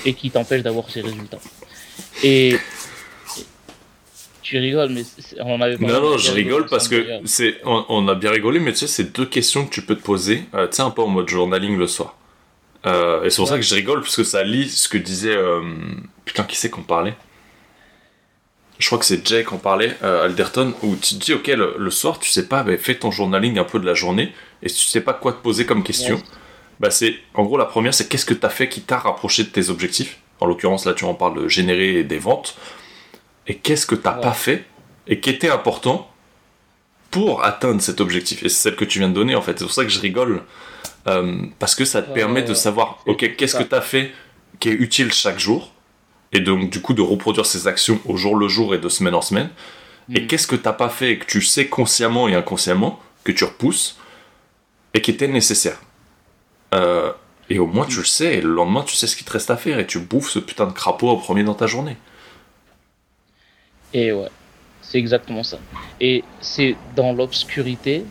et 0.05 0.13
qui 0.13 0.31
t'empêche 0.31 0.63
d'avoir 0.63 0.89
ces 0.89 1.01
résultats? 1.01 1.39
Et 2.23 2.57
tu 4.41 4.57
rigoles, 4.57 4.89
mais 4.89 5.03
on 5.39 5.61
avait 5.61 5.77
Non, 5.77 6.01
non, 6.01 6.17
je 6.17 6.31
rigole 6.31 6.65
parce 6.65 6.87
que 6.87 7.05
c'est, 7.25 7.61
on, 7.65 8.07
a 8.07 8.15
bien 8.15 8.31
rigolé, 8.31 8.59
mais 8.59 8.73
tu 8.73 8.79
sais, 8.79 8.87
c'est 8.87 9.15
deux 9.15 9.25
questions 9.25 9.65
que 9.65 9.71
tu 9.71 9.81
peux 9.81 9.95
te 9.95 10.03
poser, 10.03 10.43
euh, 10.53 10.67
tu 10.67 10.77
sais, 10.77 10.81
un 10.81 10.91
peu 10.91 11.01
en 11.01 11.07
mode 11.07 11.29
journaling 11.29 11.77
le 11.77 11.87
soir. 11.87 12.17
Euh, 12.85 13.23
et 13.23 13.29
c'est 13.29 13.37
pour 13.37 13.47
ça 13.47 13.57
que 13.57 13.63
je 13.63 13.73
rigole, 13.75 14.01
parce 14.01 14.15
que 14.15 14.23
ça 14.23 14.43
lit 14.43 14.69
ce 14.69 14.89
que 14.89 14.97
disait. 14.97 15.35
Euh, 15.35 15.61
putain, 16.25 16.43
qui 16.43 16.57
c'est 16.57 16.69
qu'on 16.69 16.83
parlait? 16.83 17.13
Je 18.79 18.87
crois 18.87 18.97
que 18.97 19.05
c'est 19.05 19.25
Jay 19.25 19.43
qu'on 19.43 19.57
parlait, 19.57 19.95
Alderton, 20.01 20.73
où 20.81 20.95
tu 20.95 21.15
te 21.15 21.23
dis, 21.23 21.33
ok, 21.33 21.47
le, 21.47 21.89
soir, 21.91 22.19
tu 22.19 22.29
sais 22.29 22.47
pas, 22.47 22.63
bah, 22.63 22.77
fais 22.77 22.95
ton 22.95 23.11
journaling 23.11 23.59
un 23.59 23.63
peu 23.63 23.79
de 23.79 23.85
la 23.85 23.93
journée, 23.93 24.33
et 24.61 24.69
si 24.69 24.85
tu 24.85 24.87
sais 24.87 25.01
pas 25.01 25.13
quoi 25.13 25.33
te 25.33 25.41
poser 25.41 25.65
comme 25.65 25.83
question, 25.83 26.21
bah 26.79 26.89
c'est. 26.89 27.15
En 27.33 27.43
gros, 27.43 27.57
la 27.57 27.65
première, 27.65 27.93
c'est 27.93 28.07
qu'est-ce 28.07 28.25
que 28.25 28.33
tu 28.33 28.45
as 28.45 28.49
fait 28.49 28.69
qui 28.69 28.81
t'a 28.81 28.97
rapproché 28.97 29.43
de 29.43 29.49
tes 29.49 29.69
objectifs? 29.69 30.19
En 30.39 30.45
l'occurrence, 30.45 30.85
là, 30.85 30.93
tu 30.93 31.05
en 31.05 31.13
parles 31.13 31.43
de 31.43 31.47
générer 31.47 32.03
des 32.03 32.17
ventes. 32.17 32.57
Et 33.47 33.55
qu'est-ce 33.55 33.85
que 33.85 33.95
tu 33.95 34.03
n'as 34.03 34.13
pas 34.13 34.33
fait 34.33 34.65
et 35.07 35.19
qui 35.19 35.29
était 35.29 35.49
important 35.49 36.09
pour 37.11 37.43
atteindre 37.43 37.81
cet 37.81 38.01
objectif? 38.01 38.43
Et 38.43 38.49
c'est 38.49 38.55
celle 38.55 38.75
que 38.75 38.85
tu 38.85 38.99
viens 38.99 39.09
de 39.09 39.13
donner, 39.13 39.35
en 39.35 39.41
fait. 39.41 39.59
C'est 39.59 39.65
pour 39.65 39.73
ça 39.73 39.83
que 39.83 39.89
je 39.89 39.99
rigole. 39.99 40.43
Euh, 41.07 41.37
parce 41.59 41.75
que 41.75 41.83
ça 41.83 42.01
te 42.01 42.13
permet 42.13 42.43
de 42.43 42.53
savoir, 42.53 42.99
ok, 43.05 43.35
qu'est-ce 43.35 43.57
que 43.57 43.63
tu 43.63 43.75
as 43.75 43.81
fait 43.81 44.11
qui 44.59 44.69
est 44.69 44.73
utile 44.73 45.11
chaque 45.11 45.39
jour 45.39 45.72
et 46.33 46.39
donc 46.39 46.69
du 46.69 46.81
coup 46.81 46.93
de 46.93 47.01
reproduire 47.01 47.45
ces 47.45 47.67
actions 47.67 47.99
au 48.05 48.17
jour 48.17 48.35
le 48.35 48.47
jour 48.47 48.75
et 48.75 48.79
de 48.79 48.89
semaine 48.89 49.15
en 49.15 49.21
semaine. 49.21 49.49
Et 50.13 50.21
mm. 50.21 50.27
qu'est-ce 50.27 50.47
que 50.47 50.55
tu 50.55 50.63
n'as 50.63 50.73
pas 50.73 50.89
fait 50.89 51.11
et 51.11 51.19
que 51.19 51.25
tu 51.25 51.41
sais 51.41 51.67
consciemment 51.67 52.27
et 52.27 52.35
inconsciemment 52.35 52.99
que 53.23 53.31
tu 53.31 53.43
repousses 53.43 53.97
et 54.93 55.01
qui 55.01 55.11
était 55.11 55.27
nécessaire? 55.27 55.79
Euh, 56.73 57.11
et 57.49 57.59
au 57.59 57.67
moins 57.67 57.85
tu 57.85 57.97
le 57.97 58.05
sais, 58.05 58.35
et 58.35 58.41
le 58.41 58.53
lendemain 58.53 58.83
tu 58.83 58.95
sais 58.95 59.07
ce 59.07 59.15
qu'il 59.15 59.25
te 59.25 59.31
reste 59.31 59.51
à 59.51 59.57
faire, 59.57 59.79
et 59.79 59.85
tu 59.85 59.99
bouffes 59.99 60.29
ce 60.29 60.39
putain 60.39 60.65
de 60.65 60.73
crapaud 60.73 61.09
au 61.09 61.17
premier 61.17 61.43
dans 61.43 61.53
ta 61.53 61.67
journée. 61.67 61.97
Et 63.93 64.11
ouais, 64.11 64.29
c'est 64.81 64.97
exactement 64.97 65.43
ça. 65.43 65.59
Et 66.01 66.23
c'est 66.41 66.75
dans 66.95 67.13
l'obscurité 67.13 68.05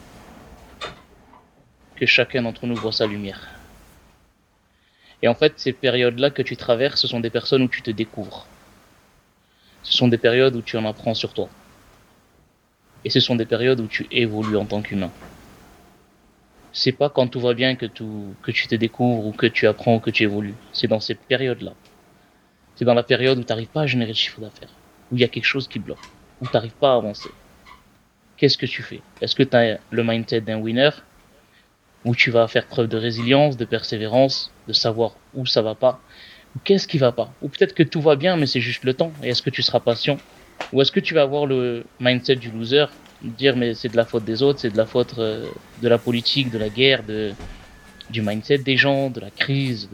que 1.96 2.06
chacun 2.06 2.42
d'entre 2.42 2.66
nous 2.66 2.76
voit 2.76 2.92
sa 2.92 3.06
lumière. 3.06 3.40
Et 5.22 5.28
en 5.28 5.35
fait, 5.35 5.54
ces 5.56 5.72
périodes-là 5.72 6.30
que 6.30 6.42
tu 6.42 6.56
traverses, 6.56 7.00
ce 7.00 7.08
sont 7.08 7.20
des 7.20 7.30
personnes 7.30 7.62
où 7.62 7.68
tu 7.68 7.82
te 7.82 7.90
découvres. 7.90 8.46
Ce 9.82 9.92
sont 9.92 10.08
des 10.08 10.18
périodes 10.18 10.56
où 10.56 10.62
tu 10.62 10.76
en 10.76 10.85
apprends 10.85 11.14
sur 11.14 11.32
toi. 11.32 11.48
Et 13.04 13.11
ce 13.11 13.20
sont 13.20 13.37
des 13.37 13.46
périodes 13.46 13.80
où 13.80 13.87
tu 13.87 14.06
évolues 14.11 14.56
en 14.56 14.64
tant 14.64 14.82
qu'humain 14.82 15.11
c'est 16.72 16.92
pas 16.92 17.11
quand 17.11 17.28
tout 17.28 17.40
va 17.40 17.54
bien 17.54 17.76
que, 17.76 17.87
tout, 17.87 18.35
que 18.42 18.50
tu 18.50 18.66
te 18.66 18.74
découvres 18.74 19.26
ou 19.26 19.32
que 19.32 19.46
tu 19.46 19.66
apprends 19.66 19.96
ou 19.96 20.00
que 20.00 20.11
tu 20.11 20.22
évolues. 20.22 20.54
C'est 20.72 20.88
dans 20.88 21.00
cette 21.00 21.20
période-là. 21.20 21.74
C'est 22.76 22.87
dans 22.87 22.94
la 22.94 23.02
période 23.02 23.38
où 23.38 23.42
tu 23.42 23.48
n'arrives 23.48 23.68
pas 23.68 23.82
à 23.82 23.87
générer 23.87 24.12
de 24.12 24.16
chiffre 24.16 24.40
d'affaires, 24.40 24.70
où 25.11 25.16
il 25.16 25.20
y 25.20 25.24
a 25.24 25.28
quelque 25.28 25.44
chose 25.44 25.68
qui 25.68 25.78
bloque, 25.78 25.98
où 26.40 26.46
tu 26.46 26.52
n'arrives 26.54 26.72
pas 26.72 26.94
à 26.94 26.96
avancer. 26.96 27.30
Qu'est-ce 28.38 28.56
que 28.56 28.66
tu 28.66 28.82
fais? 28.82 29.02
Est-ce 29.20 29.35
que 29.35 29.42
tu 29.42 29.54
as 29.54 29.78
le 29.90 30.02
mindset 30.02 30.40
d'un 30.40 30.58
winner, 30.58 30.90
où 32.05 32.15
tu 32.15 32.31
vas 32.31 32.49
faire 32.49 32.67
preuve 32.67 32.88
de 32.88 32.97
résilience, 32.97 33.57
de 33.57 33.65
persévérance, 33.65 34.53
de 34.69 34.73
savoir 34.73 35.15
où 35.35 35.47
ça 35.47 35.62
va 35.62 35.75
pas, 35.75 36.01
ou 36.57 36.59
qu'est-ce 36.65 36.88
qui 36.88 36.99
va 36.99 37.12
pas 37.12 37.33
Ou 37.43 37.49
peut-être 37.49 37.75
que 37.75 37.83
tout 37.83 38.01
va 38.01 38.17
bien, 38.17 38.37
mais 38.37 38.47
c'est 38.47 38.61
juste 38.61 38.85
le 38.85 38.95
temps. 38.95 39.12
Et 39.23 39.31
est-ce 39.31 39.43
que 39.43 39.51
tu 39.51 39.62
seras 39.62 39.81
patient? 39.81 40.19
Ou 40.73 40.83
est-ce 40.83 40.93
que 40.93 41.01
tu 41.01 41.15
vas 41.15 41.23
avoir 41.23 41.47
le 41.47 41.85
mindset 42.01 42.37
du 42.37 42.51
loser 42.51 42.87
dire 43.23 43.57
mais 43.57 43.75
c'est 43.75 43.88
de 43.88 43.97
la 43.97 44.05
faute 44.05 44.25
des 44.25 44.43
autres, 44.43 44.59
c'est 44.61 44.71
de 44.71 44.77
la 44.77 44.87
faute 44.87 45.15
euh, 45.19 45.49
de 45.81 45.88
la 45.88 45.99
politique, 45.99 46.51
de 46.51 46.59
la 46.59 46.69
guerre, 46.69 47.05
de, 47.05 47.33
du 48.11 48.21
mindset 48.21 48.59
des 48.59 48.77
gens, 48.77 49.11
de 49.11 49.21
la 49.21 49.31
crise, 49.31 49.88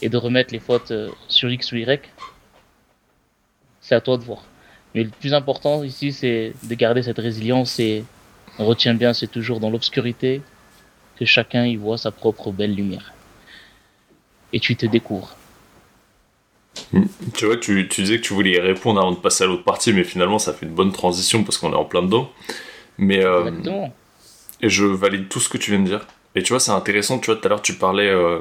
et 0.00 0.08
de 0.08 0.16
remettre 0.16 0.52
les 0.52 0.60
fautes 0.60 0.90
euh, 0.90 1.10
sur 1.28 1.50
X 1.50 1.72
ou 1.72 1.76
Y, 1.76 2.10
c'est 3.80 3.94
à 3.94 4.00
toi 4.00 4.16
de 4.18 4.24
voir. 4.24 4.44
Mais 4.94 5.04
le 5.04 5.10
plus 5.10 5.32
important 5.32 5.82
ici, 5.84 6.12
c'est 6.12 6.52
de 6.62 6.74
garder 6.74 7.02
cette 7.02 7.18
résilience 7.18 7.78
et 7.80 8.04
on 8.58 8.66
retient 8.66 8.94
bien, 8.94 9.12
c'est 9.12 9.28
toujours 9.28 9.60
dans 9.60 9.70
l'obscurité 9.70 10.42
que 11.18 11.24
chacun 11.24 11.64
y 11.66 11.76
voit 11.76 11.98
sa 11.98 12.10
propre 12.10 12.50
belle 12.52 12.74
lumière. 12.74 13.12
Et 14.52 14.60
tu 14.60 14.76
te 14.76 14.86
découvres. 14.86 15.36
Hmm. 16.92 17.04
Tu 17.34 17.46
vois, 17.46 17.56
tu, 17.56 17.88
tu, 17.88 18.02
disais 18.02 18.18
que 18.18 18.22
tu 18.22 18.34
voulais 18.34 18.52
y 18.52 18.60
répondre 18.60 19.00
avant 19.00 19.12
de 19.12 19.16
passer 19.16 19.44
à 19.44 19.46
l'autre 19.46 19.64
partie, 19.64 19.92
mais 19.92 20.04
finalement, 20.04 20.38
ça 20.38 20.52
fait 20.52 20.66
une 20.66 20.74
bonne 20.74 20.92
transition 20.92 21.44
parce 21.44 21.58
qu'on 21.58 21.72
est 21.72 21.76
en 21.76 21.84
plein 21.84 22.02
dedans. 22.02 22.30
Mais 22.98 23.24
euh, 23.24 23.50
et 24.60 24.68
je 24.68 24.84
valide 24.84 25.28
tout 25.28 25.40
ce 25.40 25.48
que 25.48 25.58
tu 25.58 25.70
viens 25.70 25.80
de 25.80 25.86
dire. 25.86 26.06
Et 26.34 26.42
tu 26.42 26.52
vois, 26.52 26.60
c'est 26.60 26.70
intéressant. 26.70 27.18
Tu 27.18 27.26
vois, 27.26 27.36
tout 27.36 27.46
à 27.46 27.48
l'heure, 27.48 27.62
tu 27.62 27.74
parlais 27.74 28.08
euh, 28.08 28.38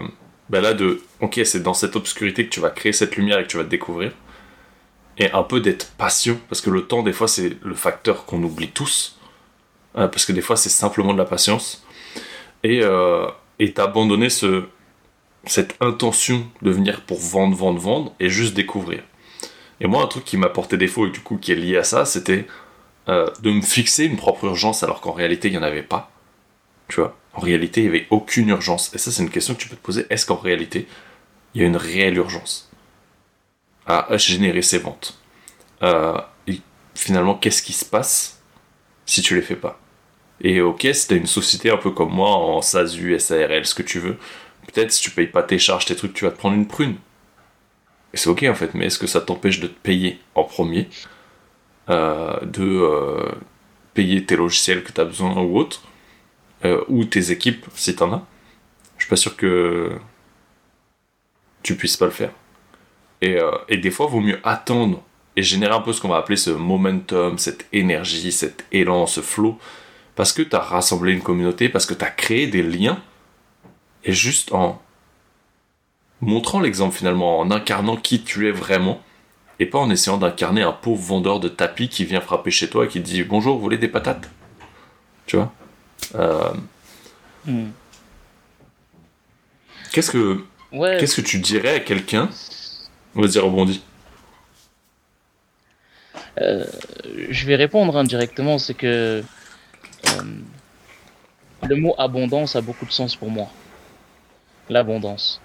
bah 0.50 0.62
là 0.62 0.74
de, 0.74 1.02
ok, 1.22 1.42
c'est 1.46 1.64
dans 1.64 1.74
cette 1.74 1.96
obscurité 1.96 2.46
que 2.46 2.50
tu 2.50 2.60
vas 2.60 2.70
créer 2.70 2.94
cette 2.94 3.16
lumière 3.16 3.40
et 3.40 3.44
que 3.44 3.48
tu 3.48 3.58
vas 3.58 3.64
te 3.64 3.70
découvrir. 3.70 4.12
Et 5.18 5.32
un 5.32 5.44
peu 5.44 5.60
d'être 5.60 5.92
patient, 5.98 6.38
parce 6.50 6.62
que 6.62 6.70
le 6.70 6.88
temps, 6.88 7.04
des 7.04 7.14
fois, 7.14 7.28
c'est 7.28 7.58
le 7.64 7.76
facteur 7.76 8.26
qu'on 8.26 8.42
oublie 8.44 8.70
tous. 8.70 9.18
Euh, 9.98 10.08
parce 10.08 10.26
que 10.26 10.32
des 10.32 10.42
fois, 10.42 10.56
c'est 10.56 10.70
simplement 10.70 11.14
de 11.14 11.18
la 11.18 11.26
patience. 11.26 11.86
Et 12.64 12.82
euh, 12.84 13.28
t'abandonner 13.76 14.30
ce 14.30 14.66
cette 15.46 15.76
intention 15.82 16.48
de 16.62 16.70
venir 16.72 17.02
pour 17.02 17.20
vendre, 17.20 17.56
vendre, 17.56 17.80
vendre 17.80 18.14
et 18.20 18.30
juste 18.30 18.54
découvrir. 18.54 19.04
Et 19.80 19.88
moi, 19.88 20.04
un 20.04 20.08
truc 20.08 20.24
qui 20.24 20.38
m'a 20.38 20.50
porté 20.50 20.78
défaut 20.78 21.08
et 21.08 21.10
du 21.10 21.20
coup 21.22 21.38
qui 21.38 21.52
est 21.52 21.56
lié 21.56 21.78
à 21.78 21.84
ça, 21.84 22.06
c'était 22.06 22.46
euh, 23.10 23.28
de 23.42 23.52
me 23.52 23.62
fixer 23.62 24.06
une 24.06 24.18
propre 24.18 24.46
urgence 24.46 24.84
alors 24.84 25.02
qu'en 25.02 25.14
réalité 25.14 25.48
il 25.48 25.52
n'y 25.52 25.58
en 25.58 25.64
avait 25.64 25.82
pas. 25.82 26.12
Tu 26.88 26.98
vois, 27.00 27.18
en 27.34 27.42
réalité 27.42 27.82
il 27.82 27.90
n'y 27.90 27.98
avait 27.98 28.08
aucune 28.12 28.50
urgence. 28.50 28.94
Et 28.94 29.00
ça, 29.00 29.12
c'est 29.12 29.24
une 29.24 29.32
question 29.32 29.56
que 29.56 29.60
tu 29.60 29.70
peux 29.70 29.76
te 29.76 29.82
poser. 29.82 30.06
Est-ce 30.12 30.28
qu'en 30.28 30.36
réalité 30.36 30.88
il 31.56 31.62
y 31.62 31.64
a 31.64 31.68
une 31.68 31.78
réelle 31.78 32.18
urgence 32.18 32.72
à 33.88 34.16
générer 34.18 34.62
ces 34.62 34.78
ventes? 34.78 35.20
Euh, 35.84 36.20
et 36.48 36.62
Finalement, 36.96 37.36
qu'est-ce 37.36 37.64
qui 37.64 37.74
se 37.74 37.86
passe 37.86 38.42
si 39.06 39.22
tu 39.22 39.36
les 39.36 39.42
fais 39.42 39.56
pas? 39.56 39.81
Et 40.44 40.62
ok, 40.62 40.88
si 40.94 41.08
t'as 41.08 41.16
une 41.16 41.28
société 41.28 41.70
un 41.70 41.78
peu 41.78 41.92
comme 41.92 42.12
moi, 42.12 42.30
en 42.30 42.62
SASU, 42.62 43.18
SARL, 43.20 43.66
ce 43.66 43.76
que 43.76 43.84
tu 43.84 44.00
veux, 44.00 44.18
peut-être 44.68 44.92
si 44.92 45.02
tu 45.02 45.12
payes 45.12 45.28
pas 45.28 45.44
tes 45.44 45.60
charges, 45.60 45.86
tes 45.86 45.96
trucs, 45.96 46.14
tu 46.14 46.26
vas 46.26 46.32
te 46.32 46.38
prendre 46.38 46.56
une 46.56 46.68
prune. 46.68 46.96
Et 48.14 48.18
c'est 48.18 48.30
ok 48.30 48.44
en 48.50 48.56
fait, 48.56 48.74
mais 48.74 48.88
est-ce 48.88 49.00
que 49.00 49.08
ça 49.08 49.22
t'empêche 49.22 49.60
de 49.60 49.68
te 49.68 49.80
payer 49.80 50.20
en 50.36 50.44
premier 50.44 50.90
euh, 51.90 52.40
De 52.42 52.64
euh, 52.64 53.32
payer 53.94 54.26
tes 54.26 54.36
logiciels 54.36 54.84
que 54.84 54.92
tu 54.92 55.00
as 55.00 55.06
besoin 55.06 55.38
ou 55.38 55.58
autre 55.58 55.84
euh, 56.66 56.84
Ou 56.90 57.06
tes 57.06 57.32
équipes 57.32 57.66
si 57.76 57.96
t'en 57.96 58.12
as? 58.12 58.26
Je 58.98 59.06
suis 59.06 59.10
pas 59.10 59.16
sûr 59.16 59.36
que 59.38 59.92
tu 61.64 61.76
puisses 61.76 61.98
pas 61.98 62.06
le 62.06 62.12
faire. 62.12 62.32
Et, 63.22 63.38
et 63.70 63.78
des 63.78 63.92
fois, 63.92 64.08
vaut 64.08 64.20
mieux 64.20 64.40
attendre 64.44 65.04
et 65.36 65.44
générer 65.44 65.74
un 65.74 65.82
peu 65.82 65.94
ce 65.94 66.02
qu'on 66.02 66.10
va 66.10 66.18
appeler 66.18 66.38
ce 66.38 66.50
momentum, 66.50 67.38
cette 67.38 67.68
énergie, 67.72 68.32
cet 68.32 68.66
élan, 68.72 69.06
ce 69.06 69.22
flow. 69.22 69.60
Parce 70.16 70.34
que 70.34 70.42
tu 70.42 70.56
as 70.56 70.60
rassemblé 70.60 71.14
une 71.14 71.22
communauté, 71.22 71.70
parce 71.70 71.86
que 71.86 71.94
tu 71.94 72.04
as 72.04 72.10
créé 72.10 72.48
des 72.48 72.64
liens. 72.64 73.02
Et 74.04 74.14
juste 74.14 74.52
en 74.54 74.82
montrant 76.22 76.60
l'exemple 76.60 76.96
finalement, 76.96 77.40
en 77.40 77.52
incarnant 77.52 77.98
qui 77.98 78.24
tu 78.24 78.48
es 78.48 78.52
vraiment, 78.52 79.02
et 79.60 79.66
pas 79.66 79.80
en 79.80 79.90
essayant 79.90 80.18
d'incarner 80.18 80.62
un 80.62 80.72
pauvre 80.72 81.02
vendeur 81.02 81.40
de 81.40 81.48
tapis 81.48 81.90
qui 81.90 82.06
vient 82.06 82.22
frapper 82.22 82.52
chez 82.52 82.70
toi 82.70 82.86
et 82.86 82.88
qui 82.88 83.00
dit 83.00 83.24
bonjour, 83.24 83.56
vous 83.56 83.62
voulez 83.62 83.78
des 83.78 83.88
patates? 83.88 84.30
Tu 85.26 85.36
vois? 85.36 85.54
Euh, 86.16 86.54
hmm. 87.46 87.70
Qu'est-ce 89.92 90.12
que 90.12 90.44
qu'est-ce 90.72 91.22
que 91.22 91.28
tu 91.28 91.40
dirais 91.40 91.76
à 91.76 91.80
quelqu'un 91.80 92.30
Vas-y, 93.14 93.40
rebondis. 93.40 93.84
Euh, 96.40 96.66
je 97.30 97.46
vais 97.46 97.56
répondre 97.56 97.98
indirectement, 97.98 98.58
c'est 98.58 98.74
que 98.74 99.22
le 101.68 101.76
mot 101.76 101.96
abondance 101.98 102.56
a 102.56 102.62
beaucoup 102.62 102.86
de 102.86 102.92
sens 102.92 103.16
pour 103.16 103.30
moi. 103.30 103.48
L'abondance. 104.70 105.42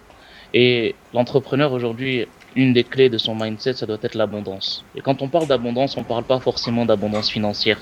Et 0.55 0.95
l'entrepreneur 1.13 1.73
aujourd'hui, 1.73 2.27
une 2.55 2.73
des 2.73 2.85
clés 2.85 3.11
de 3.11 3.19
son 3.19 3.35
mindset, 3.35 3.75
ça 3.75 3.87
doit 3.87 3.99
être 4.03 4.15
l'abondance. 4.15 4.85
Et 4.95 5.01
quand 5.01 5.23
on 5.23 5.29
parle 5.29 5.47
d'abondance, 5.47 5.97
on 5.97 6.01
ne 6.01 6.07
parle 6.07 6.25
pas 6.25 6.41
forcément 6.41 6.87
d'abondance 6.87 7.31
financière. 7.31 7.79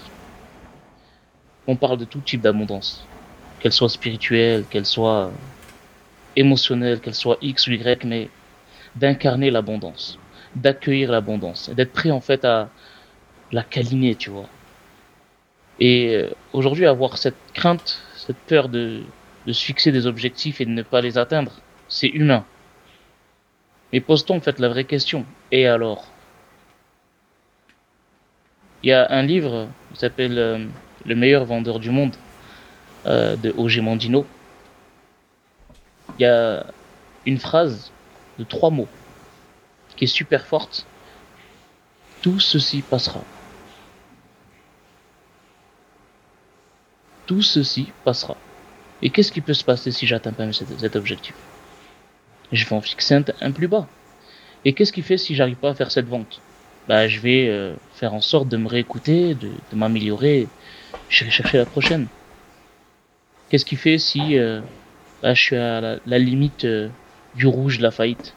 On 1.67 1.77
parle 1.77 1.99
de 1.99 2.05
tout 2.05 2.21
type 2.21 2.41
d'abondance. 2.41 3.07
Qu'elle 3.61 3.73
soit 3.73 3.89
spirituelle, 3.89 4.65
qu'elle 4.69 4.87
soit 4.87 5.31
émotionnelle, 6.37 7.01
qu'elle 7.01 7.15
soit 7.15 7.39
X 7.41 7.69
ou 7.69 7.73
Y, 7.73 8.05
mais 8.05 8.29
d'incarner 8.97 9.51
l'abondance, 9.51 10.19
d'accueillir 10.55 11.11
l'abondance, 11.11 11.71
d'être 11.71 11.93
prêt 11.93 12.11
en 12.11 12.21
fait 12.21 12.45
à 12.45 12.69
la 13.53 13.63
câliner, 13.63 14.15
tu 14.15 14.31
vois. 14.31 14.49
Et 15.81 16.15
euh, 16.15 16.31
aujourd'hui, 16.53 16.87
avoir 16.87 17.19
cette 17.19 17.37
crainte, 17.53 18.03
cette 18.17 18.37
peur 18.37 18.69
de, 18.69 19.03
de 19.47 19.53
se 19.53 19.65
fixer 19.65 19.93
des 19.93 20.07
objectifs 20.07 20.61
et 20.61 20.65
de 20.65 20.71
ne 20.71 20.83
pas 20.83 21.01
les 21.01 21.19
atteindre, 21.19 21.53
c'est 21.89 22.09
humain. 22.09 22.45
Mais 23.93 24.01
pose-t-on 24.01 24.37
en 24.37 24.41
fait 24.41 24.59
la 24.59 24.69
vraie 24.69 24.85
question. 24.85 25.25
Et 25.53 25.67
alors? 25.67 26.07
Il 28.83 28.89
y 28.89 28.93
a 28.93 29.07
un 29.11 29.23
livre 29.23 29.69
qui 29.93 30.01
s'appelle 30.01 30.39
euh, 30.39 30.67
Le 31.07 31.15
meilleur 31.15 31.45
vendeur 31.45 31.79
du 31.81 31.91
monde 31.91 32.15
euh, 33.07 33.37
de 33.37 33.53
Auger 33.57 33.81
Mandino. 33.81 34.27
Il 36.19 36.23
y 36.23 36.27
a 36.27 36.67
une 37.27 37.39
phrase 37.39 37.91
de 38.39 38.45
trois 38.45 38.71
mots 38.71 38.89
qui 39.97 40.05
est 40.05 40.09
super 40.09 40.47
forte. 40.47 40.87
Tout 42.23 42.41
ceci 42.41 42.83
passera. 42.83 43.23
Tout 47.27 47.43
ceci 47.43 47.89
passera. 48.05 48.37
Et 49.03 49.11
qu'est-ce 49.11 49.33
qui 49.33 49.41
peut 49.41 49.55
se 49.55 49.65
passer 49.65 49.91
si 49.91 50.07
j'atteins 50.07 50.33
pas 50.33 50.51
cet 50.53 50.97
objectif? 50.97 51.35
Je 52.53 52.65
vais 52.67 52.77
en 52.77 52.81
fixer 52.81 53.15
un, 53.41 53.53
plus 53.53 53.69
bas. 53.69 53.87
Et 54.65 54.73
qu'est-ce 54.73 54.93
qui 54.93 55.03
fait 55.03 55.19
si 55.19 55.35
j'arrive 55.35 55.57
pas 55.57 55.71
à 55.71 55.75
faire 55.75 55.91
cette 55.91 56.07
vente? 56.07 56.41
Bah, 56.89 57.09
je 57.09 57.21
vais 57.21 57.49
euh, 57.49 57.75
faire 57.95 58.15
en 58.15 58.21
sorte 58.21 58.49
de 58.49 58.57
me 58.57 58.69
réécouter, 58.69 59.35
de, 59.35 59.51
m'améliorer. 59.75 60.47
Je 61.09 61.25
vais 61.25 61.31
chercher 61.31 61.59
la 61.59 61.67
prochaine. 61.67 62.07
Qu'est-ce 63.49 63.65
qui 63.65 63.77
fait 63.77 63.99
si 63.99 64.39
euh, 64.39 64.61
bah, 65.23 65.35
je 65.35 65.43
suis 65.43 65.57
à 65.57 65.99
la, 66.07 66.19
limite 66.19 66.65
euh, 66.65 66.89
du 67.35 67.47
rouge 67.47 67.79
de 67.79 67.83
la 67.83 67.91
faillite? 67.91 68.35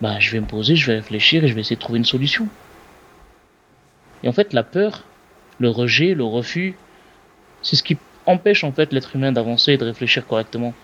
Bah, 0.00 0.18
je 0.18 0.32
vais 0.32 0.40
me 0.40 0.46
poser, 0.46 0.76
je 0.76 0.86
vais 0.86 0.96
réfléchir 0.96 1.44
et 1.44 1.48
je 1.48 1.54
vais 1.54 1.60
essayer 1.60 1.76
de 1.76 1.80
trouver 1.80 1.98
une 1.98 2.04
solution. 2.04 2.48
Et 4.22 4.28
en 4.28 4.32
fait, 4.32 4.52
la 4.52 4.62
peur, 4.62 5.04
le 5.58 5.68
rejet, 5.68 6.14
le 6.14 6.24
refus, 6.24 6.74
c'est 7.62 7.76
ce 7.76 7.82
qui 7.82 7.96
empêche 8.26 8.64
en 8.64 8.72
fait 8.72 8.92
l'être 8.92 9.16
humain 9.16 9.32
d'avancer 9.32 9.72
et 9.72 9.76
de 9.78 9.84
réfléchir 9.84 10.26
correctement, 10.26 10.74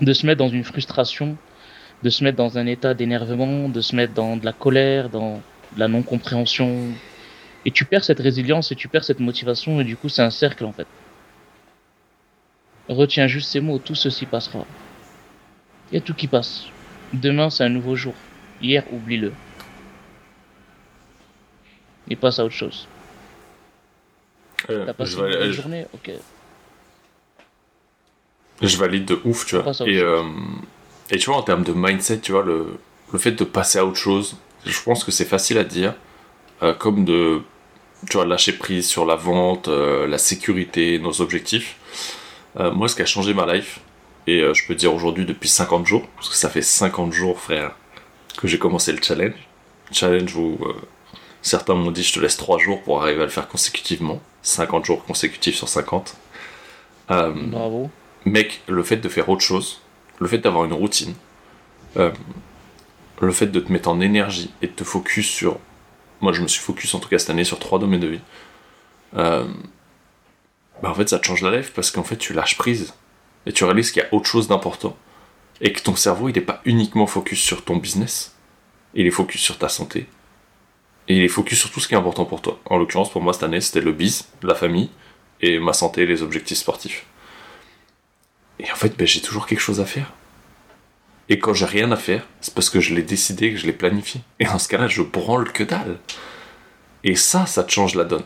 de 0.00 0.12
se 0.12 0.26
mettre 0.26 0.38
dans 0.38 0.48
une 0.48 0.64
frustration 0.64 1.36
de 2.04 2.10
se 2.10 2.22
mettre 2.22 2.36
dans 2.36 2.58
un 2.58 2.66
état 2.66 2.92
d'énervement, 2.92 3.68
de 3.70 3.80
se 3.80 3.96
mettre 3.96 4.12
dans 4.12 4.36
de 4.36 4.44
la 4.44 4.52
colère, 4.52 5.08
dans 5.08 5.40
la 5.76 5.88
non-compréhension. 5.88 6.92
Et 7.64 7.70
tu 7.70 7.86
perds 7.86 8.04
cette 8.04 8.20
résilience 8.20 8.70
et 8.70 8.76
tu 8.76 8.88
perds 8.88 9.04
cette 9.04 9.20
motivation 9.20 9.80
et 9.80 9.84
du 9.84 9.96
coup 9.96 10.10
c'est 10.10 10.22
un 10.22 10.30
cercle 10.30 10.66
en 10.66 10.72
fait. 10.72 10.86
Retiens 12.88 13.26
juste 13.26 13.50
ces 13.50 13.60
mots, 13.60 13.78
tout 13.78 13.94
ceci 13.94 14.26
passera. 14.26 14.66
Il 15.90 15.94
y 15.94 15.98
a 15.98 16.02
tout 16.02 16.12
qui 16.12 16.26
passe. 16.26 16.66
Demain 17.14 17.48
c'est 17.48 17.64
un 17.64 17.70
nouveau 17.70 17.96
jour. 17.96 18.14
Hier 18.60 18.84
oublie-le. 18.92 19.32
Et 22.10 22.16
passe 22.16 22.38
à 22.38 22.44
autre 22.44 22.54
chose. 22.54 22.86
Euh, 24.70 24.86
T'as 24.86 24.92
passé 24.94 25.16
une 25.16 25.52
journée 25.52 25.86
Ok. 25.94 26.10
Je 28.62 28.76
valide 28.76 29.04
de 29.04 29.20
ouf, 29.24 29.46
tu 29.46 29.56
vois. 29.56 29.72
Et 29.86 29.98
euh, 29.98 30.22
et 31.10 31.18
tu 31.18 31.26
vois, 31.26 31.36
en 31.38 31.42
termes 31.42 31.64
de 31.64 31.72
mindset, 31.72 32.20
tu 32.20 32.32
vois, 32.32 32.42
le, 32.44 32.78
le 33.12 33.18
fait 33.18 33.32
de 33.32 33.44
passer 33.44 33.78
à 33.78 33.84
autre 33.84 33.96
chose, 33.98 34.36
je 34.64 34.80
pense 34.82 35.04
que 35.04 35.10
c'est 35.10 35.24
facile 35.26 35.58
à 35.58 35.64
dire, 35.64 35.94
euh, 36.62 36.72
comme 36.72 37.04
de 37.04 37.42
tu 38.08 38.16
vois, 38.16 38.24
lâcher 38.26 38.52
prise 38.52 38.86
sur 38.88 39.04
la 39.06 39.16
vente, 39.16 39.68
euh, 39.68 40.06
la 40.06 40.18
sécurité, 40.18 40.98
nos 40.98 41.20
objectifs. 41.20 41.76
Euh, 42.58 42.70
moi, 42.70 42.88
ce 42.88 42.94
qui 42.96 43.02
a 43.02 43.06
changé 43.06 43.34
ma 43.34 43.52
life, 43.52 43.80
et 44.26 44.40
je 44.54 44.66
peux 44.66 44.74
dire 44.74 44.94
aujourd'hui 44.94 45.26
depuis 45.26 45.48
50 45.50 45.86
jours, 45.86 46.06
parce 46.16 46.30
que 46.30 46.34
ça 46.34 46.48
fait 46.48 46.62
50 46.62 47.12
jours, 47.12 47.38
frère, 47.40 47.74
que 48.38 48.48
j'ai 48.48 48.58
commencé 48.58 48.92
le 48.92 49.02
challenge. 49.02 49.34
Challenge 49.92 50.34
où 50.36 50.58
certains 51.42 51.74
m'ont 51.74 51.90
dit 51.90 52.02
je 52.02 52.14
te 52.14 52.20
laisse 52.20 52.38
3 52.38 52.58
jours 52.58 52.82
pour 52.82 53.02
arriver 53.02 53.20
à 53.20 53.24
le 53.24 53.30
faire 53.30 53.48
consécutivement. 53.48 54.22
50 54.44 54.84
jours 54.84 55.04
consécutifs 55.04 55.56
sur 55.56 55.68
50. 55.68 56.16
Bravo. 57.08 57.90
Mec, 58.24 58.62
le 58.68 58.82
fait 58.82 58.96
de 58.96 59.08
faire 59.08 59.28
autre 59.28 59.42
chose, 59.42 59.82
le 60.18 60.28
fait 60.28 60.38
d'avoir 60.38 60.64
une 60.64 60.72
routine, 60.72 61.14
euh, 61.96 62.10
le 63.20 63.32
fait 63.32 63.46
de 63.46 63.60
te 63.60 63.72
mettre 63.72 63.88
en 63.88 64.00
énergie 64.00 64.50
et 64.62 64.66
de 64.66 64.72
te 64.72 64.84
focus 64.84 65.28
sur. 65.28 65.58
Moi, 66.20 66.32
je 66.32 66.42
me 66.42 66.48
suis 66.48 66.60
focus 66.60 66.94
en 66.94 67.00
tout 67.00 67.08
cas 67.08 67.18
cette 67.18 67.30
année 67.30 67.44
sur 67.44 67.58
trois 67.58 67.78
domaines 67.78 68.00
de 68.00 68.06
vie. 68.06 68.20
Euh, 69.16 69.46
bah 70.82 70.90
en 70.90 70.94
fait, 70.94 71.08
ça 71.08 71.18
te 71.18 71.26
change 71.26 71.42
la 71.42 71.56
life 71.56 71.72
parce 71.74 71.90
qu'en 71.90 72.02
fait, 72.02 72.16
tu 72.16 72.32
lâches 72.32 72.56
prise 72.56 72.94
et 73.46 73.52
tu 73.52 73.64
réalises 73.64 73.92
qu'il 73.92 74.02
y 74.02 74.06
a 74.06 74.12
autre 74.14 74.26
chose 74.26 74.48
d'important 74.48 74.96
et 75.60 75.72
que 75.72 75.80
ton 75.80 75.96
cerveau, 75.96 76.28
il 76.28 76.34
n'est 76.34 76.40
pas 76.40 76.60
uniquement 76.64 77.06
focus 77.06 77.40
sur 77.40 77.64
ton 77.64 77.76
business, 77.76 78.34
il 78.94 79.06
est 79.06 79.10
focus 79.10 79.40
sur 79.40 79.58
ta 79.58 79.68
santé 79.68 80.06
et 81.08 81.16
il 81.16 81.22
est 81.22 81.28
focus 81.28 81.60
sur 81.60 81.70
tout 81.70 81.80
ce 81.80 81.88
qui 81.88 81.94
est 81.94 81.98
important 81.98 82.24
pour 82.24 82.40
toi. 82.40 82.58
En 82.66 82.78
l'occurrence, 82.78 83.10
pour 83.10 83.22
moi, 83.22 83.32
cette 83.32 83.42
année, 83.42 83.60
c'était 83.60 83.80
le 83.80 83.92
biz, 83.92 84.28
la 84.42 84.54
famille 84.54 84.90
et 85.40 85.58
ma 85.58 85.72
santé 85.72 86.06
les 86.06 86.22
objectifs 86.22 86.58
sportifs. 86.58 87.04
Et 88.58 88.70
en 88.70 88.76
fait, 88.76 88.96
ben, 88.96 89.06
j'ai 89.06 89.20
toujours 89.20 89.46
quelque 89.46 89.60
chose 89.60 89.80
à 89.80 89.84
faire. 89.84 90.12
Et 91.28 91.38
quand 91.38 91.54
j'ai 91.54 91.66
rien 91.66 91.90
à 91.92 91.96
faire, 91.96 92.26
c'est 92.40 92.54
parce 92.54 92.70
que 92.70 92.80
je 92.80 92.94
l'ai 92.94 93.02
décidé, 93.02 93.52
que 93.52 93.58
je 93.58 93.66
l'ai 93.66 93.72
planifié. 93.72 94.20
Et 94.38 94.44
dans 94.44 94.58
ce 94.58 94.68
cas-là, 94.68 94.88
je 94.88 95.02
branle 95.02 95.52
que 95.52 95.64
dalle. 95.64 95.98
Et 97.02 97.16
ça, 97.16 97.46
ça 97.46 97.64
te 97.64 97.72
change 97.72 97.94
la 97.94 98.04
donne. 98.04 98.24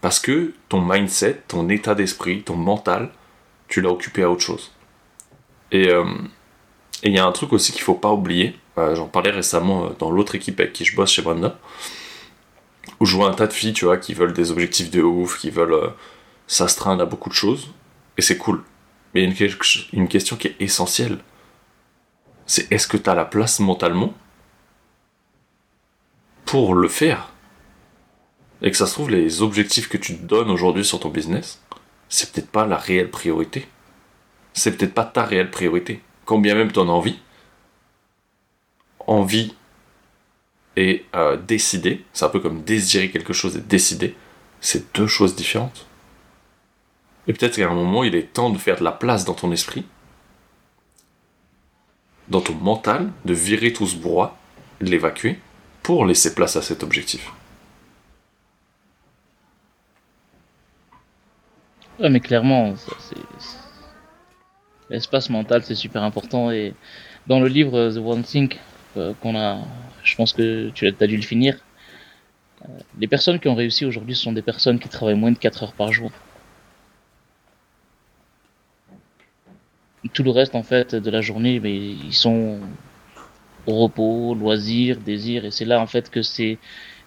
Parce 0.00 0.18
que 0.18 0.54
ton 0.68 0.80
mindset, 0.80 1.42
ton 1.48 1.68
état 1.68 1.94
d'esprit, 1.94 2.42
ton 2.42 2.56
mental, 2.56 3.10
tu 3.68 3.80
l'as 3.80 3.90
occupé 3.90 4.22
à 4.22 4.30
autre 4.30 4.42
chose. 4.42 4.72
Et 5.70 5.88
euh, 5.88 6.04
il 7.02 7.12
y 7.12 7.18
a 7.18 7.24
un 7.24 7.32
truc 7.32 7.52
aussi 7.52 7.72
qu'il 7.72 7.82
faut 7.82 7.94
pas 7.94 8.12
oublier. 8.12 8.56
Euh, 8.78 8.94
j'en 8.94 9.06
parlais 9.06 9.30
récemment 9.30 9.86
euh, 9.86 9.88
dans 9.98 10.10
l'autre 10.10 10.34
équipe 10.34 10.58
avec 10.60 10.72
qui 10.72 10.84
je 10.84 10.94
bosse 10.96 11.12
chez 11.12 11.22
Brenda. 11.22 11.58
Où 13.02 13.24
un 13.24 13.34
tas 13.34 13.48
de 13.48 13.52
filles, 13.52 13.72
tu 13.72 13.84
vois, 13.84 13.96
qui 13.96 14.14
veulent 14.14 14.32
des 14.32 14.52
objectifs 14.52 14.88
de 14.88 15.02
ouf, 15.02 15.36
qui 15.36 15.50
veulent 15.50 15.92
s'astreindre 16.46 17.02
à 17.02 17.06
beaucoup 17.06 17.28
de 17.28 17.34
choses. 17.34 17.72
Et 18.16 18.22
c'est 18.22 18.38
cool. 18.38 18.62
Mais 19.12 19.24
il 19.24 19.24
y 19.24 19.44
a 19.44 19.48
une, 19.92 20.06
question 20.06 20.36
qui 20.36 20.46
est 20.46 20.56
essentielle. 20.60 21.18
C'est 22.46 22.70
est-ce 22.70 22.86
que 22.86 22.96
tu 22.96 23.10
as 23.10 23.16
la 23.16 23.24
place 23.24 23.58
mentalement 23.58 24.14
pour 26.44 26.76
le 26.76 26.86
faire? 26.86 27.32
Et 28.62 28.70
que 28.70 28.76
ça 28.76 28.86
se 28.86 28.92
trouve, 28.92 29.10
les 29.10 29.42
objectifs 29.42 29.88
que 29.88 29.98
tu 29.98 30.16
te 30.16 30.22
donnes 30.22 30.50
aujourd'hui 30.50 30.84
sur 30.84 31.00
ton 31.00 31.08
business, 31.08 31.60
c'est 32.08 32.30
peut-être 32.30 32.50
pas 32.50 32.66
la 32.66 32.76
réelle 32.76 33.10
priorité. 33.10 33.66
C'est 34.52 34.76
peut-être 34.76 34.94
pas 34.94 35.04
ta 35.04 35.24
réelle 35.24 35.50
priorité. 35.50 36.00
Quand 36.24 36.38
bien 36.38 36.54
même 36.54 36.70
tu 36.70 36.78
en 36.78 36.88
as 36.88 36.92
envie, 36.92 37.18
envie 39.00 39.56
et 40.76 41.04
euh, 41.14 41.36
décider, 41.36 42.04
c'est 42.12 42.24
un 42.24 42.28
peu 42.28 42.40
comme 42.40 42.62
désirer 42.62 43.10
quelque 43.10 43.32
chose 43.32 43.56
et 43.56 43.60
décider, 43.60 44.16
c'est 44.60 44.94
deux 44.94 45.06
choses 45.06 45.36
différentes. 45.36 45.86
Et 47.26 47.32
peut-être 47.32 47.56
qu'à 47.56 47.68
un 47.68 47.74
moment, 47.74 48.04
il 48.04 48.14
est 48.14 48.32
temps 48.32 48.50
de 48.50 48.58
faire 48.58 48.78
de 48.78 48.84
la 48.84 48.92
place 48.92 49.24
dans 49.24 49.34
ton 49.34 49.52
esprit, 49.52 49.84
dans 52.28 52.40
ton 52.40 52.54
mental, 52.54 53.12
de 53.24 53.34
virer 53.34 53.72
tout 53.72 53.86
ce 53.86 53.96
brouhaha, 53.96 54.36
de 54.80 54.86
l'évacuer, 54.86 55.38
pour 55.82 56.06
laisser 56.06 56.34
place 56.34 56.56
à 56.56 56.62
cet 56.62 56.82
objectif. 56.82 57.32
Ouais, 62.00 62.08
mais 62.08 62.20
clairement, 62.20 62.74
l'espace 64.90 65.30
mental, 65.30 65.62
c'est 65.64 65.74
super 65.74 66.02
important. 66.02 66.50
Et 66.50 66.74
dans 67.26 67.38
le 67.38 67.48
livre 67.48 67.90
The 67.90 67.98
One 67.98 68.22
Thing, 68.22 68.56
euh, 68.96 69.12
qu'on 69.22 69.36
a, 69.36 69.58
je 70.04 70.16
pense 70.16 70.32
que 70.32 70.70
tu 70.70 70.86
as, 70.86 71.06
dû 71.06 71.16
le 71.16 71.22
finir, 71.22 71.58
euh, 72.62 72.68
les 72.98 73.06
personnes 73.06 73.38
qui 73.38 73.48
ont 73.48 73.54
réussi 73.54 73.84
aujourd'hui 73.84 74.14
sont 74.14 74.32
des 74.32 74.42
personnes 74.42 74.78
qui 74.78 74.88
travaillent 74.88 75.18
moins 75.18 75.32
de 75.32 75.38
4 75.38 75.62
heures 75.62 75.72
par 75.72 75.92
jour. 75.92 76.10
Tout 80.12 80.24
le 80.24 80.30
reste, 80.30 80.54
en 80.54 80.62
fait, 80.62 80.94
de 80.94 81.10
la 81.10 81.20
journée, 81.20 81.60
mais 81.60 81.74
ils 81.74 82.12
sont 82.12 82.58
au 83.66 83.74
repos, 83.76 84.34
loisirs, 84.34 84.98
désirs, 84.98 85.44
et 85.44 85.50
c'est 85.50 85.64
là, 85.64 85.80
en 85.80 85.86
fait, 85.86 86.10
que 86.10 86.22
ces, 86.22 86.58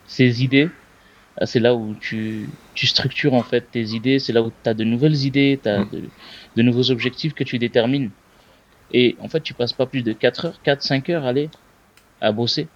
ces 0.08 0.44
idées, 0.44 0.70
euh, 1.42 1.46
c'est 1.46 1.60
là 1.60 1.76
où 1.76 1.96
tu, 2.00 2.50
tu 2.74 2.88
structures, 2.88 3.34
en 3.34 3.44
fait, 3.44 3.70
tes 3.72 3.84
idées, 3.90 4.20
c'est 4.20 4.32
là 4.34 4.42
où 4.42 4.52
tu 4.64 4.70
as 4.70 4.74
de 4.74 4.86
nouvelles 4.86 5.26
idées, 5.26 5.60
tu 5.62 5.68
as 5.70 5.80
mm. 5.80 5.90
de, 5.92 6.04
de, 6.56 6.62
nouveaux 6.62 6.90
objectifs 6.92 7.34
que 7.34 7.44
tu 7.44 7.60
détermines. 7.60 8.12
Et, 8.94 9.18
en 9.20 9.28
fait, 9.28 9.42
tu 9.42 9.54
passes 9.54 9.74
pas 9.74 9.86
plus 9.86 10.02
de 10.02 10.14
4 10.14 10.46
heures, 10.46 10.62
4, 10.64 10.82
5 10.82 11.10
heures, 11.10 11.26
allez, 11.26 11.50
à 12.22 12.32
bosser. 12.32 12.68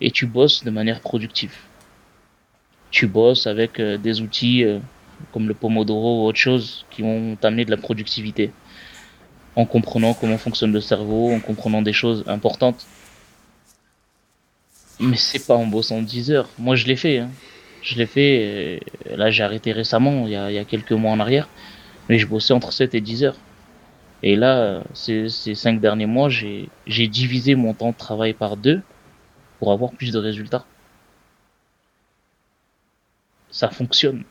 Et 0.00 0.10
tu 0.10 0.26
bosses 0.26 0.64
de 0.64 0.70
manière 0.70 1.00
productive. 1.00 1.54
Tu 2.90 3.06
bosses 3.06 3.46
avec 3.46 3.78
euh, 3.78 3.98
des 3.98 4.20
outils 4.20 4.64
euh, 4.64 4.78
comme 5.32 5.46
le 5.46 5.54
Pomodoro 5.54 6.22
ou 6.22 6.26
autre 6.26 6.38
chose 6.38 6.86
qui 6.90 7.02
vont 7.02 7.36
t'amener 7.36 7.64
de 7.64 7.70
la 7.70 7.76
productivité. 7.76 8.50
En 9.56 9.66
comprenant 9.66 10.14
comment 10.14 10.38
fonctionne 10.38 10.72
le 10.72 10.80
cerveau, 10.80 11.32
en 11.32 11.40
comprenant 11.40 11.82
des 11.82 11.92
choses 11.92 12.24
importantes. 12.26 12.86
Mais 15.00 15.16
c'est 15.16 15.46
pas 15.46 15.54
en 15.54 15.66
bossant 15.66 16.02
10 16.02 16.30
heures. 16.30 16.48
Moi 16.58 16.76
je 16.76 16.86
l'ai 16.86 16.96
fait. 16.96 17.18
Hein. 17.18 17.30
Je 17.82 17.96
l'ai 17.96 18.06
fait. 18.06 18.80
Euh, 19.10 19.16
là 19.16 19.30
j'ai 19.30 19.42
arrêté 19.42 19.72
récemment, 19.72 20.26
il 20.26 20.32
y, 20.32 20.36
a, 20.36 20.64
quelques 20.64 20.92
mois 20.92 21.12
en 21.12 21.20
arrière. 21.20 21.48
Mais 22.08 22.18
je 22.18 22.26
bossais 22.26 22.52
entre 22.54 22.72
7 22.72 22.94
et 22.94 23.00
10 23.00 23.24
heures. 23.24 23.36
Et 24.22 24.36
là, 24.36 24.82
ces, 24.92 25.28
ces 25.30 25.54
cinq 25.54 25.80
derniers 25.80 26.06
mois, 26.06 26.28
j'ai 26.28 27.08
divisé 27.08 27.54
mon 27.54 27.72
temps 27.72 27.90
de 27.90 27.96
travail 27.96 28.34
par 28.34 28.56
deux 28.56 28.82
pour 29.60 29.70
avoir 29.72 29.92
plus 29.92 30.10
de 30.10 30.18
résultats. 30.18 30.64
Ça 33.50 33.68
fonctionne. 33.68 34.24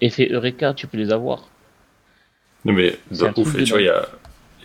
Effet 0.00 0.28
Eureka, 0.30 0.74
tu 0.74 0.86
peux 0.86 0.98
les 0.98 1.10
avoir. 1.10 1.48
Non 2.64 2.74
mais, 2.74 2.98
ouf, 3.10 3.56
tu 3.56 3.64
vois, 3.64 3.80
il 3.80 3.86
y 3.86 3.88
a, 3.88 4.08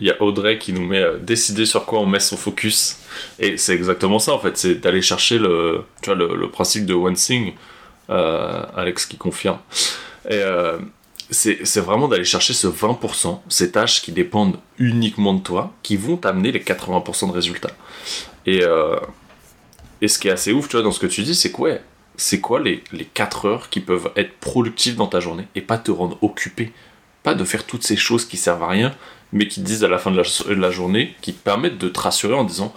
y 0.00 0.10
a, 0.10 0.22
Audrey 0.22 0.58
qui 0.58 0.74
nous 0.74 0.86
met 0.86 1.00
euh, 1.00 1.18
décider 1.18 1.64
sur 1.64 1.86
quoi 1.86 2.00
on 2.00 2.06
met 2.06 2.20
son 2.20 2.36
focus. 2.36 2.98
Et 3.38 3.56
c'est 3.56 3.74
exactement 3.74 4.18
ça 4.18 4.34
en 4.34 4.38
fait, 4.38 4.56
c'est 4.58 4.74
d'aller 4.74 5.00
chercher 5.00 5.38
le, 5.38 5.84
tu 6.02 6.10
vois, 6.10 6.14
le, 6.14 6.36
le, 6.36 6.50
principe 6.50 6.84
de 6.84 6.92
One 6.92 7.14
Thing, 7.14 7.54
euh, 8.10 8.62
Alex 8.76 9.06
qui 9.06 9.16
confirme. 9.16 9.58
Et 10.28 10.34
euh, 10.34 10.78
c'est 11.30 11.80
vraiment 11.80 12.08
d'aller 12.08 12.24
chercher 12.24 12.52
ce 12.52 12.66
20%, 12.66 13.40
ces 13.48 13.72
tâches 13.72 14.02
qui 14.02 14.12
dépendent 14.12 14.58
uniquement 14.78 15.34
de 15.34 15.40
toi, 15.40 15.72
qui 15.82 15.96
vont 15.96 16.16
t'amener 16.16 16.52
les 16.52 16.60
80% 16.60 17.28
de 17.28 17.32
résultats. 17.32 17.72
Et, 18.46 18.62
euh, 18.62 18.96
et 20.00 20.08
ce 20.08 20.18
qui 20.18 20.28
est 20.28 20.32
assez 20.32 20.52
ouf, 20.52 20.68
tu 20.68 20.76
vois, 20.76 20.82
dans 20.82 20.92
ce 20.92 21.00
que 21.00 21.06
tu 21.06 21.22
dis, 21.22 21.34
c'est 21.34 21.50
quoi 21.50 21.70
c'est 22.18 22.40
quoi 22.40 22.60
les, 22.60 22.82
les 22.92 23.04
4 23.04 23.44
heures 23.46 23.68
qui 23.68 23.80
peuvent 23.80 24.10
être 24.16 24.38
productives 24.38 24.96
dans 24.96 25.06
ta 25.06 25.20
journée 25.20 25.46
et 25.54 25.60
pas 25.60 25.78
te 25.78 25.90
rendre 25.90 26.18
occupé? 26.22 26.72
Pas 27.22 27.34
de 27.34 27.44
faire 27.44 27.66
toutes 27.66 27.82
ces 27.82 27.96
choses 27.96 28.24
qui 28.24 28.36
servent 28.36 28.62
à 28.62 28.68
rien, 28.68 28.94
mais 29.32 29.48
qui 29.48 29.60
te 29.60 29.66
disent 29.66 29.84
à 29.84 29.88
la 29.88 29.98
fin 29.98 30.10
de 30.10 30.16
la, 30.16 30.22
de 30.22 30.60
la 30.60 30.70
journée, 30.70 31.14
qui 31.20 31.34
te 31.34 31.42
permettent 31.42 31.78
de 31.78 31.88
te 31.88 32.00
rassurer 32.00 32.34
en 32.34 32.44
disant 32.44 32.72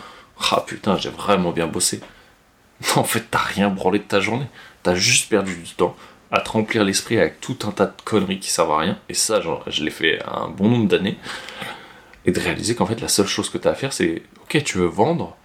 Ah 0.52 0.64
putain, 0.66 0.98
j'ai 0.98 1.10
vraiment 1.10 1.52
bien 1.52 1.68
bossé. 1.68 2.02
en 2.96 3.04
fait, 3.04 3.26
t'as 3.32 3.40
rien 3.40 3.70
branlé 3.70 4.00
de 4.00 4.04
ta 4.04 4.20
journée. 4.20 4.48
T'as 4.84 4.96
juste 4.96 5.30
perdu 5.30 5.56
du 5.56 5.74
temps 5.74 5.96
à 6.32 6.42
te 6.42 6.50
remplir 6.50 6.84
l'esprit 6.84 7.18
avec 7.18 7.42
tout 7.42 7.58
un 7.64 7.72
tas 7.72 7.88
de 7.88 8.02
conneries 8.04 8.40
qui 8.40 8.50
servent 8.50 8.72
à 8.72 8.80
rien. 8.80 9.00
Et 9.10 9.14
ça, 9.14 9.42
genre, 9.42 9.64
je 9.68 9.84
l'ai 9.84 9.92
fait 9.92 10.22
un 10.28 10.50
bon 10.50 10.70
nombre 10.70 10.88
d'années. 10.88 11.18
Et 12.26 12.32
de 12.32 12.40
réaliser 12.40 12.76
qu'en 12.76 12.86
fait, 12.86 13.02
la 13.02 13.08
seule 13.08 13.28
chose 13.28 13.50
que 13.50 13.58
tu 13.58 13.68
as 13.68 13.72
à 13.72 13.76
faire, 13.76 13.94
c'est 13.94 14.22
ok, 14.44 14.64
tu 14.64 14.78
veux 14.78 14.86
vendre, 14.86 15.36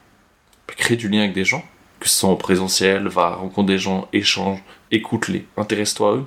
crée 0.66 0.97
du 0.97 1.09
lien 1.09 1.20
avec 1.20 1.32
des 1.32 1.45
gens, 1.45 1.64
que 2.01 2.09
ce 2.09 2.16
soit 2.16 2.28
en 2.28 2.37
présentiel, 2.37 3.09
va 3.09 3.37
rencontrer 3.37 3.74
des 3.74 3.78
gens, 3.78 4.09
échange, 4.12 4.61
écoute-les, 4.91 5.47
intéresse-toi 5.57 6.11
à 6.11 6.14
eux. 6.16 6.26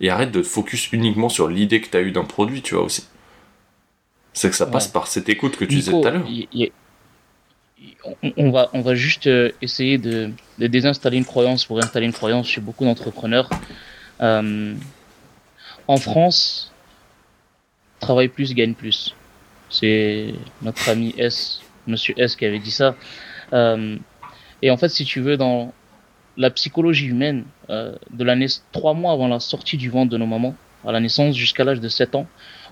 Et 0.00 0.10
arrête 0.10 0.32
de 0.32 0.40
te 0.40 0.46
focus 0.46 0.90
uniquement 0.92 1.28
sur 1.28 1.46
l'idée 1.46 1.80
que 1.80 1.88
tu 1.88 1.96
as 1.96 2.00
eue 2.00 2.10
d'un 2.10 2.24
produit, 2.24 2.60
tu 2.62 2.74
vois 2.74 2.82
aussi. 2.82 3.06
C'est 4.32 4.50
que 4.50 4.56
ça 4.56 4.66
passe 4.66 4.88
par 4.88 5.06
cette 5.06 5.28
écoute 5.28 5.56
que 5.56 5.64
tu 5.64 5.76
disais 5.76 5.92
tout 5.92 6.04
à 6.04 6.10
l'heure. 6.10 6.26
On 8.36 8.50
va, 8.50 8.70
on 8.72 8.80
va 8.80 8.94
juste 8.94 9.28
euh, 9.28 9.50
essayer 9.60 9.98
de, 9.98 10.30
de 10.58 10.66
désinstaller 10.66 11.18
une 11.18 11.24
croyance 11.24 11.64
pour 11.64 11.78
installer 11.78 12.06
une 12.06 12.12
croyance 12.12 12.48
chez 12.48 12.60
beaucoup 12.60 12.84
d'entrepreneurs. 12.84 13.48
Euh, 14.22 14.74
en 15.88 15.96
France, 15.96 16.72
travaille 18.00 18.28
plus, 18.28 18.54
gagne 18.54 18.74
plus. 18.74 19.14
C'est 19.70 20.34
notre 20.62 20.88
ami 20.88 21.14
S, 21.18 21.60
Monsieur 21.86 22.14
S, 22.16 22.36
qui 22.36 22.44
avait 22.44 22.58
dit 22.58 22.70
ça. 22.70 22.94
Euh, 23.52 23.96
et 24.60 24.70
en 24.70 24.76
fait, 24.76 24.88
si 24.88 25.04
tu 25.04 25.20
veux, 25.20 25.36
dans 25.36 25.72
la 26.36 26.50
psychologie 26.50 27.06
humaine, 27.06 27.44
euh, 27.70 27.94
de 28.10 28.24
l'année 28.24 28.46
trois 28.70 28.94
mois 28.94 29.12
avant 29.12 29.28
la 29.28 29.40
sortie 29.40 29.76
du 29.76 29.90
ventre 29.90 30.10
de 30.10 30.18
nos 30.18 30.26
mamans, 30.26 30.54
à 30.86 30.92
la 30.92 31.00
naissance 31.00 31.36
jusqu'à 31.36 31.64
l'âge 31.64 31.80
de 31.80 31.88
7 31.88 32.14
ans, 32.14 32.26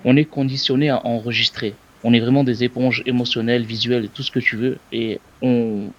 on 0.05 0.17
est 0.17 0.25
conditionné 0.25 0.91
à 0.91 1.05
enregistrer. 1.07 1.75
On 2.03 2.15
est 2.15 2.21
vraiment 2.21 2.45
des 2.45 2.65
éponges 2.65 3.03
émotionnelles, 3.07 3.65
visuelles 3.65 4.09
tout 4.09 4.23
ce 4.23 4.31
que 4.31 4.41
tu 4.41 4.57
veux, 4.57 4.79
et 4.93 5.21
on 5.43 5.91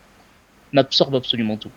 absorbe 0.76 1.16
absolument 1.16 1.58
tout. 1.58 1.72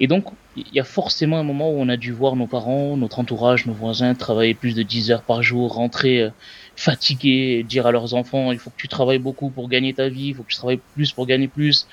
Et 0.00 0.06
donc, 0.06 0.26
il 0.56 0.66
y 0.72 0.80
a 0.80 0.84
forcément 0.84 1.38
un 1.38 1.42
moment 1.42 1.70
où 1.70 1.76
on 1.80 1.88
a 1.88 1.96
dû 1.96 2.12
voir 2.12 2.36
nos 2.36 2.46
parents, 2.46 2.96
notre 2.96 3.18
entourage, 3.18 3.66
nos 3.66 3.72
voisins 3.72 4.14
travailler 4.14 4.54
plus 4.54 4.74
de 4.74 4.82
10 4.82 5.10
heures 5.10 5.22
par 5.22 5.42
jour, 5.42 5.74
rentrer 5.74 6.22
euh, 6.22 6.30
fatigués, 6.76 7.62
dire 7.62 7.86
à 7.86 7.92
leurs 7.92 8.14
enfants, 8.14 8.52
il 8.52 8.58
faut 8.58 8.70
que 8.70 8.76
tu 8.76 8.88
travailles 8.88 9.18
beaucoup 9.18 9.48
pour 9.48 9.68
gagner 9.68 9.94
ta 9.94 10.08
vie, 10.08 10.28
il 10.28 10.34
faut 10.34 10.42
que 10.42 10.50
tu 10.50 10.56
travailles 10.56 10.80
plus 10.94 11.12
pour 11.12 11.26
gagner 11.26 11.48
plus. 11.48 11.86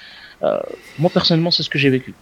Euh, 0.43 0.60
moi, 0.97 1.10
personnellement, 1.10 1.51
c'est 1.51 1.64
ce 1.64 1.70
que 1.70 1.80
j'ai 1.80 1.89
vécu. 1.89 2.14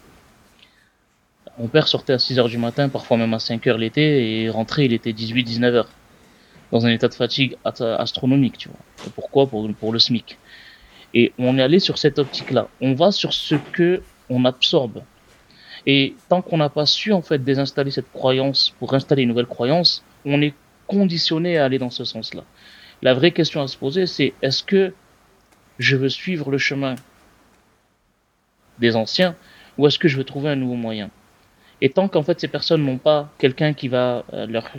Mon 1.57 1.67
père 1.67 1.87
sortait 1.87 2.13
à 2.13 2.19
6 2.19 2.37
heures 2.37 2.49
du 2.49 2.59
matin, 2.59 2.87
parfois 2.87 3.17
même 3.17 3.33
à 3.33 3.39
5 3.39 3.65
heures 3.65 3.79
l'été, 3.79 4.43
et 4.43 4.49
rentrait, 4.49 4.85
il 4.85 4.93
était 4.93 5.11
18-19 5.11 5.63
heures. 5.73 5.89
Dans 6.71 6.85
un 6.85 6.89
état 6.89 7.07
de 7.07 7.13
fatigue 7.13 7.55
astronomique, 7.63 8.57
tu 8.57 8.69
vois. 8.69 9.11
pourquoi? 9.15 9.47
Pour, 9.47 9.73
pour 9.75 9.93
le 9.93 9.99
SMIC. 9.99 10.37
Et 11.13 11.31
on 11.39 11.57
est 11.57 11.63
allé 11.63 11.79
sur 11.79 11.97
cette 11.97 12.19
optique-là. 12.19 12.67
On 12.81 12.93
va 12.93 13.11
sur 13.11 13.33
ce 13.33 13.55
que 13.71 14.01
on 14.29 14.43
absorbe. 14.43 15.01
Et 15.89 16.15
tant 16.27 16.41
qu'on 16.41 16.57
n'a 16.57 16.69
pas 16.69 16.85
su 16.85 17.13
en 17.13 17.21
fait 17.21 17.41
désinstaller 17.43 17.91
cette 17.91 18.11
croyance 18.11 18.75
pour 18.77 18.93
installer 18.93 19.23
une 19.23 19.29
nouvelle 19.29 19.45
croyance, 19.45 20.03
on 20.25 20.41
est 20.41 20.53
conditionné 20.85 21.57
à 21.57 21.63
aller 21.63 21.79
dans 21.79 21.89
ce 21.89 22.03
sens-là. 22.03 22.43
La 23.01 23.13
vraie 23.13 23.31
question 23.31 23.61
à 23.61 23.67
se 23.67 23.77
poser, 23.77 24.05
c'est 24.05 24.33
est-ce 24.41 24.63
que 24.63 24.93
je 25.79 25.95
veux 25.95 26.09
suivre 26.09 26.51
le 26.51 26.57
chemin 26.57 26.95
des 28.79 28.97
anciens 28.97 29.35
ou 29.77 29.87
est-ce 29.87 29.97
que 29.97 30.09
je 30.09 30.17
veux 30.17 30.25
trouver 30.25 30.49
un 30.49 30.57
nouveau 30.57 30.75
moyen? 30.75 31.09
Et 31.79 31.89
tant 31.89 32.09
qu'en 32.09 32.23
fait 32.23 32.37
ces 32.39 32.49
personnes 32.49 32.83
n'ont 32.83 32.97
pas 32.97 33.31
quelqu'un 33.37 33.73
qui 33.73 33.87
va 33.87 34.25
euh, 34.33 34.45
leur, 34.45 34.69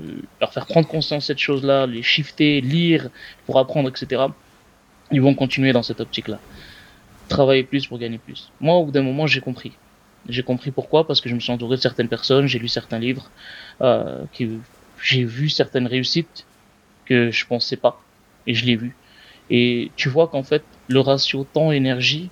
leur 0.40 0.52
faire 0.52 0.66
prendre 0.66 0.88
conscience 0.88 1.24
de 1.24 1.26
cette 1.28 1.38
chose-là, 1.38 1.86
les 1.86 2.02
shifter, 2.02 2.60
lire 2.60 3.08
pour 3.46 3.58
apprendre, 3.58 3.88
etc., 3.88 4.26
ils 5.10 5.22
vont 5.22 5.34
continuer 5.34 5.72
dans 5.72 5.82
cette 5.82 6.00
optique-là. 6.00 6.38
Travailler 7.28 7.62
plus 7.62 7.86
pour 7.86 7.98
gagner 7.98 8.18
plus. 8.18 8.52
Moi, 8.60 8.74
au 8.74 8.84
bout 8.84 8.90
d'un 8.90 9.02
moment, 9.02 9.26
j'ai 9.26 9.40
compris. 9.40 9.72
J'ai 10.28 10.42
compris 10.42 10.70
pourquoi, 10.70 11.06
parce 11.06 11.20
que 11.20 11.28
je 11.28 11.34
me 11.34 11.40
suis 11.40 11.52
entouré 11.52 11.76
de 11.76 11.80
certaines 11.80 12.08
personnes, 12.08 12.46
j'ai 12.46 12.58
lu 12.58 12.68
certains 12.68 12.98
livres, 12.98 13.30
euh, 13.80 14.24
j'ai 15.00 15.24
vu 15.24 15.48
certaines 15.48 15.86
réussites 15.86 16.44
que 17.06 17.30
je 17.30 17.46
pensais 17.46 17.76
pas, 17.76 18.02
et 18.46 18.52
je 18.52 18.66
l'ai 18.66 18.76
vu. 18.76 18.94
Et 19.48 19.90
tu 19.96 20.10
vois 20.10 20.28
qu'en 20.28 20.42
fait, 20.42 20.62
le 20.88 21.00
ratio 21.00 21.44
temps-énergie, 21.44 22.28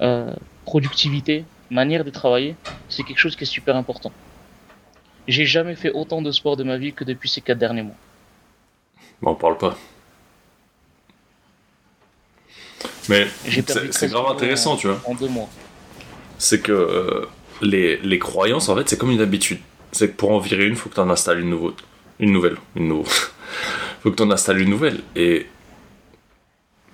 euh, 0.00 0.32
productivité, 0.64 1.44
manière 1.70 2.04
de 2.04 2.10
travailler, 2.10 2.54
c'est 2.88 3.02
quelque 3.02 3.18
chose 3.18 3.34
qui 3.34 3.42
est 3.42 3.46
super 3.46 3.74
important. 3.74 4.12
J'ai 5.26 5.46
jamais 5.46 5.74
fait 5.74 5.90
autant 5.90 6.22
de 6.22 6.30
sport 6.30 6.56
de 6.56 6.62
ma 6.62 6.76
vie 6.76 6.92
que 6.92 7.02
depuis 7.02 7.28
ces 7.28 7.40
quatre 7.40 7.58
derniers 7.58 7.82
mois. 7.82 7.96
Bon, 9.20 9.32
on 9.32 9.34
parle 9.34 9.58
pas. 9.58 9.76
Mais 13.08 13.26
c'est 13.90 14.06
vraiment 14.06 14.30
intéressant, 14.30 14.76
tu 14.76 14.86
vois. 14.86 15.02
En 15.04 15.14
deux 15.14 15.28
mois 15.28 15.48
c'est 16.38 16.60
que 16.60 16.72
euh, 16.72 17.26
les, 17.62 17.96
les, 17.98 18.18
croyances, 18.18 18.68
en 18.68 18.76
fait, 18.76 18.88
c'est 18.88 18.98
comme 18.98 19.10
une 19.10 19.20
habitude. 19.20 19.58
C'est 19.92 20.10
que 20.10 20.16
pour 20.16 20.30
en 20.32 20.38
virer 20.38 20.66
une, 20.66 20.76
faut 20.76 20.88
que 20.88 20.94
tu 20.94 21.00
en 21.00 21.10
installes 21.10 21.40
une, 21.40 21.50
nouveau, 21.50 21.74
une 22.18 22.32
nouvelle. 22.32 22.56
Une 22.74 22.88
nouveau. 22.88 23.04
faut 24.02 24.10
que 24.10 24.16
tu 24.16 24.22
en 24.22 24.30
installes 24.30 24.60
une 24.60 24.70
nouvelle. 24.70 25.00
Et, 25.14 25.46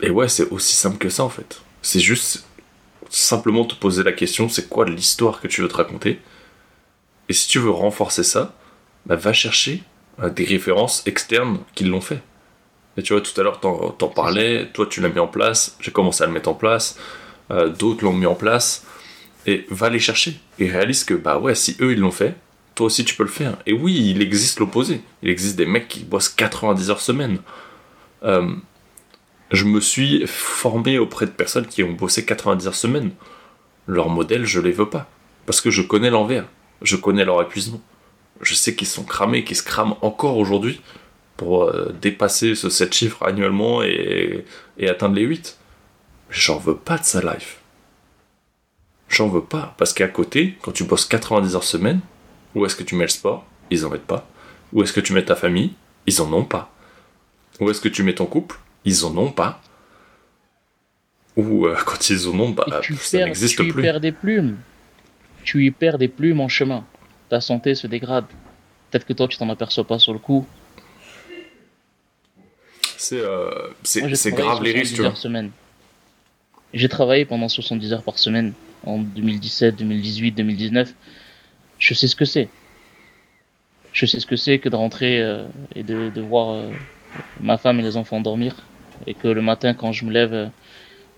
et 0.00 0.10
ouais, 0.10 0.28
c'est 0.28 0.48
aussi 0.50 0.74
simple 0.74 0.98
que 0.98 1.08
ça, 1.08 1.24
en 1.24 1.28
fait. 1.28 1.60
C'est 1.82 2.00
juste 2.00 2.44
simplement 3.08 3.64
te 3.64 3.74
poser 3.74 4.02
la 4.02 4.12
question, 4.12 4.48
c'est 4.48 4.68
quoi 4.68 4.86
l'histoire 4.86 5.40
que 5.40 5.48
tu 5.48 5.60
veux 5.60 5.68
te 5.68 5.76
raconter? 5.76 6.18
Et 7.28 7.32
si 7.34 7.48
tu 7.48 7.58
veux 7.58 7.70
renforcer 7.70 8.22
ça, 8.22 8.54
bah, 9.06 9.16
va 9.16 9.32
chercher 9.32 9.82
euh, 10.20 10.30
des 10.30 10.44
références 10.44 11.02
externes 11.06 11.58
qui 11.74 11.84
l'ont 11.84 12.00
fait. 12.00 12.22
Et 12.96 13.02
tu 13.02 13.12
vois, 13.12 13.22
tout 13.22 13.38
à 13.40 13.44
l'heure, 13.44 13.60
t'en, 13.60 13.90
t'en 13.90 14.08
parlais, 14.08 14.68
toi 14.72 14.86
tu 14.88 15.00
l'as 15.00 15.08
mis 15.08 15.18
en 15.18 15.26
place, 15.26 15.76
j'ai 15.80 15.90
commencé 15.92 16.22
à 16.22 16.26
le 16.26 16.32
mettre 16.32 16.48
en 16.48 16.54
place, 16.54 16.98
euh, 17.50 17.68
d'autres 17.68 18.04
l'ont 18.04 18.12
mis 18.12 18.26
en 18.26 18.34
place, 18.34 18.84
et 19.46 19.66
va 19.70 19.90
les 19.90 19.98
chercher. 19.98 20.40
Et 20.58 20.70
réalise 20.70 21.04
que, 21.04 21.14
bah 21.14 21.38
ouais, 21.38 21.54
si 21.54 21.76
eux 21.80 21.92
ils 21.92 21.98
l'ont 21.98 22.10
fait, 22.10 22.34
toi 22.74 22.86
aussi 22.86 23.04
tu 23.04 23.14
peux 23.14 23.24
le 23.24 23.28
faire. 23.28 23.56
Et 23.66 23.72
oui, 23.72 24.10
il 24.10 24.22
existe 24.22 24.60
l'opposé. 24.60 25.00
Il 25.22 25.30
existe 25.30 25.56
des 25.56 25.66
mecs 25.66 25.88
qui 25.88 26.04
bossent 26.04 26.28
90 26.28 26.90
heures 26.90 27.00
semaine. 27.00 27.38
Euh, 28.24 28.54
je 29.50 29.64
me 29.64 29.80
suis 29.80 30.26
formé 30.26 30.98
auprès 30.98 31.26
de 31.26 31.30
personnes 31.30 31.66
qui 31.66 31.82
ont 31.82 31.92
bossé 31.92 32.24
90 32.24 32.66
heures 32.66 32.74
semaine. 32.74 33.10
Leur 33.86 34.08
modèle, 34.08 34.46
je 34.46 34.60
les 34.60 34.72
veux 34.72 34.88
pas. 34.88 35.08
Parce 35.46 35.60
que 35.60 35.70
je 35.70 35.82
connais 35.82 36.10
l'envers. 36.10 36.46
Je 36.80 36.96
connais 36.96 37.24
leur 37.24 37.40
épuisement. 37.42 37.80
Je 38.40 38.54
sais 38.54 38.74
qu'ils 38.74 38.88
sont 38.88 39.04
cramés, 39.04 39.44
qu'ils 39.44 39.56
se 39.56 39.62
crament 39.62 39.96
encore 40.00 40.38
aujourd'hui 40.38 40.80
pour 41.36 41.64
euh, 41.64 41.92
dépasser 42.00 42.54
ce 42.54 42.70
7 42.70 42.94
chiffres 42.94 43.22
annuellement 43.24 43.82
et, 43.82 44.44
atteindre 44.88 45.14
les 45.14 45.22
8. 45.22 45.58
J'en 46.30 46.58
veux 46.58 46.76
pas 46.76 46.98
de 46.98 47.04
sa 47.04 47.20
life. 47.20 47.58
J'en 49.12 49.28
veux 49.28 49.44
pas. 49.44 49.74
Parce 49.76 49.92
qu'à 49.92 50.08
côté, 50.08 50.56
quand 50.62 50.72
tu 50.72 50.84
bosses 50.84 51.04
90 51.04 51.54
heures 51.54 51.64
semaine, 51.64 52.00
où 52.54 52.64
est-ce 52.64 52.74
que 52.74 52.82
tu 52.82 52.94
mets 52.94 53.04
le 53.04 53.10
sport? 53.10 53.44
Ils 53.70 53.84
en 53.84 53.90
mettent 53.90 54.06
pas. 54.06 54.26
Où 54.72 54.82
est-ce 54.82 54.92
que 54.94 55.00
tu 55.00 55.12
mets 55.12 55.24
ta 55.24 55.36
famille? 55.36 55.74
Ils 56.06 56.20
en 56.22 56.32
ont 56.32 56.44
pas. 56.44 56.72
Où 57.60 57.68
est-ce 57.70 57.80
que 57.82 57.90
tu 57.90 58.02
mets 58.02 58.14
ton 58.14 58.24
couple? 58.24 58.58
Ils 58.86 59.04
en 59.04 59.14
ont 59.18 59.30
pas. 59.30 59.60
Ou 61.36 61.66
euh, 61.66 61.76
quand 61.86 62.08
ils 62.08 62.26
en 62.26 62.38
ont, 62.40 62.50
bah, 62.50 62.64
tu 62.82 62.94
ça 62.96 63.18
perds, 63.18 63.26
n'existe 63.26 63.56
tu 63.56 63.66
y 63.68 63.72
plus. 63.72 63.82
perds 63.82 64.00
des 64.00 64.12
plumes. 64.12 64.56
Tu 65.44 65.66
y 65.66 65.70
perds 65.70 65.98
des 65.98 66.08
plumes 66.08 66.40
en 66.40 66.48
chemin. 66.48 66.84
Ta 67.28 67.42
santé 67.42 67.74
se 67.74 67.86
dégrade. 67.86 68.24
Peut-être 68.90 69.04
que 69.06 69.12
toi, 69.12 69.28
tu 69.28 69.36
t'en 69.36 69.50
aperçois 69.50 69.84
pas 69.84 69.98
sur 69.98 70.14
le 70.14 70.18
coup. 70.18 70.46
C'est 72.96 73.20
euh, 73.20 73.50
c'est- 73.82 74.00
Moi, 74.00 74.08
j'ai 74.08 74.16
c'est 74.16 74.30
travaillé 74.30 74.48
grave 74.48 74.62
les 74.62 74.70
70 74.70 74.80
risques, 74.80 74.94
tu 74.94 75.02
vois. 75.02 75.42
J'ai 76.72 76.88
travaillé 76.88 77.24
pendant 77.26 77.48
70 77.50 77.92
heures 77.92 78.02
par 78.02 78.18
semaine 78.18 78.54
en 78.84 78.98
2017, 78.98 79.76
2018, 79.76 80.32
2019. 80.32 80.94
Je 81.78 81.94
sais 81.94 82.08
ce 82.08 82.16
que 82.16 82.24
c'est. 82.24 82.48
Je 83.92 84.06
sais 84.06 84.20
ce 84.20 84.26
que 84.26 84.36
c'est 84.36 84.58
que 84.58 84.68
de 84.68 84.76
rentrer 84.76 85.20
euh, 85.20 85.46
et 85.74 85.82
de, 85.82 86.20
voir 86.20 86.50
euh, 86.50 86.70
ma 87.40 87.58
femme 87.58 87.80
et 87.80 87.82
les 87.82 87.96
enfants 87.96 88.20
dormir. 88.20 88.56
Et 89.06 89.14
que 89.14 89.28
le 89.28 89.42
matin, 89.42 89.74
quand 89.74 89.92
je 89.92 90.04
me 90.04 90.12
lève, 90.12 90.32
euh, 90.32 90.46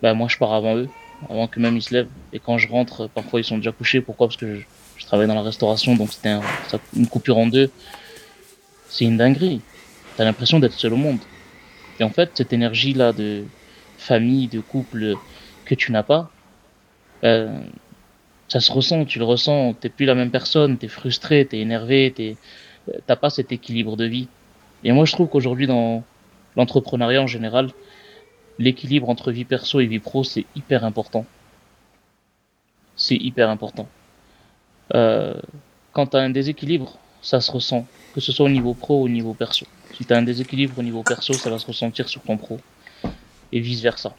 bah, 0.02 0.14
moi 0.14 0.28
je 0.28 0.38
pars 0.38 0.52
avant 0.52 0.76
eux, 0.76 0.88
avant 1.28 1.46
que 1.46 1.60
même 1.60 1.76
ils 1.76 1.82
se 1.82 1.94
lèvent. 1.94 2.08
Et 2.32 2.38
quand 2.38 2.58
je 2.58 2.68
rentre, 2.68 3.02
euh, 3.02 3.08
parfois 3.08 3.40
ils 3.40 3.44
sont 3.44 3.58
déjà 3.58 3.72
couchés. 3.72 4.00
Pourquoi? 4.00 4.28
Parce 4.28 4.36
que 4.36 4.60
je, 4.96 5.06
travaille 5.06 5.26
dans 5.26 5.34
la 5.34 5.42
restauration, 5.42 5.96
donc 5.96 6.12
c'était 6.12 6.36
une 6.96 7.06
coupure 7.06 7.36
en 7.36 7.46
deux. 7.46 7.70
C'est 8.88 9.04
une 9.04 9.18
dinguerie. 9.18 9.60
T'as 10.16 10.24
l'impression 10.24 10.60
d'être 10.60 10.72
seul 10.72 10.94
au 10.94 10.96
monde. 10.96 11.18
Et 12.00 12.04
en 12.04 12.10
fait, 12.10 12.30
cette 12.34 12.52
énergie-là 12.52 13.12
de 13.12 13.44
famille, 13.98 14.48
de 14.48 14.60
couple 14.60 15.14
que 15.66 15.74
tu 15.74 15.92
n'as 15.92 16.02
pas, 16.02 16.30
euh, 17.24 17.60
ça 18.48 18.60
se 18.60 18.70
ressent, 18.70 19.04
tu 19.04 19.18
le 19.18 19.24
ressens, 19.24 19.74
t'es 19.74 19.88
plus 19.88 20.06
la 20.06 20.14
même 20.14 20.30
personne, 20.30 20.78
t'es 20.78 20.88
frustré, 20.88 21.44
t'es 21.46 21.58
énervé, 21.58 22.36
t'as 23.06 23.16
pas 23.16 23.30
cet 23.30 23.52
équilibre 23.52 23.96
de 23.96 24.04
vie. 24.04 24.28
Et 24.84 24.92
moi, 24.92 25.06
je 25.06 25.12
trouve 25.12 25.28
qu'aujourd'hui, 25.28 25.66
dans 25.66 26.04
l'entrepreneuriat 26.56 27.22
en 27.22 27.26
général, 27.26 27.70
l'équilibre 28.58 29.08
entre 29.08 29.32
vie 29.32 29.44
perso 29.44 29.80
et 29.80 29.86
vie 29.86 29.98
pro, 29.98 30.24
c'est 30.24 30.44
hyper 30.54 30.84
important. 30.84 31.24
C'est 32.96 33.16
hyper 33.16 33.48
important. 33.48 33.88
Euh, 34.94 35.34
quand 35.92 36.06
t'as 36.08 36.20
un 36.20 36.30
déséquilibre, 36.30 36.98
ça 37.22 37.40
se 37.40 37.50
ressent, 37.50 37.86
que 38.14 38.20
ce 38.20 38.30
soit 38.30 38.46
au 38.46 38.50
niveau 38.50 38.74
pro 38.74 39.00
ou 39.00 39.04
au 39.04 39.08
niveau 39.08 39.32
perso. 39.32 39.66
Si 39.94 40.04
t'as 40.04 40.18
un 40.18 40.22
déséquilibre 40.22 40.78
au 40.78 40.82
niveau 40.82 41.02
perso, 41.02 41.32
ça 41.32 41.50
va 41.50 41.58
se 41.58 41.66
ressentir 41.66 42.08
sur 42.08 42.22
ton 42.22 42.36
pro. 42.36 42.60
Et 43.52 43.60
vice 43.60 43.80
versa. 43.80 44.14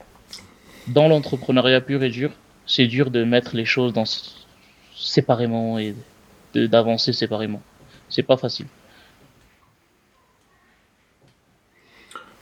Dans 0.87 1.07
l'entrepreneuriat 1.07 1.81
pur 1.81 2.03
et 2.03 2.09
dur, 2.09 2.31
c'est 2.67 2.87
dur 2.87 3.11
de 3.11 3.23
mettre 3.23 3.55
les 3.55 3.65
choses 3.65 3.93
séparément 4.95 5.77
et 5.79 5.95
d'avancer 6.53 7.13
séparément. 7.13 7.61
C'est 8.09 8.23
pas 8.23 8.37
facile. 8.37 8.67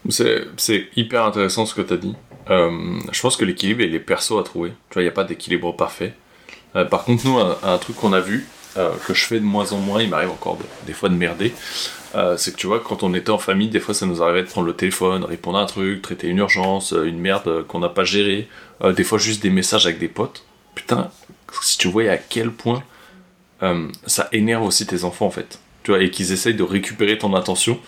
C'est 0.08 0.88
hyper 0.96 1.24
intéressant 1.24 1.66
ce 1.66 1.74
que 1.74 1.80
tu 1.80 1.92
as 1.94 1.96
dit. 1.96 2.14
Euh, 2.50 2.98
je 3.10 3.20
pense 3.22 3.36
que 3.36 3.44
l'équilibre, 3.44 3.80
il 3.82 3.94
est 3.94 4.00
perso 4.00 4.38
à 4.38 4.44
trouver. 4.44 4.70
Tu 4.90 4.94
vois, 4.94 5.02
il 5.02 5.06
n'y 5.06 5.10
a 5.10 5.14
pas 5.14 5.24
d'équilibre 5.24 5.74
parfait. 5.74 6.14
Euh, 6.76 6.84
par 6.84 7.04
contre, 7.04 7.26
nous, 7.26 7.38
un 7.38 7.78
truc 7.78 7.96
qu'on 7.96 8.12
a 8.12 8.20
vu, 8.20 8.46
euh, 8.76 8.92
que 9.06 9.14
je 9.14 9.24
fais 9.26 9.38
de 9.40 9.44
moins 9.44 9.72
en 9.72 9.78
moins, 9.78 10.02
il 10.02 10.08
m'arrive 10.10 10.30
encore 10.30 10.56
de- 10.56 10.64
des 10.86 10.92
fois 10.92 11.08
de 11.08 11.14
merder, 11.14 11.52
euh, 12.14 12.36
c'est 12.36 12.52
que 12.52 12.56
tu 12.56 12.66
vois, 12.66 12.80
quand 12.80 13.02
on 13.02 13.14
était 13.14 13.30
en 13.30 13.38
famille, 13.38 13.68
des 13.68 13.80
fois 13.80 13.94
ça 13.94 14.06
nous 14.06 14.22
arrivait 14.22 14.42
de 14.42 14.48
prendre 14.48 14.66
le 14.66 14.74
téléphone, 14.74 15.24
répondre 15.24 15.58
à 15.58 15.62
un 15.62 15.66
truc, 15.66 16.02
traiter 16.02 16.28
une 16.28 16.38
urgence, 16.38 16.92
euh, 16.92 17.04
une 17.04 17.18
merde 17.18 17.64
qu'on 17.66 17.78
n'a 17.80 17.88
pas 17.88 18.04
gérée, 18.04 18.48
des 18.96 19.04
fois 19.04 19.18
juste 19.18 19.42
des 19.42 19.50
messages 19.50 19.86
avec 19.86 19.98
des 19.98 20.08
potes. 20.08 20.44
Putain, 20.74 21.10
si 21.62 21.78
tu 21.78 21.88
voyais 21.88 22.08
à 22.10 22.18
quel 22.18 22.50
point 22.50 22.82
ça 24.06 24.28
énerve 24.32 24.62
aussi 24.64 24.86
tes 24.86 25.04
enfants 25.04 25.26
en 25.26 25.30
fait. 25.30 25.58
Tu 25.82 25.90
vois, 25.90 26.02
et 26.02 26.10
qu'ils 26.10 26.32
essayent 26.32 26.54
de 26.54 26.62
récupérer 26.62 27.16
ton 27.18 27.34
attention 27.34 27.78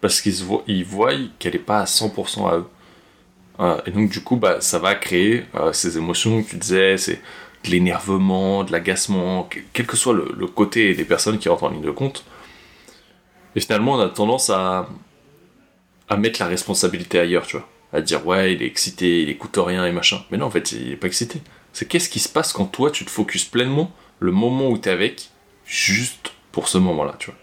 parce 0.00 0.20
qu'ils 0.20 0.44
voient, 0.44 0.64
qu'elle 1.38 1.56
est 1.56 1.58
pas 1.58 1.80
à 1.80 1.86
100% 1.86 2.46
à 2.46 2.56
eux. 2.58 2.66
Et 3.86 3.90
donc 3.90 4.10
du 4.10 4.20
coup, 4.20 4.36
bah, 4.36 4.60
ça 4.60 4.78
va 4.78 4.94
créer 4.94 5.44
ces 5.72 5.96
émotions 5.96 6.42
que 6.42 6.50
tu 6.50 6.56
disais, 6.56 6.96
c'est 6.98 7.20
de 7.64 7.70
l'énervement, 7.70 8.64
de 8.64 8.72
l'agacement, 8.72 9.44
que- 9.44 9.60
quel 9.72 9.86
que 9.86 9.96
soit 9.96 10.12
le, 10.14 10.46
côté 10.46 10.94
des 10.94 11.04
personnes 11.04 11.38
qui 11.38 11.48
rentrent 11.48 11.64
en 11.64 11.70
ligne 11.70 11.82
de 11.82 11.90
compte. 11.90 12.24
Et 13.56 13.60
finalement, 13.60 13.94
on 13.94 14.00
a 14.00 14.08
tendance 14.08 14.50
à, 14.50 14.88
à 16.08 16.16
mettre 16.16 16.40
la 16.40 16.46
responsabilité 16.46 17.18
ailleurs, 17.18 17.46
tu 17.46 17.56
vois. 17.56 17.68
À 17.92 18.00
dire, 18.00 18.26
ouais, 18.26 18.54
il 18.54 18.62
est 18.62 18.66
excité, 18.66 19.22
il 19.22 19.30
écoute 19.30 19.56
rien 19.56 19.86
et 19.86 19.92
machin. 19.92 20.22
Mais 20.30 20.36
non, 20.38 20.46
en 20.46 20.50
fait, 20.50 20.72
il 20.72 20.92
est 20.92 20.96
pas 20.96 21.06
excité. 21.06 21.40
C'est 21.72 21.86
qu'est-ce 21.86 22.08
qui 22.08 22.18
se 22.20 22.28
passe 22.28 22.52
quand 22.52 22.66
toi, 22.66 22.90
tu 22.90 23.04
te 23.04 23.10
focuses 23.10 23.44
pleinement 23.44 23.92
le 24.20 24.32
moment 24.32 24.68
où 24.68 24.78
t'es 24.78 24.90
avec, 24.90 25.30
juste 25.64 26.32
pour 26.52 26.68
ce 26.68 26.78
moment-là, 26.78 27.14
tu 27.18 27.30
vois. 27.30 27.38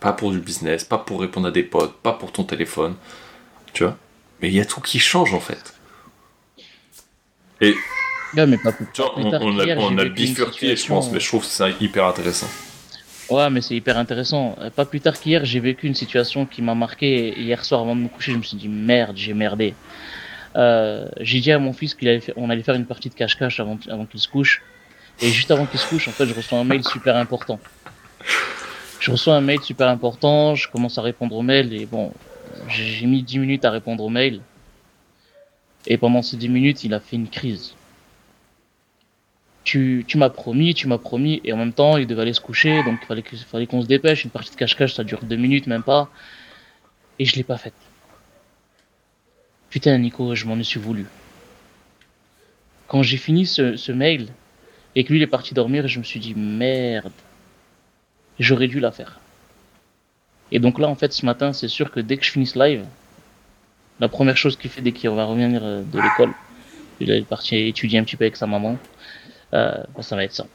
Pas 0.00 0.12
pour 0.12 0.30
du 0.30 0.38
business, 0.38 0.84
pas 0.84 0.98
pour 0.98 1.20
répondre 1.20 1.48
à 1.48 1.50
des 1.50 1.62
potes, 1.62 1.94
pas 2.02 2.12
pour 2.12 2.32
ton 2.32 2.44
téléphone, 2.44 2.94
tu 3.72 3.84
vois. 3.84 3.96
Mais 4.40 4.48
il 4.48 4.54
y 4.54 4.60
a 4.60 4.64
tout 4.64 4.80
qui 4.80 4.98
change, 4.98 5.34
en 5.34 5.40
fait. 5.40 5.74
Et 7.60 7.74
Ouais, 8.36 8.46
mais 8.46 8.58
pas 8.58 8.72
plus, 8.72 8.86
on, 8.86 9.30
tard 9.30 9.40
on 9.42 9.58
a, 9.58 9.64
qu'hier, 9.64 9.78
on 9.78 9.96
a 9.98 10.04
bifurqué, 10.04 10.76
je 10.76 10.86
pense, 10.86 11.10
mais 11.10 11.20
je 11.20 11.26
trouve 11.28 11.42
que 11.42 11.46
c'est 11.46 11.80
hyper 11.80 12.04
intéressant. 12.04 12.48
Ouais, 13.30 13.50
mais 13.50 13.60
c'est 13.60 13.74
hyper 13.74 13.98
intéressant. 13.98 14.56
Euh, 14.60 14.70
Pas 14.70 14.84
plus 14.84 15.00
tard 15.00 15.18
qu'hier, 15.18 15.44
j'ai 15.44 15.60
vécu 15.60 15.86
une 15.86 15.94
situation 15.94 16.46
qui 16.46 16.62
m'a 16.62 16.74
marqué. 16.74 17.38
Hier 17.38 17.64
soir, 17.64 17.82
avant 17.82 17.94
de 17.96 18.00
me 18.00 18.08
coucher, 18.08 18.32
je 18.32 18.38
me 18.38 18.42
suis 18.42 18.56
dit 18.56 18.68
merde, 18.68 19.16
j'ai 19.16 19.34
merdé. 19.34 19.74
Euh, 20.56 21.08
j'ai 21.20 21.40
dit 21.40 21.52
à 21.52 21.58
mon 21.58 21.72
fils 21.72 21.94
qu'il 21.94 22.08
allait 22.08 22.20
faire, 22.20 22.34
on 22.38 22.48
allait 22.50 22.62
faire 22.62 22.74
une 22.74 22.86
partie 22.86 23.10
de 23.10 23.14
cache-cache 23.14 23.60
avant, 23.60 23.78
avant 23.88 24.06
qu'il 24.06 24.20
se 24.20 24.28
couche. 24.28 24.62
Et 25.20 25.30
juste 25.30 25.50
avant 25.50 25.66
qu'il 25.66 25.78
se 25.78 25.86
couche, 25.86 26.08
en 26.08 26.12
fait, 26.12 26.26
je 26.26 26.34
reçois 26.34 26.58
un 26.58 26.64
mail 26.64 26.84
super 26.84 27.16
important. 27.16 27.60
Je 29.00 29.10
reçois 29.10 29.34
un 29.34 29.40
mail 29.40 29.60
super 29.60 29.88
important, 29.88 30.54
je 30.54 30.68
commence 30.68 30.98
à 30.98 31.02
répondre 31.02 31.36
aux 31.36 31.42
mails 31.42 31.72
et 31.72 31.86
bon, 31.86 32.12
j'ai 32.68 33.06
mis 33.06 33.22
10 33.22 33.38
minutes 33.38 33.64
à 33.64 33.70
répondre 33.70 34.02
aux 34.02 34.08
mails. 34.08 34.40
Et 35.86 35.96
pendant 35.96 36.22
ces 36.22 36.36
10 36.36 36.48
minutes, 36.48 36.84
il 36.84 36.92
a 36.94 37.00
fait 37.00 37.16
une 37.16 37.28
crise. 37.28 37.74
Tu, 39.68 40.06
m'as 40.14 40.30
promis, 40.30 40.72
tu 40.72 40.86
m'as 40.86 40.96
promis, 40.96 41.42
et 41.44 41.52
en 41.52 41.58
même 41.58 41.74
temps, 41.74 41.98
il 41.98 42.06
devait 42.06 42.22
aller 42.22 42.32
se 42.32 42.40
coucher, 42.40 42.82
donc 42.84 43.00
il 43.02 43.06
fallait 43.06 43.22
fallait 43.22 43.66
qu'on 43.66 43.82
se 43.82 43.86
dépêche. 43.86 44.24
Une 44.24 44.30
partie 44.30 44.50
de 44.50 44.56
cache-cache, 44.56 44.94
ça 44.94 45.04
dure 45.04 45.22
deux 45.22 45.36
minutes, 45.36 45.66
même 45.66 45.82
pas. 45.82 46.08
Et 47.18 47.26
je 47.26 47.36
l'ai 47.36 47.42
pas 47.42 47.58
faite. 47.58 47.74
Putain, 49.68 49.98
Nico, 49.98 50.34
je 50.34 50.46
m'en 50.46 50.62
suis 50.62 50.80
voulu. 50.80 51.04
Quand 52.86 53.02
j'ai 53.02 53.18
fini 53.18 53.44
ce, 53.44 53.92
mail, 53.92 54.28
et 54.96 55.04
que 55.04 55.12
lui 55.12 55.18
il 55.18 55.22
est 55.22 55.26
parti 55.26 55.52
dormir, 55.52 55.86
je 55.86 55.98
me 55.98 56.04
suis 56.04 56.18
dit, 56.18 56.34
merde. 56.34 57.12
J'aurais 58.38 58.68
dû 58.68 58.80
la 58.80 58.90
faire. 58.90 59.20
Et 60.50 60.60
donc 60.60 60.78
là, 60.78 60.88
en 60.88 60.94
fait, 60.94 61.12
ce 61.12 61.26
matin, 61.26 61.52
c'est 61.52 61.68
sûr 61.68 61.90
que 61.90 62.00
dès 62.00 62.16
que 62.16 62.24
je 62.24 62.30
finis 62.30 62.46
ce 62.46 62.58
live, 62.58 62.86
la 64.00 64.08
première 64.08 64.38
chose 64.38 64.56
qu'il 64.56 64.70
fait 64.70 64.80
dès 64.80 64.92
qu'il 64.92 65.10
va 65.10 65.26
revenir 65.26 65.60
euh, 65.62 65.82
de 65.82 66.00
l'école, 66.00 66.32
il 67.00 67.10
est 67.10 67.20
parti 67.26 67.56
étudier 67.56 67.98
un 67.98 68.04
petit 68.04 68.16
peu 68.16 68.24
avec 68.24 68.36
sa 68.36 68.46
maman, 68.46 68.78
bah, 69.52 69.86
ça 70.00 70.16
va 70.16 70.24
être 70.24 70.34
ça. 70.34 70.46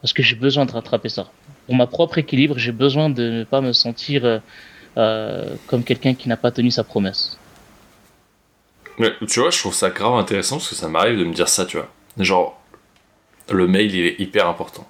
Parce 0.00 0.12
que 0.12 0.22
j'ai 0.22 0.36
besoin 0.36 0.66
de 0.66 0.72
rattraper 0.72 1.08
ça. 1.08 1.30
Pour 1.66 1.74
ma 1.74 1.86
propre 1.86 2.18
équilibre, 2.18 2.58
j'ai 2.58 2.72
besoin 2.72 3.10
de 3.10 3.30
ne 3.30 3.44
pas 3.44 3.60
me 3.60 3.72
sentir 3.72 4.24
euh, 4.24 4.38
euh, 4.96 5.56
comme 5.66 5.82
quelqu'un 5.82 6.14
qui 6.14 6.28
n'a 6.28 6.36
pas 6.36 6.50
tenu 6.50 6.70
sa 6.70 6.84
promesse. 6.84 7.38
Mais 8.98 9.12
tu 9.28 9.40
vois, 9.40 9.50
je 9.50 9.58
trouve 9.58 9.74
ça 9.74 9.90
grave 9.90 10.14
intéressant 10.14 10.56
parce 10.56 10.68
que 10.68 10.74
ça 10.74 10.88
m'arrive 10.88 11.18
de 11.18 11.24
me 11.24 11.34
dire 11.34 11.48
ça, 11.48 11.66
tu 11.66 11.76
vois. 11.76 11.90
Genre, 12.18 12.58
le 13.50 13.66
mail, 13.66 13.94
il 13.94 14.06
est 14.06 14.20
hyper 14.20 14.48
important. 14.48 14.88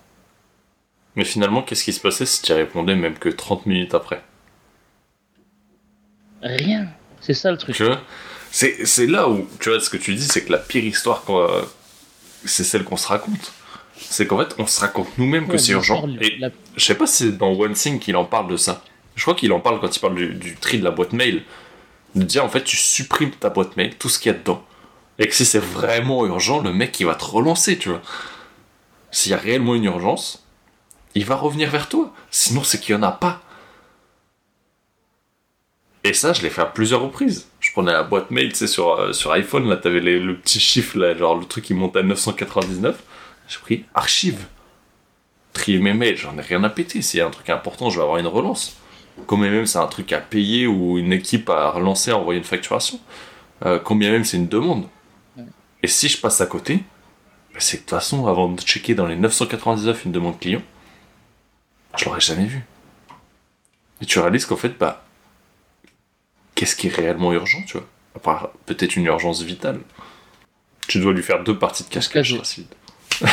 Mais 1.17 1.25
finalement, 1.25 1.63
qu'est-ce 1.63 1.85
qui 1.85 1.93
se 1.93 2.01
passait 2.01 2.27
si 2.27 2.43
tu 2.43 2.53
répondais 2.53 2.95
même 2.95 3.19
que 3.19 3.31
30 3.31 3.67
minutes 3.67 3.95
après? 3.95 4.23
Rien. 6.43 6.89
C'est 7.21 7.35
ça 7.35 7.51
le 7.51 7.57
truc. 7.57 7.75
Tu 7.75 7.85
vois? 7.85 8.01
C'est, 8.53 9.07
là 9.07 9.29
où, 9.29 9.49
tu 9.61 9.71
vois, 9.71 9.81
ce 9.81 9.91
que 9.91 9.97
tu 9.97 10.15
dis, 10.15 10.27
c'est 10.27 10.45
que 10.45 10.53
la 10.53 10.59
pire 10.59 10.85
histoire, 10.85 11.25
c'est 12.49 12.65
celle 12.65 12.85
qu'on 12.85 12.97
se 12.97 13.09
raconte. 13.09 13.53
C'est 13.99 14.27
qu'en 14.27 14.39
fait, 14.39 14.55
on 14.59 14.67
se 14.67 14.81
raconte 14.81 15.09
nous-mêmes 15.19 15.47
que 15.47 15.53
Ouais, 15.53 15.59
c'est 15.59 15.73
urgent. 15.73 16.07
Et 16.21 16.37
la- 16.39 16.51
je 16.77 16.85
sais 16.85 16.95
pas 16.95 17.07
si 17.07 17.25
c'est 17.25 17.33
dans 17.39 17.53
One 17.53 17.73
Thing 17.73 17.99
qu'il 17.99 18.17
en 18.17 18.25
parle 18.25 18.49
de 18.49 18.57
ça. 18.57 18.83
Je 19.15 19.23
crois 19.23 19.35
qu'il 19.35 19.53
en 19.53 19.61
parle 19.61 19.81
quand 19.81 19.95
il 19.97 20.01
parle 20.01 20.15
du, 20.15 20.35
du 20.35 20.55
tri 20.57 20.79
de 20.79 20.85
la 20.85 20.91
boîte 20.91 21.13
mail. 21.13 21.43
De 22.15 22.23
dire, 22.23 22.45
en 22.45 22.49
fait, 22.49 22.63
tu 22.65 22.77
supprimes 22.77 23.31
ta 23.31 23.51
boîte 23.51 23.77
mail, 23.77 23.95
tout 23.97 24.09
ce 24.09 24.19
qu'il 24.19 24.33
y 24.33 24.35
a 24.35 24.39
dedans. 24.39 24.65
Et 25.19 25.27
que 25.27 25.35
si 25.35 25.45
c'est 25.47 25.59
vraiment 25.59 26.27
urgent, 26.27 26.61
le 26.61 26.73
mec, 26.73 26.99
il 27.01 27.07
va 27.07 27.15
te 27.15 27.25
relancer, 27.25 27.79
tu 27.79 27.89
vois. 27.89 28.03
S'il 29.11 29.33
y 29.33 29.35
a 29.35 29.39
réellement 29.39 29.75
une 29.75 29.85
urgence, 29.85 30.45
il 31.15 31.25
va 31.25 31.37
revenir 31.37 31.71
vers 31.71 31.89
toi. 31.89 32.13
Sinon, 32.31 32.63
c'est 32.65 32.79
qu'il 32.81 32.95
y 32.95 32.99
en 32.99 33.03
a 33.03 33.13
pas. 33.13 33.41
Et 36.05 36.13
ça, 36.13 36.33
je 36.33 36.43
l'ai 36.43 36.51
fait 36.51 36.61
à 36.61 36.67
plusieurs 36.67 37.01
reprises. 37.03 37.49
Je 37.77 37.83
prenais 37.83 37.93
la 37.93 38.05
boîte 38.05 38.31
mail, 38.31 38.49
tu 38.53 38.55
sais, 38.55 38.67
sur, 38.69 38.89
euh, 38.95 39.13
sur 39.13 39.33
iPhone, 39.33 39.69
là, 39.69 39.77
t'avais 39.77 40.01
les- 40.01 40.19
le 40.19 40.39
petit 40.39 40.61
chiffre, 40.61 40.97
là, 40.97 41.15
genre 41.15 41.37
le 41.39 41.45
truc 41.45 41.63
qui 41.63 41.75
monte 41.75 41.95
à 41.95 42.03
999. 42.03 43.03
J'ai 43.49 43.59
pris 43.59 43.85
archive. 43.95 44.47
Trier 45.53 45.79
mes 45.79 45.93
mails, 45.93 46.17
j'en 46.17 46.39
ai 46.39 46.41
rien 46.41 46.65
à 46.65 46.71
péter. 46.71 47.03
S'il 47.03 47.19
y 47.19 47.21
a 47.21 47.27
un 47.27 47.31
truc 47.31 47.51
important, 47.51 47.91
je 47.91 47.97
vais 47.99 48.03
avoir 48.03 48.17
une 48.17 48.29
relance. 48.29 48.79
Combien 49.27 49.51
même 49.51 49.67
c'est 49.67 49.77
un 49.79 49.87
truc 49.89 50.11
à 50.15 50.21
payer 50.21 50.67
ou 50.67 50.97
une 50.97 51.13
équipe 51.13 51.51
à 51.51 51.69
relancer, 51.69 52.13
à 52.13 52.17
envoyer 52.17 52.39
une 52.39 52.47
facturation. 52.47 52.99
Euh, 53.67 53.79
combien 53.79 54.11
même 54.11 54.25
c'est 54.25 54.39
une 54.39 54.49
demande. 54.49 54.87
Et 55.83 55.87
si 55.87 56.09
je 56.09 56.19
passe 56.19 56.41
à 56.41 56.47
côté, 56.47 56.77
bah, 57.53 57.59
c'est 57.59 57.77
que 57.77 57.83
de 57.83 57.89
toute 57.89 57.99
façon, 57.99 58.27
avant 58.27 58.49
de 58.49 58.59
checker 58.63 58.95
dans 58.95 59.05
les 59.07 59.17
999 59.17 60.07
une 60.07 60.13
demande 60.13 60.41
client, 60.41 60.63
je 61.99 62.07
l'aurais 62.07 62.21
jamais 62.21 62.47
vu. 62.47 62.65
Et 64.01 64.07
tu 64.07 64.19
réalises 64.19 64.47
qu'en 64.47 64.57
fait, 64.57 64.79
bah, 64.79 65.03
qu'est-ce 66.57 66.75
qui 66.75 66.89
est 66.89 66.95
réellement 66.95 67.33
urgent, 67.33 67.63
tu 67.67 67.75
vois 67.75 67.87
À 68.17 68.19
part 68.19 68.51
peut-être 68.67 68.97
une 68.97 69.05
urgence 69.05 69.43
vitale. 69.43 69.79
Tu 70.89 70.99
dois 70.99 71.13
lui 71.13 71.23
faire 71.23 71.45
deux 71.45 71.57
parties 71.57 71.85
de 71.85 71.89
cache-cache, 71.89 72.35
Racine. 72.35 72.67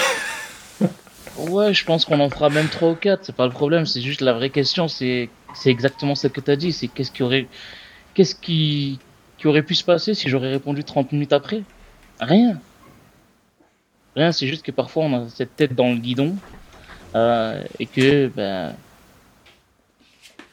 Ouais, 1.37 1.73
je 1.73 1.83
pense 1.83 2.05
qu'on 2.05 2.19
en 2.19 2.29
fera 2.29 2.49
même 2.49 2.67
3 2.67 2.91
ou 2.91 2.95
4, 2.95 3.25
c'est 3.25 3.35
pas 3.35 3.47
le 3.47 3.51
problème, 3.51 3.87
c'est 3.87 4.01
juste 4.01 4.21
la 4.21 4.33
vraie 4.33 4.51
question, 4.51 4.87
c'est 4.87 5.29
exactement 5.65 6.13
ce 6.13 6.27
que 6.27 6.39
tu 6.39 6.51
as 6.51 6.55
dit, 6.55 6.71
c'est 6.71 6.87
qu'est-ce 6.87 7.11
qui 7.11 7.23
aurait 7.23 7.47
qu'est-ce 8.13 8.35
qui 8.35 8.99
qui 9.39 9.47
aurait 9.47 9.63
pu 9.63 9.73
se 9.73 9.83
passer 9.83 10.13
si 10.13 10.29
j'aurais 10.29 10.51
répondu 10.51 10.83
30 10.83 11.11
minutes 11.11 11.33
après? 11.33 11.63
Rien. 12.19 12.59
Rien, 14.15 14.31
c'est 14.31 14.47
juste 14.47 14.63
que 14.63 14.71
parfois 14.71 15.05
on 15.05 15.25
a 15.25 15.29
cette 15.29 15.55
tête 15.55 15.73
dans 15.73 15.89
le 15.89 15.95
guidon 15.95 16.35
euh, 17.15 17.63
et 17.79 17.87
que 17.87 18.27
ben 18.27 18.75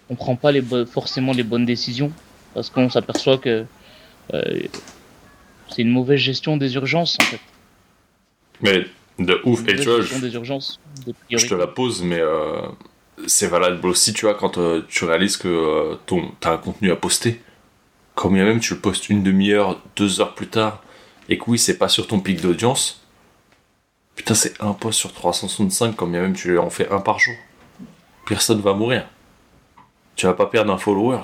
on 0.08 0.14
prend 0.14 0.34
pas 0.34 0.50
les 0.50 0.62
forcément 0.86 1.32
les 1.32 1.42
bonnes 1.42 1.66
décisions 1.66 2.10
parce 2.54 2.70
qu'on 2.70 2.88
s'aperçoit 2.90 3.38
que 3.38 3.64
euh, 4.34 4.60
c'est 5.68 5.82
une 5.82 5.90
mauvaise 5.90 6.18
gestion 6.18 6.56
des 6.56 6.74
urgences 6.74 7.16
en 7.20 7.24
fait. 7.24 7.40
Mais 8.62 8.86
de 9.18 9.40
ouf, 9.44 9.66
et 9.68 9.76
tu 9.76 9.88
vois, 9.88 10.00
je, 10.00 10.18
des 10.18 10.34
urgences, 10.34 10.80
des 11.06 11.14
je 11.30 11.46
te 11.46 11.54
la 11.54 11.66
pose, 11.66 12.02
mais 12.02 12.20
euh, 12.20 12.62
c'est 13.26 13.46
valable 13.46 13.86
aussi, 13.86 14.12
tu 14.12 14.26
vois, 14.26 14.34
quand 14.34 14.58
euh, 14.58 14.82
tu 14.88 15.04
réalises 15.04 15.36
que 15.36 15.98
ton, 16.06 16.32
t'as 16.40 16.52
un 16.52 16.58
contenu 16.58 16.90
à 16.90 16.96
poster. 16.96 17.40
Combien 18.14 18.44
même 18.44 18.60
tu 18.60 18.74
le 18.74 18.80
postes 18.80 19.08
une 19.08 19.22
demi-heure, 19.22 19.80
deux 19.96 20.20
heures 20.20 20.34
plus 20.34 20.48
tard, 20.48 20.82
et 21.28 21.38
que 21.38 21.44
oui, 21.46 21.58
c'est 21.58 21.78
pas 21.78 21.88
sur 21.88 22.06
ton 22.06 22.20
pic 22.20 22.40
d'audience. 22.40 23.06
Putain, 24.16 24.34
c'est 24.34 24.60
un 24.60 24.72
post 24.72 24.98
sur 24.98 25.12
365, 25.12 25.96
combien 25.96 26.20
même 26.22 26.34
tu 26.34 26.58
en 26.58 26.68
fais 26.68 26.88
un 26.90 27.00
par 27.00 27.18
jour. 27.18 27.34
Personne 28.26 28.60
va 28.60 28.74
mourir. 28.74 29.06
Tu 30.16 30.26
vas 30.26 30.34
pas 30.34 30.46
perdre 30.46 30.72
un 30.72 30.78
follower. 30.78 31.20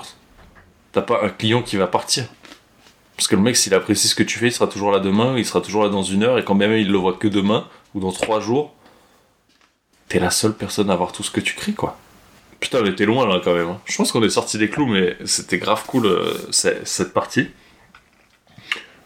T'as 0.97 1.03
pas 1.03 1.23
un 1.23 1.29
client 1.29 1.61
qui 1.61 1.77
va 1.77 1.85
partir. 1.85 2.25
Parce 3.15 3.27
que 3.27 3.35
le 3.35 3.41
mec, 3.43 3.55
s'il 3.55 3.75
apprécie 3.75 4.07
ce 4.07 4.15
que 4.15 4.23
tu 4.23 4.39
fais, 4.39 4.47
il 4.47 4.51
sera 4.51 4.65
toujours 4.65 4.91
là 4.91 4.97
demain, 4.97 5.37
il 5.37 5.45
sera 5.45 5.61
toujours 5.61 5.83
là 5.83 5.89
dans 5.89 6.01
une 6.01 6.23
heure, 6.23 6.39
et 6.39 6.43
quand 6.43 6.55
même 6.55 6.71
il 6.71 6.91
le 6.91 6.97
voit 6.97 7.13
que 7.13 7.27
demain, 7.27 7.67
ou 7.93 7.99
dans 7.99 8.11
trois 8.11 8.39
jours, 8.39 8.73
t'es 10.07 10.17
la 10.17 10.31
seule 10.31 10.55
personne 10.55 10.89
à 10.89 10.95
voir 10.95 11.11
tout 11.11 11.21
ce 11.21 11.29
que 11.29 11.39
tu 11.39 11.53
crées, 11.53 11.73
quoi. 11.73 11.99
Putain, 12.59 12.79
on 12.81 12.85
était 12.87 13.05
loin 13.05 13.27
là 13.27 13.39
quand 13.43 13.53
même. 13.53 13.67
hein. 13.69 13.79
Je 13.85 13.95
pense 13.95 14.11
qu'on 14.11 14.23
est 14.23 14.29
sorti 14.31 14.57
des 14.57 14.71
clous, 14.71 14.87
mais 14.87 15.15
c'était 15.25 15.59
grave 15.59 15.85
cool 15.85 16.07
euh, 16.07 16.33
cette 16.49 17.13
partie. 17.13 17.49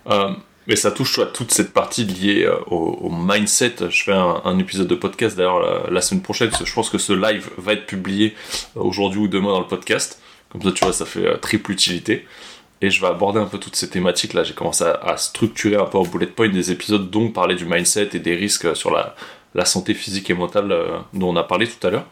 Euh, 0.07 0.31
mais 0.67 0.77
ça 0.77 0.91
touche 0.91 1.19
à 1.19 1.25
toute 1.25 1.51
cette 1.51 1.73
partie 1.73 2.05
liée 2.05 2.45
euh, 2.45 2.57
au, 2.67 3.09
mindset. 3.09 3.75
Je 3.89 4.03
fais 4.03 4.13
un, 4.13 4.57
épisode 4.59 4.87
de 4.87 4.95
podcast 4.95 5.35
d'ailleurs 5.35 5.91
la, 5.91 6.01
semaine 6.01 6.21
prochaine, 6.21 6.51
je 6.63 6.73
pense 6.73 6.89
que 6.89 6.97
ce 6.97 7.11
live 7.11 7.49
va 7.57 7.73
être 7.73 7.85
publié 7.85 8.35
euh, 8.77 8.81
aujourd'hui 8.81 9.19
ou 9.19 9.27
demain 9.27 9.49
dans 9.49 9.59
le 9.59 9.67
podcast. 9.67 10.21
Comme 10.51 10.61
ça, 10.61 10.71
tu 10.71 10.83
vois, 10.83 10.93
ça 10.93 11.05
fait 11.05 11.25
euh, 11.25 11.37
triple 11.37 11.71
utilité. 11.71 12.25
Et 12.81 12.89
je 12.89 12.99
vais 12.99 13.07
aborder 13.07 13.39
un 13.39 13.45
peu 13.45 13.59
toutes 13.59 13.75
ces 13.75 13.89
thématiques 13.89 14.33
là. 14.33 14.43
J'ai 14.43 14.53
commencé 14.53 14.83
à, 14.83 14.93
à 14.93 15.17
structurer 15.17 15.75
un 15.75 15.85
peu 15.85 15.97
en 15.99 16.03
bullet 16.03 16.25
point 16.25 16.49
des 16.49 16.71
épisodes, 16.71 17.09
dont 17.09 17.29
parler 17.29 17.55
du 17.55 17.65
mindset 17.65 18.09
et 18.13 18.19
des 18.19 18.35
risques 18.35 18.65
euh, 18.65 18.75
sur 18.75 18.91
la, 18.91 19.15
la 19.53 19.65
santé 19.65 19.93
physique 19.93 20.29
et 20.29 20.33
mentale 20.33 20.71
euh, 20.71 20.97
dont 21.13 21.29
on 21.29 21.35
a 21.35 21.43
parlé 21.43 21.67
tout 21.67 21.85
à 21.85 21.91
l'heure, 21.91 22.05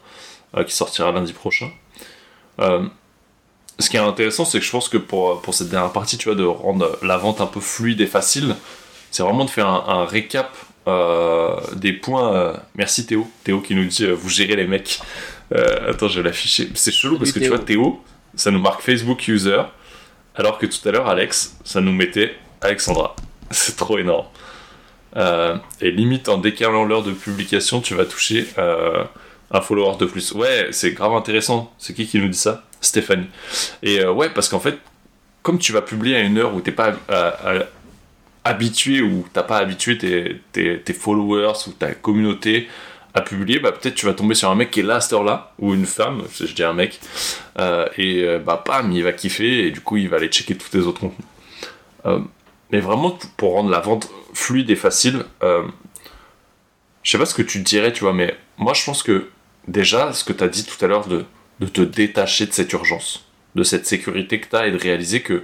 euh, 0.56 0.64
qui 0.64 0.74
sortira 0.74 1.12
lundi 1.12 1.34
prochain. 1.34 1.70
Ce 3.82 3.90
qui 3.90 3.96
est 3.96 4.02
intéressant, 4.02 4.44
c'est 4.44 4.60
que 4.60 4.66
je 4.66 4.72
pense 4.72 4.90
que 4.90 4.98
pour, 4.98 5.42
pour 5.42 5.54
cette 5.54 5.70
dernière 5.70 5.94
partie, 5.94 6.18
tu 6.18 6.28
vois, 6.28 6.36
de 6.36 6.44
rendre 6.44 7.00
la 7.02 7.16
vente 7.16 7.40
un 7.40 7.46
peu 7.46 7.62
fluide 7.62 8.02
et 8.02 8.08
facile, 8.08 8.58
c'est 9.10 9.24
vraiment 9.24 9.46
de 9.46 9.50
faire 9.50 9.68
un, 9.68 9.86
un 9.88 10.06
récap 10.06 10.54
euh, 10.88 11.56
des 11.78 11.94
points. 11.94 12.36
euh, 12.36 12.54
merci 12.76 13.06
Théo, 13.06 13.26
Théo 13.46 13.62
qui 13.62 13.76
nous 13.76 13.86
dit 13.86 14.04
euh, 14.04 14.14
vous 14.14 14.28
gérez 14.28 14.58
les 14.58 14.68
mecs. 14.68 15.00
Attends, 15.88 16.10
je 16.10 16.20
vais 16.20 16.28
l'afficher. 16.28 16.70
C'est 16.76 16.92
chelou 16.92 17.18
parce 17.18 17.32
que 17.32 17.40
tu 17.40 17.48
vois, 17.48 17.60
Théo, 17.60 18.04
ça 18.40 18.52
nous 18.52 18.60
marque 18.60 18.82
Facebook 18.82 19.28
user, 19.28 19.64
alors 20.34 20.58
que 20.58 20.66
tout 20.66 20.88
à 20.88 20.92
l'heure, 20.94 21.10
Alex, 21.10 21.58
ça 21.66 21.82
nous 21.82 21.92
mettait 21.92 22.36
Alexandra. 22.62 23.14
C'est 23.52 23.76
trop 23.76 23.98
énorme. 24.00 24.28
Euh, 25.18 25.58
et 25.82 25.92
limite, 25.92 26.30
en 26.30 26.38
décalant 26.38 26.86
l'heure 26.86 27.04
de 27.04 27.12
publication, 27.12 27.82
tu 27.82 27.96
vas 27.96 28.06
toucher 28.06 28.48
euh, 28.58 29.04
un 29.52 29.60
follower 29.60 29.98
de 29.98 30.06
plus. 30.06 30.32
Ouais, 30.32 30.68
c'est 30.72 30.92
grave 30.92 31.14
intéressant. 31.16 31.74
C'est 31.78 31.94
qui 31.94 32.08
qui 32.08 32.20
nous 32.20 32.30
dit 32.30 32.38
ça? 32.38 32.64
Stéphanie. 32.80 33.28
Et 33.84 34.00
euh, 34.00 34.14
ouais, 34.14 34.30
parce 34.30 34.48
qu'en 34.48 34.60
fait, 34.62 34.78
comme 35.42 35.60
tu 35.60 35.74
vas 35.74 35.82
publier 35.82 36.16
à 36.16 36.20
une 36.20 36.38
heure 36.38 36.54
où 36.56 36.62
t'es 36.62 36.72
pas 36.72 36.94
habitué 38.46 39.02
ou 39.02 39.26
t'as 39.34 39.44
pas 39.44 39.58
habitué 39.58 39.98
tes 39.98 40.94
followers 40.94 41.68
ou 41.68 41.72
ta 41.72 41.94
communauté 41.94 42.70
à 43.14 43.22
publier, 43.22 43.60
bah 43.60 43.72
peut-être 43.72 43.96
tu 43.96 44.06
vas 44.06 44.14
tomber 44.14 44.36
sur 44.36 44.50
un 44.50 44.56
mec 44.56 44.72
qui 44.72 44.82
est 44.82 44.84
là 44.84 44.96
à 44.96 45.02
cette 45.02 45.14
heure-là, 45.14 45.54
ou 45.60 45.74
une 45.74 45.86
femme, 45.86 46.24
je 46.40 46.54
dis 46.54 46.64
un 46.64 46.74
mec, 46.74 47.00
euh, 47.58 47.88
et 47.98 48.24
euh, 48.24 48.40
bah 48.40 48.62
pam, 48.64 48.92
il 48.92 49.04
va 49.04 49.14
kiffer, 49.14 49.68
et 49.68 49.72
du 49.72 49.82
coup 49.82 49.98
il 49.98 50.10
va 50.10 50.18
aller 50.18 50.28
checker 50.28 50.56
tous 50.56 50.70
tes 50.70 50.80
autres 50.80 51.00
contenus. 51.00 51.28
Euh, 52.06 52.20
mais 52.72 52.80
vraiment, 52.80 53.18
pour 53.38 53.54
rendre 53.54 53.70
la 53.70 53.80
vente 53.80 54.10
fluide 54.34 54.70
et 54.70 54.76
facile, 54.76 55.26
euh, 55.44 55.68
je 57.04 57.12
sais 57.12 57.18
pas 57.18 57.26
ce 57.26 57.34
que 57.34 57.42
tu 57.42 57.60
dirais, 57.60 57.92
tu 57.92 58.02
vois, 58.02 58.14
mais 58.14 58.38
moi 58.58 58.74
je 58.74 58.84
pense 58.86 59.02
que 59.02 59.30
déjà, 59.68 60.14
ce 60.14 60.24
que 60.24 60.34
tu 60.34 60.44
as 60.44 60.48
dit 60.48 60.66
tout 60.66 60.84
à 60.84 60.88
l'heure 60.88 61.08
de, 61.08 61.26
de 61.60 61.68
te 61.68 61.82
détacher 61.82 62.46
de 62.46 62.54
cette 62.54 62.72
urgence, 62.74 63.26
de 63.56 63.64
cette 63.64 63.88
sécurité 63.88 64.40
que 64.40 64.48
tu 64.48 64.56
as 64.56 64.68
et 64.68 64.72
de 64.72 64.78
réaliser 64.78 65.22
que 65.22 65.44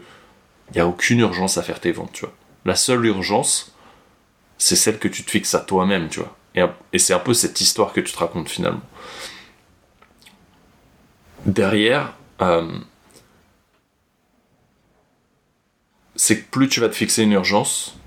il 0.72 0.76
n'y 0.76 0.82
a 0.82 0.88
aucune 0.88 1.20
urgence 1.20 1.57
à 1.57 1.63
faire 1.63 1.80
tes 1.80 1.91
ventes, 1.91 2.11
tu 2.13 2.22
vois. 2.22 2.34
La 2.66 2.76
seule 2.76 3.05
urgence, 3.05 3.76
c'est 4.57 4.76
celle 4.76 4.97
que 4.97 5.07
tu 5.07 5.24
te 5.24 5.30
fixes 5.30 5.53
à 5.53 5.59
toi-même, 5.59 6.09
tu 6.09 6.20
vois. 6.20 6.36
Et, 6.56 6.99
c'est 6.99 7.14
un 7.14 7.20
peu 7.20 7.34
cette 7.34 7.60
histoire 7.60 7.91
que 7.93 8.01
tu 8.01 8.14
te 8.14 8.18
racontes 8.18 8.49
finalement. 8.49 8.82
Derrière, 11.45 12.14
euh, 12.41 12.80
c'est 16.16 16.41
que 16.41 16.49
plus 16.49 16.70
tu 16.70 16.80
vas 16.80 16.89
te 16.89 16.95
fixer 16.95 17.24
une 17.24 17.34
urgence, 17.34 17.97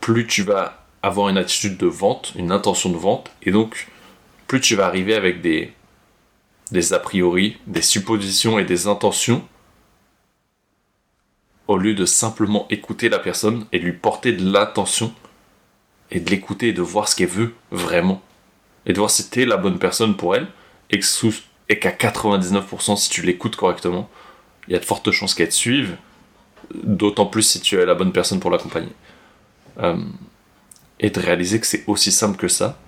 plus 0.00 0.26
tu 0.26 0.42
vas 0.42 0.86
avoir 1.02 1.28
une 1.28 1.36
attitude 1.36 1.76
de 1.76 1.86
vente, 1.86 2.32
une 2.36 2.52
intention 2.52 2.90
de 2.90 2.96
vente, 2.96 3.30
et 3.42 3.50
donc 3.50 3.88
plus 4.46 4.60
tu 4.60 4.76
vas 4.76 4.86
arriver 4.86 5.14
avec 5.14 5.42
des, 5.42 5.72
des 6.70 6.92
a 6.92 6.98
priori, 6.98 7.58
des 7.66 7.82
suppositions 7.82 8.58
et 8.58 8.64
des 8.64 8.86
intentions, 8.86 9.46
au 11.66 11.76
lieu 11.76 11.94
de 11.94 12.06
simplement 12.06 12.66
écouter 12.70 13.08
la 13.08 13.18
personne 13.18 13.66
et 13.72 13.78
lui 13.78 13.92
porter 13.92 14.32
de 14.32 14.50
l'attention, 14.50 15.14
et 16.14 16.20
de 16.20 16.30
l'écouter 16.30 16.68
et 16.68 16.72
de 16.72 16.80
voir 16.80 17.08
ce 17.08 17.16
qu'elle 17.16 17.28
veut 17.28 17.52
vraiment, 17.70 18.22
et 18.86 18.92
de 18.92 18.98
voir 18.98 19.10
si 19.10 19.28
t'es 19.28 19.44
la 19.44 19.58
bonne 19.58 19.78
personne 19.78 20.16
pour 20.16 20.34
elle, 20.34 20.46
et 20.90 21.78
qu'à 21.78 21.90
99%, 21.90 22.96
si 22.96 23.10
tu 23.10 23.22
l'écoutes 23.22 23.56
correctement, 23.56 24.08
il 24.68 24.72
y 24.72 24.76
a 24.76 24.78
de 24.78 24.84
fortes 24.84 25.10
chances 25.10 25.34
qu'elle 25.34 25.48
te 25.48 25.54
suive, 25.54 25.96
d'autant 26.72 27.26
plus 27.26 27.42
si 27.42 27.60
tu 27.60 27.76
es 27.76 27.84
la 27.84 27.94
bonne 27.94 28.12
personne 28.12 28.38
pour 28.40 28.50
l'accompagner. 28.50 28.92
Euh, 29.80 29.96
et 31.00 31.10
de 31.10 31.20
réaliser 31.20 31.60
que 31.60 31.66
c'est 31.66 31.84
aussi 31.88 32.12
simple 32.12 32.36
que 32.36 32.48
ça, 32.48 32.78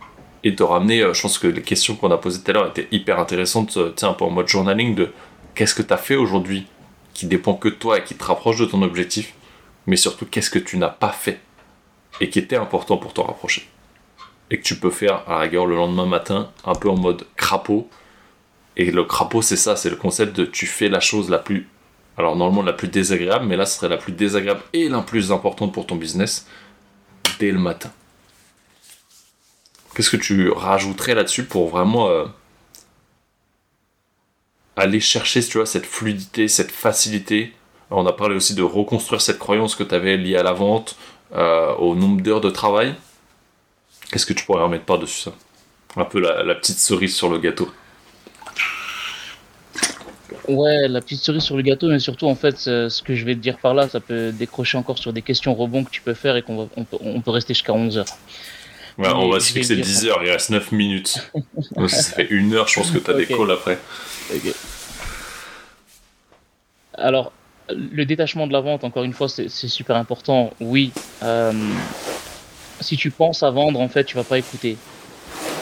et 0.45 0.53
de 0.53 0.63
ramener, 0.63 1.01
euh, 1.01 1.13
je 1.13 1.23
pense 1.23 1.39
que 1.39 1.49
les 1.49 1.63
questions 1.63 1.97
qu'on 1.97 2.13
a 2.13 2.17
posées 2.17 2.41
tout 2.43 2.51
à 2.53 2.55
l'heure 2.55 2.69
étaient 2.69 2.87
hyper 2.93 3.19
intéressantes, 3.19 3.77
euh, 3.77 3.93
sais, 3.97 4.07
un 4.07 4.13
peu 4.13 4.25
en 4.25 4.31
mode 4.31 4.47
journaling, 4.47 4.95
de 4.95 5.13
qu'est-ce 5.57 5.75
que 5.75 5.83
tu 5.83 5.93
as 5.93 5.99
fait 5.99 6.15
aujourd'hui 6.15 6.67
qui 7.13 7.27
dépend 7.27 7.55
que 7.55 7.69
de 7.69 7.75
toi 7.75 7.99
et 7.99 8.05
qui 8.05 8.15
te 8.15 8.23
rapproche 8.23 8.59
de 8.59 8.67
ton 8.67 8.83
objectif, 8.83 9.35
mais 9.87 9.97
surtout 9.97 10.27
qu'est-ce 10.27 10.51
que 10.51 10.61
tu 10.61 10.79
n'as 10.79 10.91
pas 10.91 11.11
fait? 11.11 11.41
Et 12.21 12.31
qui 12.31 12.39
était 12.39 12.57
important 12.57 12.97
pour 12.97 13.13
t'en 13.13 13.25
rapprocher. 13.25 13.69
Et 14.51 14.59
que 14.59 14.63
tu 14.63 14.77
peux 14.77 14.91
faire 14.91 15.23
à 15.29 15.33
la 15.33 15.39
rigueur 15.41 15.67
le 15.67 15.77
lendemain 15.77 16.07
matin, 16.07 16.51
un 16.65 16.75
peu 16.75 16.89
en 16.89 16.97
mode 16.97 17.27
crapaud. 17.37 17.89
Et 18.77 18.91
le 18.91 19.05
crapaud, 19.05 19.43
c'est 19.43 19.57
ça, 19.57 19.75
c'est 19.77 19.91
le 19.91 19.97
concept 19.97 20.37
de 20.37 20.45
tu 20.45 20.67
fais 20.67 20.89
la 20.89 21.01
chose 21.01 21.31
la 21.31 21.39
plus, 21.39 21.69
alors 22.19 22.37
normalement 22.37 22.63
la 22.63 22.73
plus 22.73 22.89
désagréable, 22.89 23.47
mais 23.47 23.57
là 23.57 23.67
ce 23.67 23.79
serait 23.79 23.89
la 23.89 23.97
plus 23.97 24.13
désagréable 24.13 24.61
et 24.73 24.89
la 24.89 25.01
plus 25.01 25.33
importante 25.33 25.73
pour 25.73 25.87
ton 25.87 25.97
business 25.97 26.47
dès 27.39 27.51
le 27.51 27.59
matin. 27.59 27.91
Qu'est-ce 29.95 30.11
que 30.11 30.19
tu 30.19 30.51
rajouterais 30.51 31.15
là-dessus 31.15 31.45
pour 31.45 31.71
vraiment 31.71 32.09
euh, 32.11 32.27
aller 34.77 35.01
chercher, 35.01 35.43
tu 35.43 35.57
vois, 35.57 35.67
cette 35.67 35.87
fluidité, 35.87 36.49
cette 36.49 36.71
facilité? 36.71 37.55
On 37.91 38.05
a 38.05 38.13
parlé 38.13 38.35
aussi 38.35 38.55
de 38.55 38.63
reconstruire 38.63 39.23
cette 39.23 39.39
croyance 39.39 39.75
que 39.75 39.85
tu 39.85 39.95
avais 39.95 40.19
liée 40.19 40.37
à 40.37 40.43
la 40.43 40.53
vente, 40.53 40.97
euh, 41.35 41.75
au 41.75 41.95
nombre 41.95 42.23
d'heures 42.23 42.41
de 42.41 42.51
travail. 42.51 42.95
Qu'est-ce 44.11 44.27
que 44.27 44.33
tu 44.33 44.45
pourrais 44.45 44.63
remettre 44.63 44.85
par-dessus 44.85 45.23
ça? 45.23 45.33
Un 45.97 46.05
peu 46.05 46.21
la, 46.21 46.55
petite 46.55 46.79
cerise 46.79 47.15
sur 47.15 47.31
le 47.31 47.39
gâteau. 47.39 47.71
Ouais, 50.47 50.87
la 50.89 51.01
petite 51.01 51.23
cerise 51.23 51.43
sur 51.43 51.57
le 51.57 51.63
gâteau, 51.63 51.89
mais 51.89 51.99
surtout, 51.99 52.27
en 52.27 52.35
fait, 52.35 52.59
ce 52.59 53.03
que 53.03 53.15
je 53.15 53.25
vais 53.25 53.35
te 53.35 53.41
dire 53.41 53.59
par 53.59 53.75
là, 53.75 53.89
ça 53.89 54.01
peut 54.01 54.31
décrocher 54.31 54.77
encore 54.79 54.99
sur 54.99 55.13
des 55.13 55.23
questions 55.23 55.55
rebonds 55.55 55.85
que 55.85 55.91
tu 55.91 56.03
peux 56.03 56.15
faire 56.15 56.37
et 56.37 56.43
qu'on 56.43 56.69
on 56.77 56.85
peut, 56.85 56.99
on 57.01 57.21
peut 57.21 57.31
rester 57.31 57.55
jusqu'à 57.55 57.73
11 57.73 57.99
heures. 57.99 58.07
Ouais, 58.99 59.09
on 59.09 59.29
va 59.29 59.41
se 59.41 59.53
fixer 59.53 59.77
10 59.77 60.07
heures, 60.07 60.21
il 60.23 60.31
reste 60.31 60.51
9 60.51 60.73
minutes. 60.73 61.31
ça 61.89 62.15
fait 62.15 62.29
une 62.31 62.55
heure, 62.55 62.67
je 62.69 62.77
pense 62.77 62.91
que 62.91 62.99
tu 62.99 63.11
as 63.11 63.15
des 63.15 63.27
calls 63.27 63.51
après. 63.51 63.79
Alors, 66.95 67.33
le 67.69 68.05
détachement 68.05 68.47
de 68.47 68.53
la 68.53 68.61
vente, 68.61 68.85
encore 68.85 69.05
une 69.05 69.13
fois, 69.13 69.29
c'est 69.29 69.49
super 69.49 69.97
important. 69.97 70.53
Oui, 70.61 70.93
euh, 71.23 71.53
si 72.81 72.97
tu 72.97 73.11
penses 73.11 73.43
à 73.43 73.51
vendre, 73.51 73.81
en 73.81 73.89
fait, 73.89 74.05
tu 74.05 74.17
vas 74.17 74.25
pas 74.25 74.39
écouter 74.39 74.77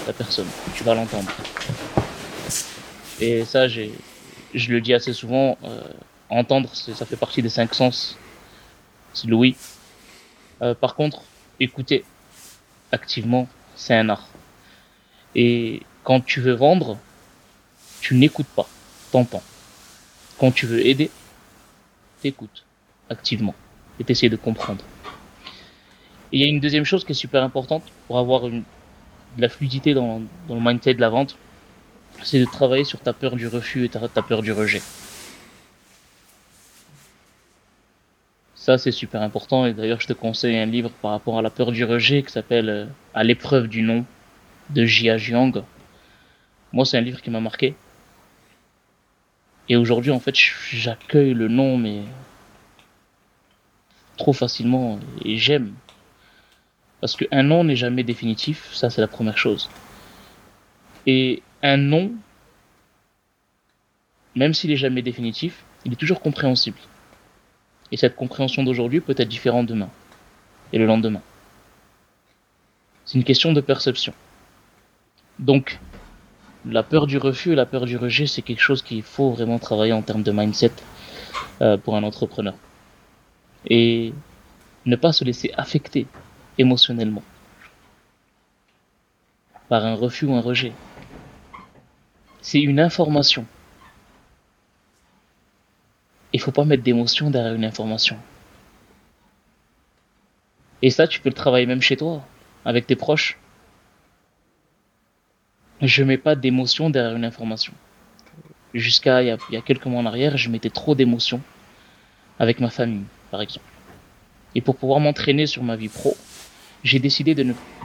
la 0.06 0.12
personne, 0.12 0.48
tu 0.74 0.84
vas 0.84 0.94
l'entendre. 0.94 1.30
Et 3.20 3.44
ça, 3.44 3.68
je 3.68 3.88
le 4.54 4.80
dis 4.80 4.92
assez 4.92 5.12
souvent, 5.12 5.56
euh, 5.64 5.80
entendre, 6.28 6.74
ça 6.74 7.06
fait 7.06 7.16
partie 7.16 7.42
des 7.42 7.48
cinq 7.48 7.74
sens. 7.74 8.18
C'est 9.12 9.28
le 9.28 9.36
oui. 9.36 9.56
Euh, 10.62 10.74
par 10.74 10.94
contre, 10.94 11.22
écouter 11.60 12.04
activement, 12.92 13.48
c'est 13.76 13.94
un 13.94 14.08
art. 14.08 14.28
Et 15.34 15.82
quand 16.02 16.20
tu 16.24 16.40
veux 16.40 16.52
vendre, 16.52 16.98
tu 18.00 18.14
n'écoutes 18.14 18.48
pas, 18.48 18.68
t'entends. 19.10 19.42
Quand 20.38 20.50
tu 20.50 20.66
veux 20.66 20.84
aider, 20.84 21.10
t'écoutes 22.24 22.64
activement 23.10 23.54
et 24.00 24.04
t'essayes 24.04 24.30
de 24.30 24.36
comprendre. 24.36 24.82
Et 26.32 26.38
il 26.38 26.40
y 26.40 26.44
a 26.44 26.48
une 26.48 26.60
deuxième 26.60 26.84
chose 26.84 27.04
qui 27.04 27.12
est 27.12 27.22
super 27.26 27.42
importante 27.42 27.84
pour 28.06 28.18
avoir 28.18 28.48
de 28.48 28.62
la 29.38 29.48
fluidité 29.50 29.92
dans, 29.92 30.22
le 30.48 30.60
mindset 30.60 30.94
de 30.94 31.00
la 31.02 31.10
vente, 31.10 31.36
c'est 32.22 32.40
de 32.40 32.46
travailler 32.46 32.84
sur 32.84 33.00
ta 33.00 33.12
peur 33.12 33.36
du 33.36 33.46
refus 33.46 33.84
et 33.84 33.88
ta, 33.90 34.08
ta 34.08 34.22
peur 34.22 34.40
du 34.40 34.52
rejet. 34.52 34.80
Ça, 38.54 38.78
c'est 38.78 38.92
super 38.92 39.20
important. 39.20 39.66
Et 39.66 39.74
d'ailleurs, 39.74 40.00
je 40.00 40.06
te 40.06 40.14
conseille 40.14 40.56
un 40.56 40.64
livre 40.64 40.90
par 41.02 41.10
rapport 41.10 41.38
à 41.38 41.42
la 41.42 41.50
peur 41.50 41.70
du 41.70 41.84
rejet 41.84 42.22
qui 42.22 42.32
s'appelle 42.32 42.70
euh, 42.70 42.86
À 43.12 43.22
l'épreuve 43.22 43.68
du 43.68 43.82
nom 43.82 44.06
de 44.70 44.86
Jia 44.86 45.18
Jiang. 45.18 45.62
Moi, 46.72 46.86
c'est 46.86 46.96
un 46.96 47.02
livre 47.02 47.20
qui 47.20 47.28
m'a 47.28 47.40
marqué. 47.40 47.74
Et 49.68 49.76
aujourd'hui, 49.76 50.10
en 50.10 50.20
fait, 50.20 50.34
j'accueille 50.36 51.34
le 51.34 51.48
nom, 51.48 51.78
mais 51.78 52.02
trop 54.16 54.32
facilement. 54.32 54.98
Et 55.24 55.36
j'aime. 55.36 55.74
Parce 57.00 57.16
qu'un 57.16 57.42
nom 57.42 57.64
n'est 57.64 57.76
jamais 57.76 58.02
définitif. 58.02 58.72
Ça, 58.72 58.90
c'est 58.90 59.00
la 59.00 59.08
première 59.08 59.38
chose. 59.38 59.70
Et 61.06 61.42
un 61.62 61.76
nom, 61.76 62.12
même 64.34 64.54
s'il 64.54 64.70
est 64.70 64.76
jamais 64.76 65.02
définitif, 65.02 65.64
il 65.84 65.92
est 65.92 65.96
toujours 65.96 66.20
compréhensible. 66.20 66.78
Et 67.92 67.96
cette 67.96 68.16
compréhension 68.16 68.62
d'aujourd'hui 68.64 69.00
peut 69.00 69.14
être 69.16 69.28
différente 69.28 69.66
demain 69.66 69.90
et 70.72 70.78
le 70.78 70.86
lendemain. 70.86 71.22
C'est 73.04 73.18
une 73.18 73.24
question 73.24 73.52
de 73.52 73.60
perception. 73.60 74.14
Donc, 75.38 75.78
la 76.66 76.82
peur 76.82 77.06
du 77.06 77.18
refus 77.18 77.52
et 77.52 77.54
la 77.54 77.66
peur 77.66 77.84
du 77.86 77.96
rejet, 77.96 78.26
c'est 78.26 78.42
quelque 78.42 78.60
chose 78.60 78.82
qu'il 78.82 79.02
faut 79.02 79.30
vraiment 79.30 79.58
travailler 79.58 79.92
en 79.92 80.02
termes 80.02 80.22
de 80.22 80.32
mindset 80.32 80.72
euh, 81.60 81.76
pour 81.76 81.96
un 81.96 82.02
entrepreneur. 82.02 82.54
Et 83.66 84.12
ne 84.86 84.96
pas 84.96 85.12
se 85.12 85.24
laisser 85.24 85.52
affecter 85.56 86.06
émotionnellement 86.58 87.22
par 89.68 89.84
un 89.84 89.94
refus 89.94 90.26
ou 90.26 90.34
un 90.34 90.40
rejet. 90.40 90.72
C'est 92.42 92.60
une 92.60 92.80
information 92.80 93.46
il 96.34 96.40
faut 96.40 96.50
pas 96.50 96.64
mettre 96.64 96.82
d'émotion 96.82 97.30
derrière 97.30 97.54
une 97.54 97.64
information. 97.64 98.18
Et 100.82 100.90
ça, 100.90 101.06
tu 101.06 101.20
peux 101.20 101.28
le 101.28 101.34
travailler 101.34 101.64
même 101.64 101.80
chez 101.80 101.96
toi, 101.96 102.22
avec 102.64 102.88
tes 102.88 102.96
proches. 102.96 103.38
Je 105.86 106.02
mets 106.02 106.18
pas 106.18 106.34
d'émotion 106.34 106.90
derrière 106.90 107.16
une 107.16 107.24
information. 107.24 107.72
Jusqu'à 108.72 109.22
il, 109.22 109.36
y, 109.50 109.56
a, 109.56 109.60
quelques 109.60 109.86
mois 109.86 110.00
en 110.00 110.06
arrière, 110.06 110.36
je 110.36 110.50
mettais 110.50 110.70
trop 110.70 110.94
d'émotion 110.94 111.40
avec 112.38 112.58
ma 112.58 112.70
famille, 112.70 113.04
par 113.30 113.40
exemple. 113.40 113.66
Et 114.54 114.60
pour 114.60 114.76
pouvoir 114.76 114.98
m'entraîner 115.00 115.46
sur 115.46 115.62
ma 115.62 115.76
vie 115.76 115.88
pro, 115.88 116.16
j'ai 116.82 116.98
décidé 116.98 117.34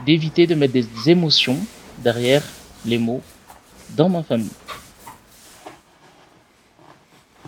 d'éviter 0.06 0.48
de 0.48 0.56
mettre 0.56 0.74
des 0.74 1.10
émotions 1.10 1.58
derrière 2.00 2.44
les 2.86 2.98
mots 2.98 3.22
dans 3.96 4.10
ma 4.10 4.24
famille 4.24 4.50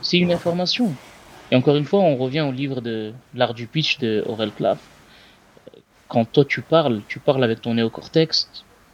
c'est 0.01 0.17
une 0.17 0.31
information. 0.31 0.93
Et 1.51 1.55
encore 1.55 1.75
une 1.75 1.85
fois, 1.85 1.99
on 2.01 2.15
revient 2.17 2.41
au 2.41 2.51
livre 2.51 2.81
de 2.81 3.13
l'art 3.33 3.53
du 3.53 3.67
pitch 3.67 3.99
de 3.99 4.23
Aurel 4.27 4.51
Claff. 4.51 4.79
Quand 6.07 6.25
toi 6.25 6.43
tu 6.45 6.61
parles, 6.61 7.01
tu 7.07 7.19
parles 7.19 7.43
avec 7.43 7.61
ton 7.61 7.73
néocortex, 7.73 8.49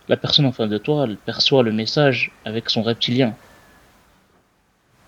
la 0.07 0.17
personne 0.17 0.45
en 0.45 0.51
face 0.51 0.69
de 0.69 0.77
toi, 0.77 1.05
elle 1.05 1.17
perçoit 1.17 1.63
le 1.63 1.71
message 1.71 2.31
avec 2.45 2.69
son 2.69 2.81
reptilien. 2.81 3.35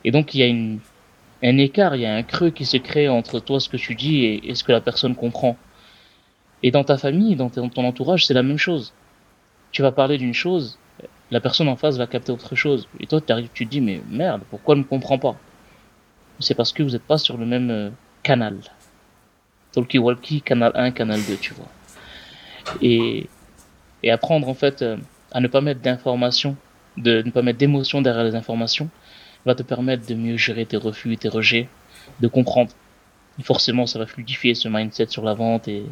Et 0.04 0.12
donc 0.12 0.34
il 0.34 0.40
y 0.40 0.44
a 0.44 0.48
une, 0.48 0.80
un 1.44 1.58
écart, 1.58 1.96
il 1.96 2.02
y 2.02 2.06
a 2.06 2.14
un 2.14 2.24
creux 2.24 2.50
qui 2.50 2.66
se 2.66 2.78
crée 2.78 3.08
entre 3.08 3.40
toi, 3.40 3.60
ce 3.60 3.70
que 3.70 3.78
tu 3.78 3.96
dis 3.96 4.26
et, 4.26 4.56
ce 4.56 4.64
que 4.64 4.72
la 4.72 4.82
personne 4.82 5.16
comprend. 5.16 5.58
Et 6.64 6.72
dans 6.72 6.84
ta 6.84 6.98
famille, 6.98 7.36
dans 7.36 7.50
ton 7.50 7.86
entourage, 7.86 8.26
c'est 8.26 8.34
la 8.34 8.44
même 8.44 8.58
chose. 8.58 8.94
Tu 9.72 9.82
vas 9.82 9.92
parler 9.92 10.18
d'une 10.18 10.34
chose, 10.34 10.78
la 11.32 11.40
personne 11.40 11.70
en 11.70 11.76
face 11.76 11.98
va 11.98 12.08
capter 12.08 12.32
autre 12.32 12.56
chose. 12.56 12.88
Et 13.00 13.08
toi, 13.08 13.22
tu 13.54 13.66
te 13.66 13.70
dis, 13.70 13.82
mais 13.82 14.02
merde, 14.10 14.42
pourquoi 14.50 14.76
elle 14.76 14.82
ne 14.82 14.86
comprend 14.86 15.18
pas? 15.18 15.36
C'est 16.40 16.56
parce 16.56 16.74
que 16.74 16.84
vous 16.84 16.92
n'êtes 16.92 17.04
pas 17.04 17.18
sur 17.18 17.38
le 17.38 17.46
même 17.46 17.70
euh, 17.70 17.90
canal. 18.24 18.58
Talkie 19.72 20.00
Walkie, 20.00 20.42
canal 20.42 20.72
1, 20.74 20.92
canal 20.92 21.20
2, 21.22 21.38
tu 21.38 21.54
vois. 21.54 21.68
Et, 22.82 23.30
et 24.04 24.12
apprendre 24.12 24.48
en 24.48 24.54
fait 24.54 24.82
euh, 24.82 24.98
à 25.32 25.40
ne 25.40 25.48
pas 25.48 25.62
mettre 25.62 25.82
d'informations, 25.82 26.56
de 26.98 27.22
ne 27.22 27.32
pas 27.32 27.42
mettre 27.42 27.60
d'émotions 27.60 28.02
derrière 28.02 28.24
les 28.24 28.36
informations, 28.36 28.90
va 29.46 29.56
te 29.56 29.64
permettre 29.64 30.06
de 30.06 30.16
mieux 30.16 30.38
gérer 30.38 30.66
tes 30.66 30.78
refus 30.78 31.18
tes 31.18 31.30
rejets, 31.30 31.68
de 32.20 32.28
comprendre. 32.28 32.72
Forcément, 33.44 33.88
ça 33.88 34.00
va 34.00 34.06
fluidifier 34.06 34.54
ce 34.54 34.68
mindset 34.68 35.08
sur 35.08 35.24
la 35.24 35.34
vente 35.34 35.68
et 35.70 35.84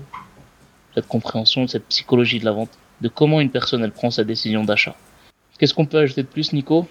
cette 0.96 1.08
compréhension, 1.08 1.66
cette 1.68 1.86
psychologie 1.86 2.40
de 2.40 2.46
la 2.46 2.52
vente, 2.52 2.72
de 3.00 3.08
comment 3.08 3.40
une 3.40 3.52
personne 3.52 3.84
elle 3.84 3.92
prend 3.92 4.12
sa 4.12 4.26
décision 4.26 4.66
d'achat. 4.66 4.96
Qu'est-ce 5.58 5.74
qu'on 5.74 5.86
peut 5.86 6.00
ajouter 6.00 6.24
de 6.24 6.28
plus, 6.28 6.52
Nico? 6.52 6.88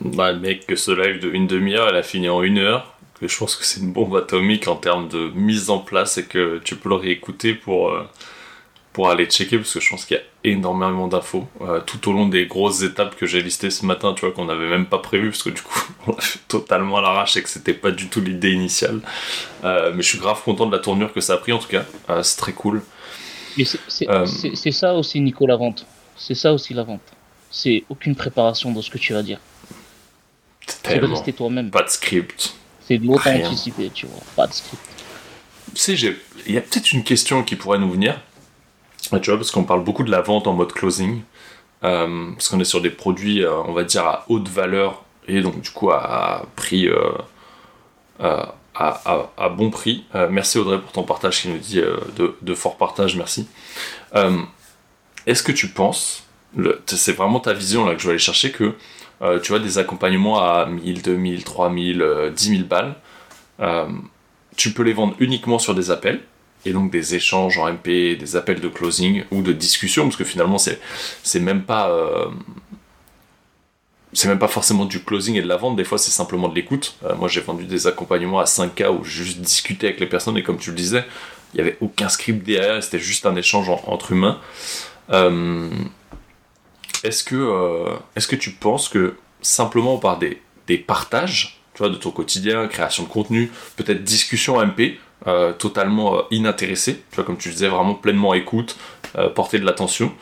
Bah, 0.00 0.32
mec, 0.32 0.66
que 0.66 0.74
ce 0.74 0.90
live 0.90 1.20
de 1.20 1.30
une 1.30 1.46
demi-heure, 1.46 1.88
elle 1.88 1.96
a 1.96 2.02
fini 2.02 2.28
en 2.28 2.42
une 2.42 2.58
heure. 2.58 2.94
Que 3.20 3.28
je 3.28 3.38
pense 3.38 3.56
que 3.56 3.64
c'est 3.64 3.80
une 3.80 3.92
bombe 3.92 4.14
atomique 4.16 4.68
en 4.68 4.76
termes 4.76 5.08
de 5.08 5.30
mise 5.34 5.70
en 5.70 5.78
place 5.78 6.18
et 6.18 6.26
que 6.26 6.60
tu 6.64 6.76
peux 6.76 6.90
le 6.90 6.96
réécouter 6.96 7.54
pour, 7.54 7.90
euh, 7.90 8.06
pour 8.96 9.10
aller 9.10 9.26
checker 9.26 9.58
parce 9.58 9.74
que 9.74 9.78
je 9.78 9.90
pense 9.90 10.06
qu'il 10.06 10.16
y 10.16 10.20
a 10.20 10.22
énormément 10.50 11.06
d'infos 11.06 11.46
euh, 11.60 11.82
tout 11.84 12.08
au 12.08 12.14
long 12.14 12.28
des 12.28 12.46
grosses 12.46 12.80
étapes 12.80 13.14
que 13.14 13.26
j'ai 13.26 13.42
listées 13.42 13.68
ce 13.68 13.84
matin, 13.84 14.14
tu 14.14 14.22
vois, 14.22 14.32
qu'on 14.32 14.46
n'avait 14.46 14.70
même 14.70 14.86
pas 14.86 14.96
prévu 14.96 15.28
parce 15.28 15.42
que 15.42 15.50
du 15.50 15.60
coup, 15.60 15.86
on 16.06 16.12
l'a 16.12 16.22
fait 16.22 16.38
totalement 16.48 16.96
à 16.96 17.02
l'arrache 17.02 17.36
et 17.36 17.42
que 17.42 17.50
c'était 17.50 17.74
pas 17.74 17.90
du 17.90 18.08
tout 18.08 18.22
l'idée 18.22 18.52
initiale. 18.52 19.02
Euh, 19.64 19.92
mais 19.94 20.02
je 20.02 20.08
suis 20.08 20.18
grave 20.18 20.42
content 20.42 20.64
de 20.64 20.72
la 20.72 20.78
tournure 20.78 21.12
que 21.12 21.20
ça 21.20 21.34
a 21.34 21.36
pris 21.36 21.52
en 21.52 21.58
tout 21.58 21.68
cas. 21.68 21.84
c'est 22.22 22.38
très 22.38 22.54
cool. 22.54 22.82
c'est 23.58 24.72
ça 24.72 24.94
aussi, 24.94 25.20
Nico, 25.20 25.46
la 25.46 25.56
vente. 25.56 25.84
C'est 26.16 26.34
ça 26.34 26.54
aussi 26.54 26.72
la 26.72 26.84
vente. 26.84 27.02
C'est 27.50 27.84
aucune 27.90 28.16
préparation 28.16 28.72
dans 28.72 28.80
ce 28.80 28.88
que 28.88 28.96
tu 28.96 29.12
vas 29.12 29.22
dire. 29.22 29.40
C'est 30.66 30.98
de 30.98 31.04
rester 31.04 31.34
toi-même. 31.34 31.70
Pas 31.70 31.82
de 31.82 31.90
script. 31.90 32.54
C'est 32.80 32.96
de 32.96 33.06
l'authenticité, 33.06 33.90
tu 33.92 34.06
vois. 34.06 34.22
Pas 34.34 34.46
de 34.46 34.54
script. 34.54 34.82
Tu 35.74 35.80
sais, 35.82 36.14
il 36.46 36.54
y 36.54 36.56
a 36.56 36.62
peut-être 36.62 36.92
une 36.92 37.04
question 37.04 37.42
qui 37.42 37.56
pourrait 37.56 37.78
nous 37.78 37.90
venir. 37.90 38.18
Tu 39.10 39.30
vois, 39.30 39.38
parce 39.38 39.50
qu'on 39.50 39.64
parle 39.64 39.84
beaucoup 39.84 40.02
de 40.02 40.10
la 40.10 40.20
vente 40.20 40.46
en 40.46 40.52
mode 40.52 40.72
closing. 40.72 41.22
Euh, 41.84 42.32
parce 42.32 42.48
qu'on 42.48 42.60
est 42.60 42.64
sur 42.64 42.80
des 42.80 42.90
produits, 42.90 43.44
euh, 43.44 43.54
on 43.66 43.72
va 43.72 43.84
dire, 43.84 44.04
à 44.04 44.24
haute 44.28 44.48
valeur 44.48 45.04
et 45.28 45.40
donc 45.42 45.60
du 45.60 45.70
coup 45.70 45.90
à, 45.90 46.46
prix. 46.56 46.88
Euh, 46.88 47.12
à, 48.74 49.48
bon 49.50 49.70
prix. 49.70 50.04
merci 50.30 50.58
Audrey 50.58 50.78
pour 50.80 50.92
ton 50.92 51.02
partage 51.02 51.40
qui 51.40 51.48
nous 51.48 51.58
dit 51.58 51.80
de, 52.16 52.36
de, 52.40 52.54
fort 52.54 52.76
partage, 52.76 53.16
merci. 53.16 53.48
Est-ce 55.26 55.42
que 55.42 55.52
tu 55.52 55.68
penses, 55.68 56.24
c'est 56.86 57.12
vraiment 57.12 57.40
ta 57.40 57.54
vision 57.54 57.86
là 57.86 57.94
que 57.94 58.00
je 58.00 58.04
vais 58.06 58.10
aller 58.10 58.18
chercher, 58.18 58.52
que 58.52 58.74
tu 59.42 59.48
vois, 59.48 59.60
des 59.60 59.78
accompagnements 59.78 60.40
à 60.40 60.66
1000, 60.66 61.00
2000, 61.02 61.44
3000, 61.44 62.32
10 62.34 62.48
000 62.48 62.62
balles. 62.64 62.96
Tu 64.56 64.72
peux 64.72 64.82
les 64.82 64.92
vendre 64.92 65.14
uniquement 65.20 65.58
sur 65.58 65.74
des 65.74 65.90
appels 65.90 66.20
et 66.66 66.72
donc 66.72 66.90
des 66.90 67.14
échanges 67.14 67.58
en 67.58 67.72
MP, 67.72 68.16
des 68.18 68.36
appels 68.36 68.60
de 68.60 68.68
closing 68.68 69.24
ou 69.30 69.40
de 69.40 69.52
discussion, 69.52 70.04
parce 70.04 70.16
que 70.16 70.24
finalement 70.24 70.58
c'est 70.58 70.80
c'est 71.22 71.40
même 71.40 71.62
pas 71.62 71.88
euh, 71.90 72.26
c'est 74.12 74.28
même 74.28 74.38
pas 74.38 74.48
forcément 74.48 74.84
du 74.84 75.02
closing 75.02 75.36
et 75.36 75.42
de 75.42 75.46
la 75.46 75.56
vente, 75.56 75.76
des 75.76 75.84
fois 75.84 75.96
c'est 75.96 76.10
simplement 76.10 76.48
de 76.48 76.54
l'écoute. 76.54 76.96
Euh, 77.04 77.14
moi 77.14 77.28
j'ai 77.28 77.40
vendu 77.40 77.64
des 77.64 77.86
accompagnements 77.86 78.40
à 78.40 78.44
5K 78.44 78.88
où 78.88 79.04
juste 79.04 79.38
discuté 79.38 79.86
avec 79.86 80.00
les 80.00 80.06
personnes 80.06 80.36
et 80.36 80.42
comme 80.42 80.58
tu 80.58 80.70
le 80.70 80.76
disais, 80.76 81.04
il 81.54 81.56
n'y 81.56 81.68
avait 81.68 81.78
aucun 81.80 82.08
script 82.08 82.44
derrière, 82.44 82.82
c'était 82.82 82.98
juste 82.98 83.26
un 83.26 83.36
échange 83.36 83.68
entre 83.68 84.12
humains. 84.12 84.40
Euh, 85.10 85.70
est-ce 87.04 87.22
que, 87.22 87.96
est-ce 88.16 88.26
que 88.26 88.34
tu 88.34 88.50
penses 88.50 88.88
que 88.88 89.14
simplement 89.40 89.98
par 89.98 90.18
des, 90.18 90.42
des 90.66 90.78
partages 90.78 91.60
tu 91.74 91.82
vois, 91.82 91.90
de 91.90 91.96
ton 91.96 92.10
quotidien, 92.10 92.66
création 92.68 93.04
de 93.04 93.08
contenu, 93.08 93.52
peut-être 93.76 94.02
discussion 94.02 94.58
MP, 94.64 94.98
euh, 95.26 95.54
totalement 95.54 96.18
euh, 96.18 96.22
inintéressé, 96.30 97.02
tu 97.10 97.16
vois, 97.16 97.24
comme 97.24 97.38
tu 97.38 97.48
disais, 97.48 97.68
vraiment 97.68 97.94
pleinement 97.94 98.34
écoute, 98.34 98.76
euh, 99.16 99.30
porter 99.30 99.58
de 99.58 99.64
l'attention, 99.64 100.12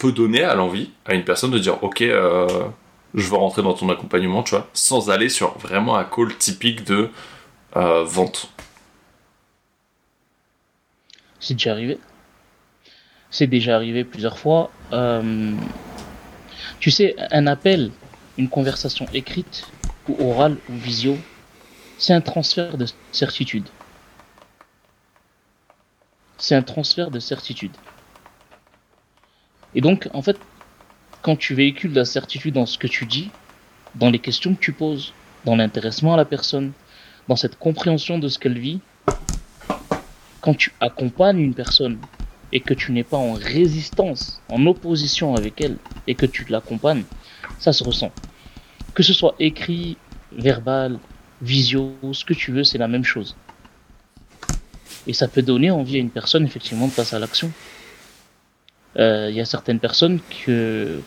peut 0.00 0.10
donner 0.10 0.42
à 0.42 0.56
l'envie 0.56 0.90
à 1.06 1.14
une 1.14 1.22
personne 1.22 1.52
de 1.52 1.58
dire 1.60 1.80
ok, 1.84 2.00
je 2.00 2.66
veux 3.14 3.36
rentrer 3.36 3.62
dans 3.62 3.72
ton 3.72 3.88
accompagnement, 3.88 4.42
tu 4.42 4.50
vois, 4.50 4.66
sans 4.72 5.10
aller 5.10 5.28
sur 5.28 5.56
vraiment 5.58 5.94
un 5.96 6.02
call 6.02 6.36
typique 6.36 6.82
de 6.82 7.08
vente. 7.76 8.50
C'est 11.38 11.54
déjà 11.54 11.70
arrivé. 11.70 11.98
C'est 13.30 13.46
déjà 13.46 13.76
arrivé 13.76 14.02
plusieurs 14.02 14.40
fois. 14.40 14.72
tu 16.80 16.90
sais, 16.90 17.14
un 17.30 17.46
appel, 17.46 17.92
une 18.38 18.48
conversation 18.48 19.06
écrite 19.14 19.68
ou 20.08 20.30
orale 20.32 20.56
ou 20.68 20.72
visio, 20.74 21.16
c'est 21.96 22.12
un 22.12 22.20
transfert 22.20 22.76
de 22.76 22.86
certitude 23.12 23.68
c'est 26.40 26.54
un 26.54 26.62
transfert 26.62 27.10
de 27.10 27.20
certitude. 27.20 27.70
Et 29.74 29.80
donc, 29.80 30.08
en 30.12 30.22
fait, 30.22 30.38
quand 31.22 31.36
tu 31.36 31.54
véhicules 31.54 31.92
la 31.92 32.06
certitude 32.06 32.54
dans 32.54 32.66
ce 32.66 32.78
que 32.78 32.86
tu 32.86 33.04
dis, 33.04 33.30
dans 33.94 34.10
les 34.10 34.18
questions 34.18 34.54
que 34.54 34.60
tu 34.60 34.72
poses, 34.72 35.12
dans 35.44 35.54
l'intéressement 35.54 36.14
à 36.14 36.16
la 36.16 36.24
personne, 36.24 36.72
dans 37.28 37.36
cette 37.36 37.58
compréhension 37.58 38.18
de 38.18 38.28
ce 38.28 38.38
qu'elle 38.38 38.58
vit, 38.58 38.80
quand 40.40 40.54
tu 40.54 40.72
accompagnes 40.80 41.40
une 41.40 41.54
personne 41.54 41.98
et 42.52 42.60
que 42.60 42.74
tu 42.74 42.92
n'es 42.92 43.04
pas 43.04 43.18
en 43.18 43.34
résistance, 43.34 44.42
en 44.48 44.64
opposition 44.66 45.36
avec 45.36 45.60
elle, 45.60 45.76
et 46.06 46.14
que 46.14 46.26
tu 46.26 46.44
l'accompagnes, 46.46 47.04
ça 47.58 47.72
se 47.72 47.84
ressent. 47.84 48.12
Que 48.94 49.02
ce 49.02 49.12
soit 49.12 49.36
écrit, 49.38 49.98
verbal, 50.32 50.98
visio, 51.42 51.98
ce 52.12 52.24
que 52.24 52.34
tu 52.34 52.50
veux, 52.50 52.64
c'est 52.64 52.78
la 52.78 52.88
même 52.88 53.04
chose. 53.04 53.36
Et 55.10 55.12
ça 55.12 55.26
peut 55.26 55.42
donner 55.42 55.72
envie 55.72 55.96
à 55.96 55.98
une 55.98 56.08
personne 56.08 56.44
effectivement 56.44 56.86
de 56.86 56.92
passer 56.92 57.16
à 57.16 57.18
l'action. 57.18 57.50
Euh, 58.96 59.26
il 59.28 59.34
y 59.34 59.40
a 59.40 59.44
certaines 59.44 59.80
personnes 59.80 60.20
que, 60.46 61.00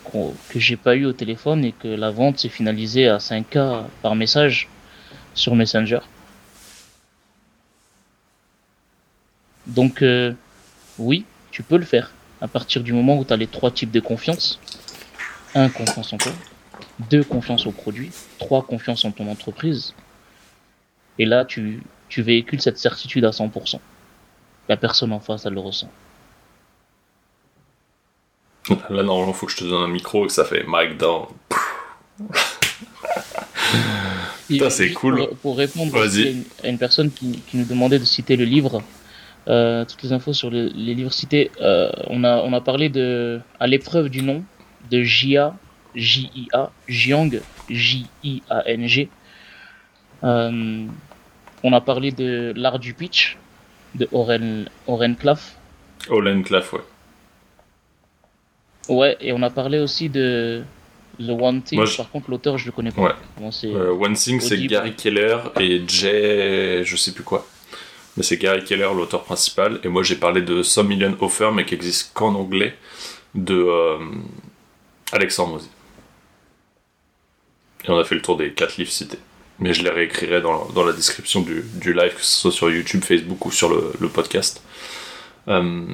que 0.49 0.59
j'ai 0.59 0.75
pas 0.75 0.97
eu 0.97 1.05
au 1.05 1.13
téléphone 1.13 1.63
et 1.63 1.71
que 1.71 1.87
la 1.87 2.11
vente 2.11 2.37
s'est 2.37 2.49
finalisée 2.49 3.07
à 3.07 3.19
5K 3.19 3.83
par 4.01 4.15
message 4.15 4.67
sur 5.35 5.55
Messenger. 5.55 5.99
Donc 9.67 10.01
euh, 10.01 10.33
oui, 10.99 11.23
tu 11.51 11.63
peux 11.63 11.77
le 11.77 11.85
faire 11.85 12.11
à 12.41 12.49
partir 12.49 12.83
du 12.83 12.91
moment 12.91 13.17
où 13.17 13.23
tu 13.23 13.31
as 13.31 13.37
les 13.37 13.47
trois 13.47 13.71
types 13.71 13.91
de 13.91 14.01
confiance. 14.01 14.59
Un, 15.55 15.69
confiance 15.69 16.11
en 16.11 16.17
toi. 16.17 16.33
Deux, 17.09 17.23
confiance 17.23 17.65
au 17.67 17.71
produit. 17.71 18.11
Trois, 18.37 18.63
confiance 18.63 19.05
en 19.05 19.11
ton 19.11 19.31
entreprise. 19.31 19.93
Et 21.19 21.25
là, 21.25 21.45
tu, 21.45 21.81
tu 22.09 22.21
véhicules 22.21 22.59
cette 22.59 22.77
certitude 22.77 23.23
à 23.23 23.29
100%. 23.29 23.79
La 24.69 24.77
personne 24.77 25.11
en 25.11 25.19
face, 25.19 25.45
elle 25.45 25.53
le 25.53 25.59
ressent. 25.59 25.89
Là, 28.69 29.03
normalement, 29.03 29.27
il 29.27 29.33
faut 29.33 29.45
que 29.45 29.51
je 29.51 29.57
te 29.57 29.65
donne 29.65 29.83
un 29.83 29.87
micro 29.87 30.23
et 30.23 30.27
que 30.27 30.33
ça 30.33 30.45
fait 30.45 30.63
mic 30.65 30.97
down. 30.97 31.25
Putain, 34.47 34.69
c'est 34.69 34.93
cool. 34.93 35.27
Pour, 35.41 35.57
répondre 35.57 35.95
à 35.97 36.05
une, 36.67 36.77
personne 36.77 37.11
qui, 37.11 37.41
nous 37.53 37.65
demandait 37.65 37.99
de 37.99 38.05
citer 38.05 38.37
le 38.37 38.45
livre, 38.45 38.81
euh, 39.47 39.83
toutes 39.85 40.03
les 40.03 40.13
infos 40.13 40.31
sur 40.33 40.49
les, 40.49 40.69
livres 40.69 41.11
cités, 41.11 41.51
euh, 41.61 41.91
on, 42.07 42.23
a, 42.23 42.37
on 42.37 42.53
a 42.53 42.61
parlé 42.61 42.89
de 42.89 43.41
À 43.59 43.67
l'épreuve 43.67 44.09
du 44.09 44.21
nom 44.21 44.43
de 44.89 45.01
Jia, 45.01 45.55
J-I-A, 45.95 46.71
Jiang, 46.87 47.41
J-I-A-N-G. 47.69 49.09
Euh, 50.23 50.85
on 51.63 51.73
a 51.73 51.81
parlé 51.81 52.11
de 52.11 52.53
l'art 52.55 52.79
du 52.79 52.93
pitch 52.93 53.37
de 53.95 54.07
Oren, 54.11 54.69
Oren 54.87 55.15
Claff. 55.15 55.55
Oren 56.09 56.43
Claff, 56.43 56.73
ouais. 56.73 56.81
Ouais, 58.89 59.17
et 59.21 59.31
on 59.31 59.41
a 59.41 59.49
parlé 59.49 59.79
aussi 59.79 60.09
de 60.09 60.63
The 61.19 61.29
One 61.29 61.61
Thing. 61.61 61.81
Par 61.95 62.09
contre, 62.09 62.29
l'auteur, 62.29 62.57
je 62.57 62.65
le 62.65 62.71
connais 62.71 62.91
pas. 62.91 63.01
Ouais. 63.01 63.49
Euh, 63.65 63.91
One 63.91 64.13
Thing, 64.13 64.39
c'est 64.41 64.57
Gary 64.65 64.93
Keller 64.95 65.37
et 65.59 65.81
Jay, 65.87 66.83
je 66.83 66.95
sais 66.95 67.13
plus 67.13 67.23
quoi. 67.23 67.47
Mais 68.17 68.23
c'est 68.23 68.37
Gary 68.37 68.63
Keller, 68.63 68.89
l'auteur 68.93 69.23
principal. 69.23 69.79
Et 69.83 69.87
moi, 69.87 70.03
j'ai 70.03 70.15
parlé 70.15 70.41
de 70.41 70.63
Some 70.63 70.87
Million 70.87 71.15
Offer, 71.21 71.51
mais 71.53 71.65
qui 71.65 71.75
existe 71.75 72.13
qu'en 72.13 72.35
anglais, 72.35 72.75
de 73.33 73.55
euh, 73.55 73.97
Alexandre 75.11 75.53
Mosey. 75.53 75.69
Et 77.85 77.89
on 77.89 77.97
a 77.97 78.03
fait 78.03 78.15
le 78.15 78.21
tour 78.21 78.37
des 78.37 78.53
quatre 78.53 78.77
livres 78.77 78.91
cités 78.91 79.19
mais 79.63 79.73
je 79.73 79.81
les 79.81 79.89
réécrirai 79.89 80.41
dans, 80.41 80.65
dans 80.75 80.83
la 80.83 80.91
description 80.91 81.39
du, 81.39 81.63
du, 81.75 81.93
live, 81.93 82.13
que 82.13 82.21
ce 82.21 82.41
soit 82.41 82.51
sur 82.51 82.69
YouTube, 82.69 83.01
Facebook 83.01 83.45
ou 83.45 83.51
sur 83.51 83.69
le, 83.69 83.93
le 83.97 84.09
podcast. 84.09 84.61
Euh, 85.47 85.85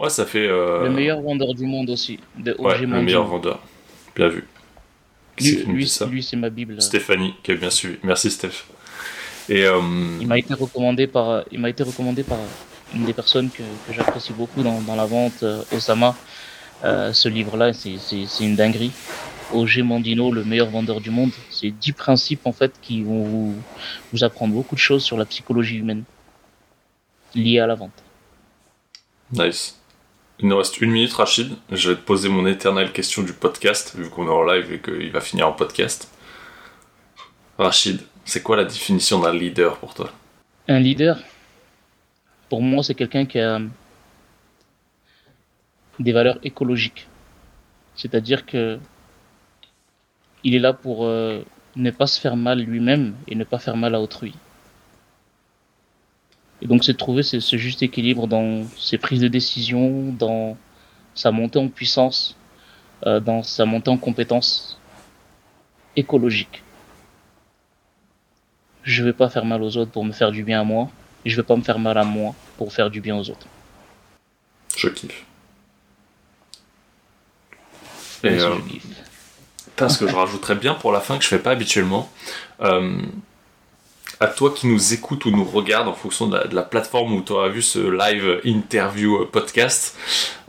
ouais, 0.00 0.10
ça 0.10 0.26
fait. 0.26 0.48
Euh, 0.48 0.82
le 0.82 0.90
meilleur 0.90 1.20
vendeur 1.20 1.54
du 1.54 1.66
monde 1.66 1.88
aussi, 1.90 2.18
de 2.36 2.56
ouais, 2.58 2.78
Le 2.78 2.88
meilleur 2.88 3.26
vendeur. 3.26 3.60
Bien 4.16 4.26
vu. 4.26 4.44
lui, 5.38 5.88
lui, 6.08 6.22
c'est 6.24 6.36
ma 6.36 6.50
Bible. 6.50 6.82
Stéphanie, 6.82 7.34
qui 7.44 7.52
a 7.52 7.54
bien 7.54 7.70
suivi. 7.70 7.96
Merci, 8.02 8.28
Steph. 8.28 8.64
Et, 9.48 9.64
euh, 9.64 9.80
Il 10.20 10.26
m'a 10.26 10.38
été 10.38 10.54
recommandé 10.54 11.06
par, 11.06 11.44
il 11.52 11.60
m'a 11.60 11.70
été 11.70 11.84
recommandé 11.84 12.24
par 12.24 12.38
une 12.92 13.04
des 13.04 13.12
personnes 13.12 13.50
que, 13.50 13.62
que 13.86 13.94
j'apprécie 13.94 14.32
beaucoup 14.32 14.64
dans, 14.64 14.80
dans, 14.80 14.96
la 14.96 15.06
vente, 15.06 15.44
Osama. 15.72 16.16
ce 16.82 17.28
livre-là, 17.28 17.72
c'est 17.72 18.40
une 18.40 18.56
dinguerie. 18.56 18.90
Auger 19.52 19.82
Mandino, 19.82 20.32
le 20.32 20.44
meilleur 20.44 20.68
vendeur 20.70 21.00
du 21.00 21.10
monde. 21.10 21.30
C'est 21.50 21.70
10 21.70 21.92
principes 21.92 22.46
en 22.46 22.52
fait 22.52 22.72
qui 22.82 23.02
vont 23.02 23.54
vous, 24.12 24.24
apprendre 24.24 24.54
beaucoup 24.54 24.74
de 24.74 24.80
choses 24.80 25.04
sur 25.04 25.16
la 25.16 25.24
psychologie 25.24 25.76
humaine 25.76 26.04
liée 27.34 27.58
à 27.58 27.66
la 27.66 27.74
vente. 27.74 28.02
Nice. 29.32 29.76
Il 30.40 30.48
nous 30.48 30.56
reste 30.56 30.80
une 30.80 30.90
minute, 30.90 31.12
Rachid. 31.12 31.52
Je 31.70 31.90
vais 31.90 31.96
te 31.96 32.00
poser 32.00 32.28
mon 32.28 32.46
éternelle 32.46 32.92
question 32.92 33.22
du 33.22 33.32
podcast, 33.32 33.94
vu 33.96 34.08
qu'on 34.08 34.26
est 34.26 34.30
en 34.30 34.42
live 34.42 34.72
et 34.72 34.80
qu'il 34.80 35.10
va 35.12 35.20
finir 35.20 35.46
en 35.46 35.52
podcast. 35.52 36.10
Rachid, 37.58 38.00
c'est 38.24 38.42
quoi 38.42 38.56
la 38.56 38.64
définition 38.64 39.20
d'un 39.20 39.34
leader 39.34 39.76
pour 39.78 39.92
toi? 39.92 40.10
Un 40.66 40.80
leader, 40.80 41.18
pour 42.48 42.62
moi, 42.62 42.82
c'est 42.82 42.94
quelqu'un 42.94 43.26
qui 43.26 43.38
a 43.38 43.60
des 45.98 46.12
valeurs 46.12 46.38
écologiques. 46.42 47.06
C'est-à-dire 47.94 48.46
que 48.46 48.78
il 50.44 50.54
est 50.54 50.58
là 50.58 50.72
pour 50.72 51.04
euh, 51.04 51.42
ne 51.76 51.90
pas 51.90 52.06
se 52.06 52.20
faire 52.20 52.36
mal 52.36 52.60
lui-même 52.60 53.14
et 53.28 53.34
ne 53.34 53.44
pas 53.44 53.58
faire 53.58 53.76
mal 53.76 53.94
à 53.94 54.00
autrui. 54.00 54.34
Et 56.62 56.66
donc 56.66 56.84
c'est 56.84 56.92
de 56.92 56.98
trouver 56.98 57.22
ce, 57.22 57.56
juste 57.56 57.82
équilibre 57.82 58.26
dans 58.26 58.64
ses 58.76 58.98
prises 58.98 59.20
de 59.20 59.28
décision, 59.28 60.12
dans 60.12 60.56
sa 61.14 61.30
montée 61.30 61.58
en 61.58 61.68
puissance, 61.68 62.36
euh, 63.06 63.20
dans 63.20 63.42
sa 63.42 63.64
montée 63.64 63.90
en 63.90 63.96
compétence 63.96 64.78
écologique. 65.96 66.62
Je 68.82 69.02
vais 69.04 69.12
pas 69.12 69.28
faire 69.28 69.44
mal 69.44 69.62
aux 69.62 69.76
autres 69.76 69.90
pour 69.90 70.04
me 70.04 70.12
faire 70.12 70.32
du 70.32 70.42
bien 70.42 70.60
à 70.60 70.64
moi, 70.64 70.90
et 71.24 71.30
je 71.30 71.36
vais 71.36 71.42
pas 71.42 71.56
me 71.56 71.62
faire 71.62 71.78
mal 71.78 71.96
à 71.96 72.04
moi 72.04 72.34
pour 72.56 72.72
faire 72.72 72.90
du 72.90 73.00
bien 73.00 73.16
aux 73.16 73.30
autres. 73.30 73.46
Je 74.76 74.88
kiffe. 74.88 75.24
Et, 78.22 78.28
euh, 78.28 78.58
kiffe 78.68 78.99
ce 79.88 79.98
que 79.98 80.08
je 80.08 80.14
rajouterais 80.14 80.54
bien 80.54 80.74
pour 80.74 80.92
la 80.92 81.00
fin 81.00 81.16
que 81.16 81.24
je 81.24 81.28
fais 81.28 81.38
pas 81.38 81.50
habituellement. 81.50 82.10
Euh, 82.60 82.98
à 84.18 84.26
toi 84.26 84.52
qui 84.54 84.66
nous 84.66 84.92
écoute 84.92 85.24
ou 85.24 85.30
nous 85.30 85.44
regarde 85.44 85.88
en 85.88 85.94
fonction 85.94 86.26
de 86.26 86.38
la, 86.52 86.62
plateforme 86.62 87.14
où 87.14 87.22
tu 87.22 87.32
auras 87.32 87.48
vu 87.48 87.62
ce 87.62 87.78
live 87.78 88.40
interview 88.44 89.22
euh, 89.22 89.28
podcast, 89.30 89.96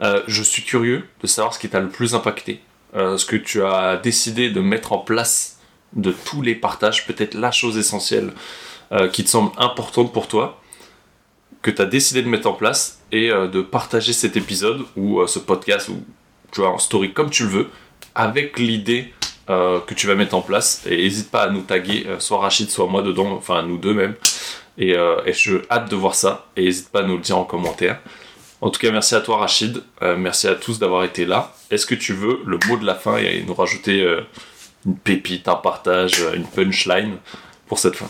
euh, 0.01 0.21
je 0.27 0.43
suis 0.43 0.63
curieux 0.63 1.07
de 1.21 1.27
savoir 1.27 1.53
ce 1.53 1.59
qui 1.59 1.69
t'a 1.69 1.79
le 1.79 1.87
plus 1.87 2.13
impacté, 2.13 2.61
ce 2.93 3.23
que 3.23 3.37
tu 3.37 3.63
as 3.63 3.95
décidé 3.95 4.49
de 4.49 4.59
mettre 4.59 4.91
en 4.91 4.97
place 4.97 5.59
de 5.93 6.11
tous 6.11 6.41
les 6.41 6.55
partages, 6.55 7.07
peut-être 7.07 7.35
la 7.35 7.51
chose 7.51 7.77
essentielle 7.77 8.33
qui 9.13 9.23
te 9.23 9.29
semble 9.29 9.51
importante 9.57 10.11
pour 10.11 10.27
toi, 10.27 10.61
que 11.61 11.71
tu 11.71 11.81
as 11.81 11.85
décidé 11.85 12.21
de 12.21 12.27
mettre 12.27 12.49
en 12.49 12.53
place 12.53 12.99
et 13.13 13.29
de 13.29 13.61
partager 13.61 14.11
cet 14.11 14.35
épisode 14.35 14.83
ou 14.97 15.25
ce 15.25 15.39
podcast 15.39 15.87
ou 15.87 16.03
tu 16.51 16.59
vois 16.59 16.71
en 16.71 16.79
story 16.79 17.13
comme 17.13 17.29
tu 17.29 17.43
le 17.43 17.49
veux 17.49 17.69
avec 18.15 18.59
l'idée 18.59 19.13
euh, 19.49 19.79
que 19.79 19.93
tu 19.93 20.07
vas 20.07 20.15
mettre 20.15 20.35
en 20.35 20.41
place. 20.41 20.83
Et 20.85 20.97
n'hésite 20.97 21.31
pas 21.31 21.43
à 21.43 21.49
nous 21.49 21.61
taguer, 21.61 22.05
euh, 22.07 22.19
soit 22.19 22.39
Rachid, 22.39 22.69
soit 22.69 22.87
moi 22.87 23.01
dedans, 23.01 23.31
enfin 23.31 23.63
nous 23.63 23.77
deux 23.77 23.93
même. 23.93 24.15
Et, 24.77 24.91
et 25.25 25.33
je 25.33 25.57
hâte 25.69 25.91
de 25.91 25.95
voir 25.95 26.15
ça. 26.15 26.47
Et 26.55 26.63
n'hésite 26.63 26.89
pas 26.89 27.01
à 27.01 27.03
nous 27.03 27.17
le 27.17 27.21
dire 27.21 27.37
en 27.37 27.43
commentaire. 27.43 27.99
En 28.61 28.69
tout 28.69 28.79
cas, 28.79 28.89
merci 28.91 29.13
à 29.15 29.21
toi 29.21 29.37
Rachid. 29.37 29.83
merci 30.17 30.47
à 30.47 30.55
tous 30.55 30.79
d'avoir 30.79 31.03
été 31.03 31.25
là. 31.25 31.53
Est-ce 31.69 31.85
que 31.85 31.93
tu 31.93 32.13
veux 32.13 32.39
le 32.45 32.57
mot 32.67 32.77
de 32.77 32.85
la 32.85 32.95
fin 32.95 33.17
et 33.17 33.43
nous 33.45 33.53
rajouter 33.53 34.01
une 34.85 34.95
pépite, 34.95 35.47
un 35.49 35.55
partage, 35.55 36.23
une 36.33 36.45
punchline 36.45 37.17
pour 37.67 37.79
cette 37.79 37.95
fin? 37.95 38.09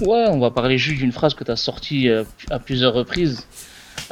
Ouais, 0.00 0.26
on 0.28 0.38
va 0.38 0.50
parler 0.50 0.78
juste 0.78 0.98
d'une 0.98 1.12
phrase 1.12 1.34
que 1.34 1.44
tu 1.44 1.50
as 1.50 1.56
sortie 1.56 2.08
euh, 2.08 2.24
à 2.50 2.58
plusieurs 2.58 2.94
reprises. 2.94 3.46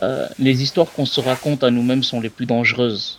Euh, 0.03 0.27
les 0.39 0.63
histoires 0.63 0.93
qu'on 0.93 1.07
se 1.07 1.21
raconte 1.21 1.65
à 1.65 1.71
nous-mêmes 1.71 2.03
sont 2.03 2.21
les 2.21 2.29
plus 2.29 2.45
dangereuses. 2.45 3.18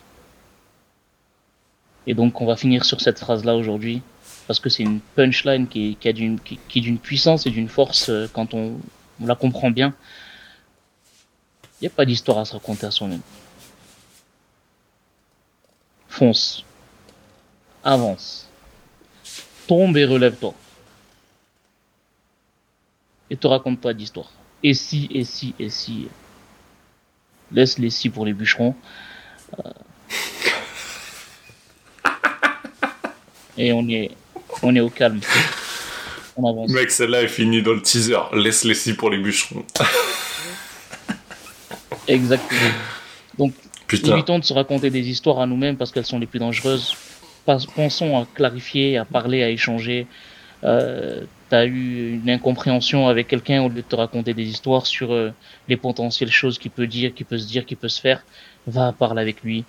Et 2.06 2.14
donc 2.14 2.40
on 2.40 2.46
va 2.46 2.56
finir 2.56 2.84
sur 2.84 3.00
cette 3.00 3.18
phrase-là 3.18 3.56
aujourd'hui, 3.56 4.02
parce 4.46 4.60
que 4.60 4.68
c'est 4.68 4.82
une 4.82 5.00
punchline 5.16 5.68
qui, 5.68 5.96
qui, 6.00 6.08
a 6.08 6.12
d'une, 6.12 6.40
qui, 6.40 6.92
puissance 6.98 7.46
et 7.46 7.50
d'une 7.50 7.68
force 7.68 8.08
euh, 8.08 8.28
quand 8.32 8.54
on, 8.54 8.78
on, 9.20 9.26
la 9.26 9.34
comprend 9.34 9.70
bien. 9.70 9.94
Il 11.80 11.84
n'y 11.84 11.88
a 11.88 11.90
pas 11.90 12.04
d'histoire 12.04 12.38
à 12.38 12.44
se 12.44 12.52
raconter 12.52 12.86
à 12.86 12.90
soi-même. 12.90 13.22
Fonce. 16.08 16.64
Avance. 17.84 18.48
Tombe 19.66 19.96
et 19.96 20.04
relève-toi 20.04 20.54
et 23.30 23.36
te 23.36 23.46
raconte 23.46 23.80
pas 23.80 23.94
d'histoire. 23.94 24.30
Et 24.62 24.74
si, 24.74 25.08
et 25.12 25.24
si, 25.24 25.54
et 25.58 25.70
si. 25.70 26.08
Laisse 27.52 27.78
les 27.78 27.90
si 27.90 28.10
pour 28.10 28.26
les 28.26 28.32
bûcherons. 28.32 28.74
Euh. 29.64 29.70
Et 33.60 33.74
on 33.74 33.86
est, 33.90 34.10
on 34.62 34.74
est 34.74 34.80
au 34.80 34.88
calme. 34.88 35.20
On 36.34 36.48
avance. 36.48 36.70
Mec, 36.70 36.90
celle-là 36.90 37.22
est 37.22 37.28
finie 37.28 37.62
dans 37.62 37.74
le 37.74 37.82
teaser. 37.82 38.16
Laisse 38.32 38.64
les 38.64 38.72
si 38.72 38.94
pour 38.94 39.10
les 39.10 39.18
bûcherons. 39.18 39.64
Exactement. 42.08 42.70
Donc, 43.36 43.52
évitons 43.92 44.38
de 44.38 44.44
se 44.44 44.54
raconter 44.54 44.88
des 44.88 45.06
histoires 45.10 45.40
à 45.40 45.46
nous-mêmes 45.46 45.76
parce 45.76 45.92
qu'elles 45.92 46.06
sont 46.06 46.18
les 46.18 46.26
plus 46.26 46.38
dangereuses. 46.38 46.96
Pensons 47.76 48.16
à 48.16 48.26
clarifier, 48.34 48.96
à 48.96 49.04
parler, 49.04 49.42
à 49.42 49.50
échanger. 49.50 50.06
Euh, 50.64 51.24
tu 51.50 51.54
as 51.54 51.66
eu 51.66 52.14
une 52.14 52.30
incompréhension 52.30 53.08
avec 53.08 53.28
quelqu'un 53.28 53.62
au 53.62 53.68
lieu 53.68 53.76
de 53.76 53.80
te 53.82 53.96
raconter 53.96 54.32
des 54.32 54.44
histoires 54.44 54.86
sur 54.86 55.12
euh, 55.12 55.32
les 55.68 55.76
potentielles 55.76 56.30
choses 56.30 56.58
qu'il 56.58 56.70
peut 56.70 56.86
dire, 56.86 57.12
qu'il 57.12 57.26
peut 57.26 57.38
se 57.38 57.46
dire, 57.46 57.66
qu'il 57.66 57.76
peut 57.76 57.88
se 57.88 58.00
faire, 58.00 58.24
va 58.66 58.92
parler 58.92 59.20
avec 59.20 59.42
lui. 59.42 59.64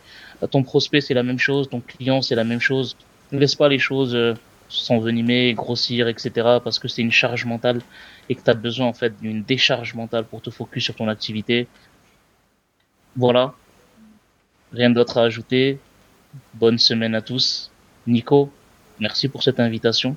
Ton 0.50 0.64
prospect, 0.64 1.02
c'est 1.02 1.14
la 1.14 1.24
même 1.24 1.39
chose, 1.39 1.70
ton 1.70 1.82
client, 1.82 2.22
c'est 2.22 2.36
la 2.36 2.46
même 2.46 2.62
chose. 2.62 2.96
Ne 3.32 3.40
laisse 3.40 3.56
pas 3.56 3.70
les 3.70 3.80
choses 3.80 4.16
euh, 4.16 4.34
s'envenimer, 4.70 5.54
grossir, 5.54 6.08
etc. 6.08 6.32
parce 6.64 6.80
que 6.80 6.88
c'est 6.88 7.02
une 7.02 7.12
charge 7.12 7.46
mentale 7.46 7.82
et 8.30 8.36
que 8.36 8.42
tu 8.42 8.50
as 8.50 8.54
besoin 8.54 8.88
en 8.88 8.94
fait 8.94 9.20
d'une 9.22 9.44
décharge 9.44 9.94
mentale 9.94 10.26
pour 10.26 10.42
te 10.42 10.50
focus 10.50 10.84
sur 10.84 10.96
ton 10.96 11.08
activité. 11.08 11.68
Voilà. 13.16 13.54
Rien 14.74 14.90
d'autre 14.90 15.18
à 15.18 15.24
ajouter. 15.24 15.80
Bonne 16.54 16.78
semaine 16.78 17.16
à 17.16 17.22
tous. 17.22 17.72
Nico, 18.08 18.52
merci 19.00 19.28
pour 19.28 19.44
cette 19.44 19.60
invitation. 19.60 20.16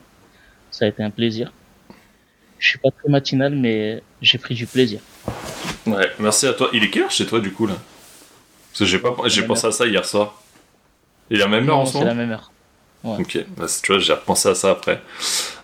Ça 0.71 0.85
a 0.85 0.89
été 0.89 1.03
un 1.03 1.11
plaisir. 1.11 1.53
Je 2.59 2.69
suis 2.69 2.79
pas 2.79 2.91
très 2.91 3.11
matinal, 3.11 3.55
mais 3.55 4.03
j'ai 4.23 4.39
pris 4.39 4.55
du 4.55 4.67
plaisir. 4.67 5.01
Ouais, 5.87 6.11
merci 6.19 6.47
à 6.47 6.53
toi. 6.53 6.71
Il 6.73 6.83
est 6.83 6.91
quelle 6.91 7.03
heure 7.03 7.11
chez 7.11 7.27
toi 7.27 7.41
du 7.41 7.53
coup 7.53 7.67
là? 7.67 7.75
Parce 8.71 8.79
que 8.81 8.85
j'ai 8.87 8.99
pas, 8.99 9.15
j'ai 9.27 9.43
pensé 9.43 9.67
à 9.67 9.73
ça 9.73 9.87
hier 9.87 10.05
soir. 10.05 10.41
Il 11.31 11.37
est 11.37 11.41
la 11.41 11.49
même 11.49 11.69
heure 11.69 11.79
en 11.79 11.87
ce 11.87 11.95
moment. 11.95 12.05
C'est 12.05 12.09
la 12.09 12.15
même 12.15 12.31
heure. 12.31 12.53
Ok, 13.05 13.39
bah, 13.57 13.67
tu 13.83 13.93
vois, 13.93 14.01
j'ai 14.01 14.13
repensé 14.13 14.49
à 14.49 14.55
ça 14.55 14.71
après. 14.71 15.03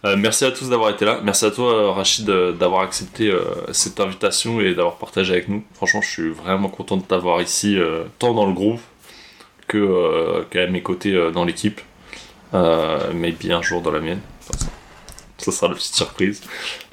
Euh, 0.05 0.17
merci 0.19 0.45
à 0.45 0.51
tous 0.51 0.69
d'avoir 0.69 0.91
été 0.91 1.05
là. 1.05 1.21
Merci 1.23 1.47
à 1.47 1.51
toi, 1.51 1.73
euh, 1.73 1.91
Rachid, 1.91 2.29
euh, 2.29 2.53
d'avoir 2.53 2.83
accepté 2.83 3.33
cette 3.73 3.99
invitation 3.99 4.61
et 4.61 4.75
d'avoir 4.75 4.97
partagé 4.97 5.33
avec 5.33 5.49
nous. 5.49 5.65
Franchement, 5.75 6.03
je 6.03 6.11
suis 6.11 6.31
vraiment 6.31 6.69
content 6.69 6.97
de 6.97 7.03
t'avoir 7.03 7.41
ici, 7.41 7.79
tant 8.19 8.35
dans 8.35 8.47
le 8.47 8.53
groupe 8.53 8.81
que 9.67 10.45
qu'à 10.51 10.67
mes 10.67 10.83
côtés 10.83 11.31
dans 11.33 11.45
l'équipe. 11.45 11.81
mais 12.53 13.33
bien 13.33 13.59
un 13.59 13.63
jour 13.63 13.81
dans 13.81 13.93
la 13.93 14.01
mienne 14.01 14.21
ça 15.41 15.53
sera 15.53 15.69
la 15.69 15.75
petite 15.75 15.95
surprise. 15.95 16.43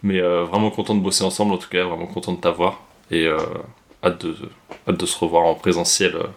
Mais 0.04 0.20
euh, 0.20 0.44
vraiment 0.46 0.72
content 0.72 0.96
de 0.96 1.02
bosser 1.02 1.24
ensemble 1.24 1.54
en 1.54 1.58
tout 1.58 1.70
cas, 1.70 1.84
vraiment 1.84 2.08
content 2.08 2.34
de 2.34 2.42
t'avoir. 2.42 2.82
Et 3.12 3.26
euh, 3.26 3.38
hâte, 4.04 4.26
de, 4.26 5.06
se 5.06 5.18
revoir 5.18 5.46
en 5.46 5.56
présentiel 5.56 6.16
euh, 6.16 6.28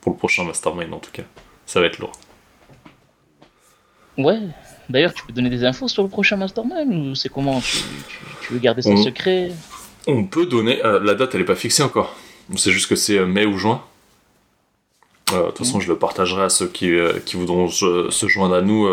pour 0.00 0.12
le 0.12 0.18
prochain 0.18 0.44
Mastermind 0.44 0.92
en 0.92 0.98
tout 0.98 1.12
cas. 1.12 1.24
Ça 1.66 1.80
va 1.80 1.86
être 1.86 1.98
lourd. 1.98 2.12
Ouais, 4.18 4.38
d'ailleurs 4.88 5.14
tu 5.14 5.24
peux 5.24 5.32
donner 5.32 5.50
des 5.50 5.64
infos 5.64 5.88
sur 5.88 6.02
le 6.02 6.08
prochain 6.08 6.36
Mastermind 6.36 6.92
ou 6.92 7.14
c'est 7.14 7.28
comment 7.28 7.60
tu, 7.60 7.78
tu, 8.42 8.52
veux 8.52 8.58
garder 8.58 8.82
ça 8.82 8.96
secret? 8.96 9.52
On 10.06 10.24
peut 10.24 10.46
donner, 10.46 10.80
la 10.82 11.14
date 11.14 11.34
elle 11.34 11.42
est 11.42 11.44
pas 11.44 11.56
fixée 11.56 11.82
encore. 11.82 12.16
C'est 12.56 12.72
juste 12.72 12.88
que 12.88 12.96
c'est 12.96 13.24
mai 13.24 13.46
ou 13.46 13.56
juin. 13.56 13.82
De 15.32 15.46
toute 15.46 15.58
façon, 15.58 15.78
je 15.78 15.86
le 15.86 15.96
partagerai 15.96 16.42
à 16.42 16.48
ceux 16.48 16.66
qui, 16.66 16.92
qui 17.24 17.36
voudront 17.36 17.68
se 17.68 18.26
joindre 18.26 18.56
à 18.56 18.62
nous 18.62 18.88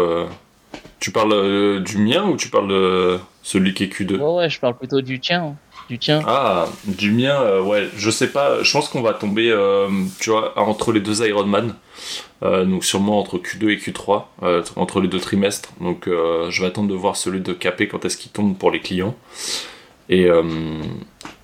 tu 1.00 1.12
parles 1.12 1.34
euh, 1.34 1.80
du 1.80 1.98
mien 1.98 2.26
ou 2.26 2.38
tu 2.38 2.50
parles 2.50 2.68
de 2.68 3.20
celui 3.44 3.74
qui 3.74 3.84
est 3.84 3.94
Q2 3.94 4.18
Ouais, 4.18 4.36
ouais, 4.36 4.50
je 4.50 4.60
parle 4.60 4.78
plutôt 4.78 5.02
du 5.02 5.20
tien. 5.20 5.56
Du 5.90 5.98
tien. 6.00 6.22
Ah, 6.28 6.68
du 6.86 7.12
mien, 7.12 7.40
euh, 7.42 7.62
ouais, 7.62 7.88
je 7.96 8.10
sais 8.12 8.28
pas, 8.28 8.62
je 8.62 8.72
pense 8.74 8.90
qu'on 8.90 9.02
va 9.02 9.14
tomber, 9.14 9.50
euh, 9.50 9.88
tu 10.20 10.32
vois, 10.32 10.58
entre 10.60 10.92
les 10.92 11.00
deux 11.00 11.26
Ironman. 11.26 11.76
donc 12.42 12.84
sûrement 12.84 13.20
entre 13.20 13.38
Q2 13.38 13.70
et 13.70 13.78
Q3, 13.78 14.26
entre 14.76 15.00
les 15.02 15.08
deux 15.08 15.20
trimestres. 15.20 15.70
Donc 15.82 16.04
je 16.08 16.62
vais 16.62 16.68
attendre 16.68 16.90
de 16.90 16.94
voir 16.94 17.16
celui 17.16 17.40
de 17.40 17.54
KP 17.54 17.88
quand 17.90 18.06
est-ce 18.06 18.18
qu'il 18.18 18.32
tombe 18.32 18.58
pour 18.58 18.70
les 18.70 18.80
clients. 18.80 19.16
Et, 20.10 20.28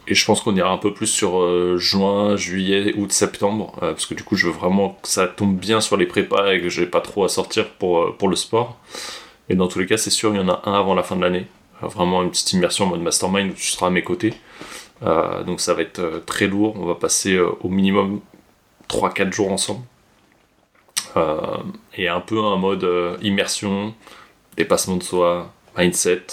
et 0.07 0.15
je 0.15 0.25
pense 0.25 0.41
qu'on 0.41 0.55
ira 0.55 0.71
un 0.71 0.77
peu 0.77 0.93
plus 0.93 1.07
sur 1.07 1.77
juin, 1.79 2.35
juillet, 2.35 2.93
août, 2.97 3.11
septembre, 3.11 3.75
parce 3.79 4.05
que 4.05 4.13
du 4.13 4.23
coup 4.23 4.35
je 4.35 4.47
veux 4.47 4.53
vraiment 4.53 4.97
que 5.01 5.07
ça 5.07 5.27
tombe 5.27 5.55
bien 5.55 5.81
sur 5.81 5.97
les 5.97 6.05
prépas 6.05 6.53
et 6.53 6.61
que 6.61 6.69
j'ai 6.69 6.85
pas 6.85 7.01
trop 7.01 7.23
à 7.23 7.29
sortir 7.29 7.69
pour, 7.69 8.15
pour 8.17 8.27
le 8.27 8.35
sport. 8.35 8.77
Et 9.49 9.55
dans 9.55 9.67
tous 9.67 9.79
les 9.79 9.85
cas, 9.85 9.97
c'est 9.97 10.09
sûr, 10.09 10.33
il 10.33 10.37
y 10.37 10.39
en 10.39 10.49
a 10.49 10.61
un 10.65 10.73
avant 10.73 10.95
la 10.95 11.03
fin 11.03 11.15
de 11.15 11.21
l'année. 11.21 11.47
Euh, 11.83 11.87
vraiment 11.87 12.23
une 12.23 12.31
petite 12.31 12.53
immersion 12.53 12.85
en 12.85 12.89
mode 12.89 13.01
mastermind 13.01 13.51
où 13.51 13.53
tu 13.53 13.67
seras 13.67 13.87
à 13.87 13.89
mes 13.89 14.03
côtés. 14.03 14.33
Euh, 15.03 15.43
donc 15.43 15.59
ça 15.59 15.73
va 15.73 15.81
être 15.81 15.99
euh, 15.99 16.19
très 16.19 16.47
lourd. 16.47 16.75
On 16.79 16.85
va 16.85 16.95
passer 16.95 17.37
au 17.39 17.69
minimum 17.69 18.21
3-4 18.89 19.31
jours 19.31 19.51
ensemble. 19.51 19.81
et 21.95 22.07
un 22.07 22.21
peu 22.21 22.39
en 22.39 22.57
mode 22.57 22.87
immersion, 23.21 23.93
dépassement 24.57 24.97
de 24.97 25.03
soi, 25.03 25.51
mindset. 25.77 26.23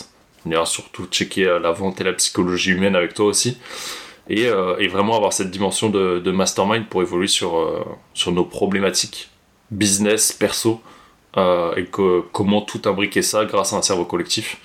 On 0.47 0.51
ira 0.51 0.65
surtout 0.65 1.07
checker 1.11 1.59
la 1.61 1.73
vente 1.73 2.01
et 2.01 2.05
la 2.05 2.15
psychologie 2.15 2.71
humaine 2.71 2.97
avec 2.97 3.13
toi 3.15 3.27
aussi. 3.27 3.59
Et, 4.29 4.49
vraiment 4.89 5.17
avoir 5.17 5.33
cette 5.33 5.51
dimension 5.51 5.91
de, 5.91 6.31
mastermind 6.31 6.87
pour 6.87 7.03
évoluer 7.03 7.27
sur, 7.27 7.85
sur 8.15 8.33
nos 8.33 8.45
problématiques 8.45 9.29
business, 9.71 10.33
perso, 10.33 10.81
euh, 11.37 11.75
et 11.77 11.87
comment 12.33 12.61
tout 12.61 12.83
imbriquer 12.87 13.23
ça 13.23 13.45
grâce 13.45 13.73
à 13.73 13.77
un 13.77 13.83
cerveau 13.83 14.05
collectif. 14.05 14.57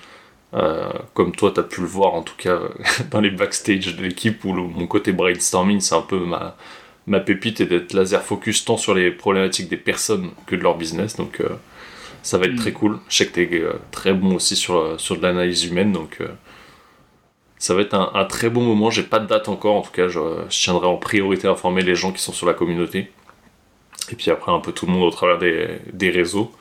Euh, 0.55 0.89
comme 1.13 1.35
toi, 1.35 1.51
tu 1.53 1.59
as 1.59 1.63
pu 1.63 1.81
le 1.81 1.87
voir 1.87 2.13
en 2.13 2.21
tout 2.21 2.35
cas 2.37 2.59
dans 3.11 3.21
les 3.21 3.29
backstage 3.29 3.95
de 3.95 4.01
l'équipe 4.01 4.43
où 4.45 4.53
mon 4.53 4.87
côté 4.87 5.11
brainstorming, 5.11 5.81
c'est 5.81 5.95
un 5.95 6.01
peu 6.01 6.19
ma, 6.19 6.55
ma 7.07 7.19
pépite 7.19 7.61
et 7.61 7.65
d'être 7.65 7.93
laser 7.93 8.23
focus 8.23 8.63
tant 8.65 8.77
sur 8.77 8.93
les 8.93 9.11
problématiques 9.11 9.69
des 9.69 9.77
personnes 9.77 10.31
que 10.45 10.55
de 10.55 10.61
leur 10.61 10.77
business. 10.77 11.17
Donc 11.17 11.41
euh, 11.41 11.49
ça 12.23 12.37
va 12.37 12.45
être 12.45 12.55
très 12.55 12.71
mm. 12.71 12.75
cool. 12.75 12.99
Je 13.09 13.17
sais 13.17 13.27
que 13.27 13.33
tu 13.33 13.43
es 13.43 13.63
très 13.91 14.13
bon 14.13 14.35
aussi 14.35 14.55
sur, 14.55 14.99
sur 14.99 15.17
de 15.17 15.21
l'analyse 15.23 15.65
humaine. 15.65 15.91
Donc 15.91 16.19
ça 17.57 17.73
va 17.73 17.81
être 17.81 17.93
un, 17.93 18.11
un, 18.13 18.25
très 18.25 18.49
bon 18.49 18.61
moment. 18.61 18.89
J'ai 18.89 19.03
pas 19.03 19.19
de 19.19 19.27
date 19.27 19.49
encore. 19.49 19.75
En 19.75 19.81
tout 19.81 19.91
cas, 19.91 20.07
je, 20.07 20.19
je 20.49 20.63
tiendrai 20.63 20.87
en 20.87 20.97
priorité 20.97 21.47
à 21.47 21.51
informer 21.51 21.81
les 21.81 21.95
gens 21.95 22.11
qui 22.11 22.21
sont 22.21 22.33
sur 22.33 22.47
la 22.47 22.53
communauté 22.53 23.11
et 24.11 24.15
puis 24.15 24.31
après 24.31 24.51
un 24.51 24.59
peu 24.59 24.71
tout 24.71 24.85
le 24.85 24.91
monde 24.91 25.03
au 25.03 25.11
travers 25.11 25.37
des, 25.37 25.79
des 25.91 26.09
réseaux. 26.09 26.51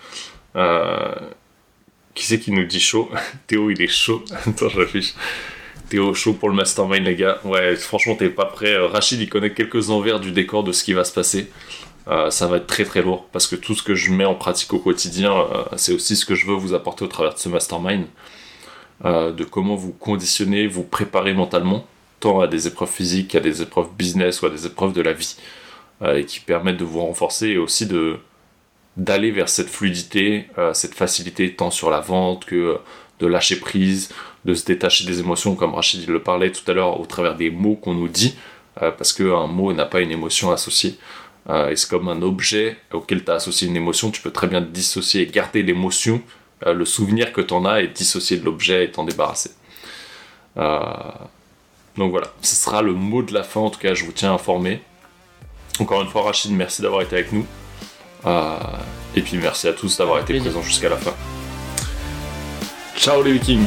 Euh, 0.57 1.15
qui 2.15 2.25
c'est 2.25 2.39
qui 2.39 2.53
nous 2.53 2.65
dit 2.65 2.81
chaud? 2.81 3.11
Théo, 3.47 3.71
il 3.71 3.83
est 3.83 3.89
chaud. 3.89 4.25
Attends, 4.47 4.69
j'affiche. 4.69 5.15
Théo, 5.89 6.15
chaud 6.15 6.35
pour 6.35 6.49
le 6.49 6.55
mastermind, 6.55 7.05
les 7.05 7.17
gars. 7.17 7.41
Ouais, 7.45 7.77
franchement, 7.77 8.15
t'es 8.15 8.31
pas 8.31 8.47
prêt. 8.47 8.73
Euh, 8.73 8.87
Rachid, 8.87 9.21
il 9.21 9.29
connaît 9.29 9.53
quelques 9.53 9.91
envers 9.91 10.21
du 10.21 10.33
décor 10.33 10.65
de 10.65 10.73
ce 10.73 10.85
qui 10.85 10.93
va 10.93 11.05
se 11.05 11.13
passer. 11.13 11.51
Euh, 12.09 12.31
ça 12.31 12.47
va 12.47 12.59
être 12.59 12.67
très 12.67 12.85
très 12.85 13.03
lourd 13.03 13.29
parce 13.33 13.47
que 13.47 13.57
tout 13.57 13.75
ce 13.75 13.83
que 13.83 13.95
je 13.95 14.13
mets 14.13 14.27
en 14.27 14.35
pratique 14.35 14.73
au 14.75 14.79
quotidien, 14.79 15.33
euh, 15.33 15.65
c'est 15.77 15.93
aussi 15.93 16.17
ce 16.17 16.27
que 16.27 16.35
je 16.35 16.47
veux 16.47 16.55
vous 16.55 16.75
apporter 16.75 17.05
au 17.05 17.09
travers 17.09 17.35
de 17.35 17.39
ce 17.39 17.49
mastermind. 17.49 18.07
de 19.05 19.45
comment 19.45 19.75
vous 19.75 19.93
conditionner, 19.93 20.67
vous 20.67 20.85
préparer 20.85 21.35
mentalement, 21.35 21.87
tant 22.21 22.41
à 22.41 22.47
des 22.47 22.67
épreuves 22.67 22.91
physiques, 22.91 23.35
à 23.35 23.41
des 23.41 23.61
épreuves 23.61 23.89
business 23.99 24.41
ou 24.41 24.47
à 24.47 24.51
des 24.51 24.67
épreuves 24.67 24.93
de 24.95 25.03
la 25.03 25.13
vie. 25.13 25.37
Et 26.07 26.25
qui 26.25 26.41
permettent 26.41 26.79
de 26.79 26.85
vous 26.85 27.01
renforcer 27.01 27.49
et 27.49 27.59
aussi 27.59 27.87
de 27.87 28.19
d'aller 28.97 29.31
vers 29.31 29.49
cette 29.49 29.69
fluidité, 29.69 30.49
euh, 30.59 30.73
cette 30.73 30.95
facilité 30.95 31.55
tant 31.55 31.71
sur 31.71 31.91
la 31.91 32.01
vente 32.01 32.45
que 32.45 32.55
euh, 32.55 32.79
de 33.21 33.27
lâcher 33.27 33.57
prise, 33.57 34.11
de 34.45 34.55
se 34.55 34.65
détacher 34.65 35.05
des 35.05 35.21
émotions 35.21 35.55
comme 35.55 35.75
Rachid 35.75 36.09
le 36.09 36.23
parlait 36.23 36.53
tout 36.53 36.69
à 36.71 36.75
l'heure 36.75 37.01
au 37.01 37.07
travers 37.07 37.37
des 37.37 37.51
mots 37.51 37.77
qu'on 37.77 37.95
nous 37.95 38.09
dit 38.09 38.37
parce 38.77 39.13
qu'un 39.13 39.47
mot 39.47 39.73
n'a 39.73 39.85
pas 39.85 40.01
une 40.01 40.11
émotion 40.11 40.51
associée. 40.51 40.99
et 41.49 41.77
c'est 41.77 41.89
comme 41.89 42.09
un 42.09 42.21
objet 42.23 42.77
auquel 42.93 43.25
tu 43.25 43.31
as 43.31 43.35
associé 43.35 43.69
une 43.69 43.77
émotion, 43.77 44.11
tu 44.11 44.21
peux 44.21 44.33
très 44.33 44.49
bien 44.49 44.61
dissocier 44.61 45.23
et 45.23 45.27
garder 45.27 45.63
l'émotion, 45.63 46.21
le 46.67 46.85
souvenir 46.85 47.33
que 47.33 47.41
tu 47.41 47.55
en 47.55 47.65
as 47.65 47.83
et 47.83 47.89
dissocier 47.89 48.37
de 48.37 48.45
l'objet 48.45 48.85
et 48.85 48.91
t'en 48.91 49.05
débarrasser. 49.05 49.53
donc 50.57 52.11
voilà, 52.11 52.35
ce 52.43 52.57
sera 52.57 52.83
le 52.83 52.95
mot 52.95 53.23
de 53.23 53.33
la 53.33 53.45
fin. 53.45 53.61
En 53.61 53.71
tout 53.71 53.79
cas, 53.79 53.95
je 53.95 54.05
vous 54.05 54.13
tiens 54.13 54.35
informé. 54.35 54.83
Encore 55.79 56.03
une 56.03 56.09
fois, 56.09 56.23
Rachid, 56.23 56.51
merci 56.51 56.83
d'avoir 56.83 57.03
été 57.03 57.15
avec 57.15 57.33
nous. 57.33 57.47
Et 58.27 59.21
puis 59.23 59.39
merci 59.39 59.69
à 59.69 59.73
tous 59.73 59.97
d'avoir 59.97 60.21
été 60.21 60.39
présents 60.39 60.63
jusqu'à 60.63 60.89
la 60.89 60.97
fin. 60.97 61.13
Ciao 62.97 63.23
les 63.23 63.33
vikings 63.33 63.67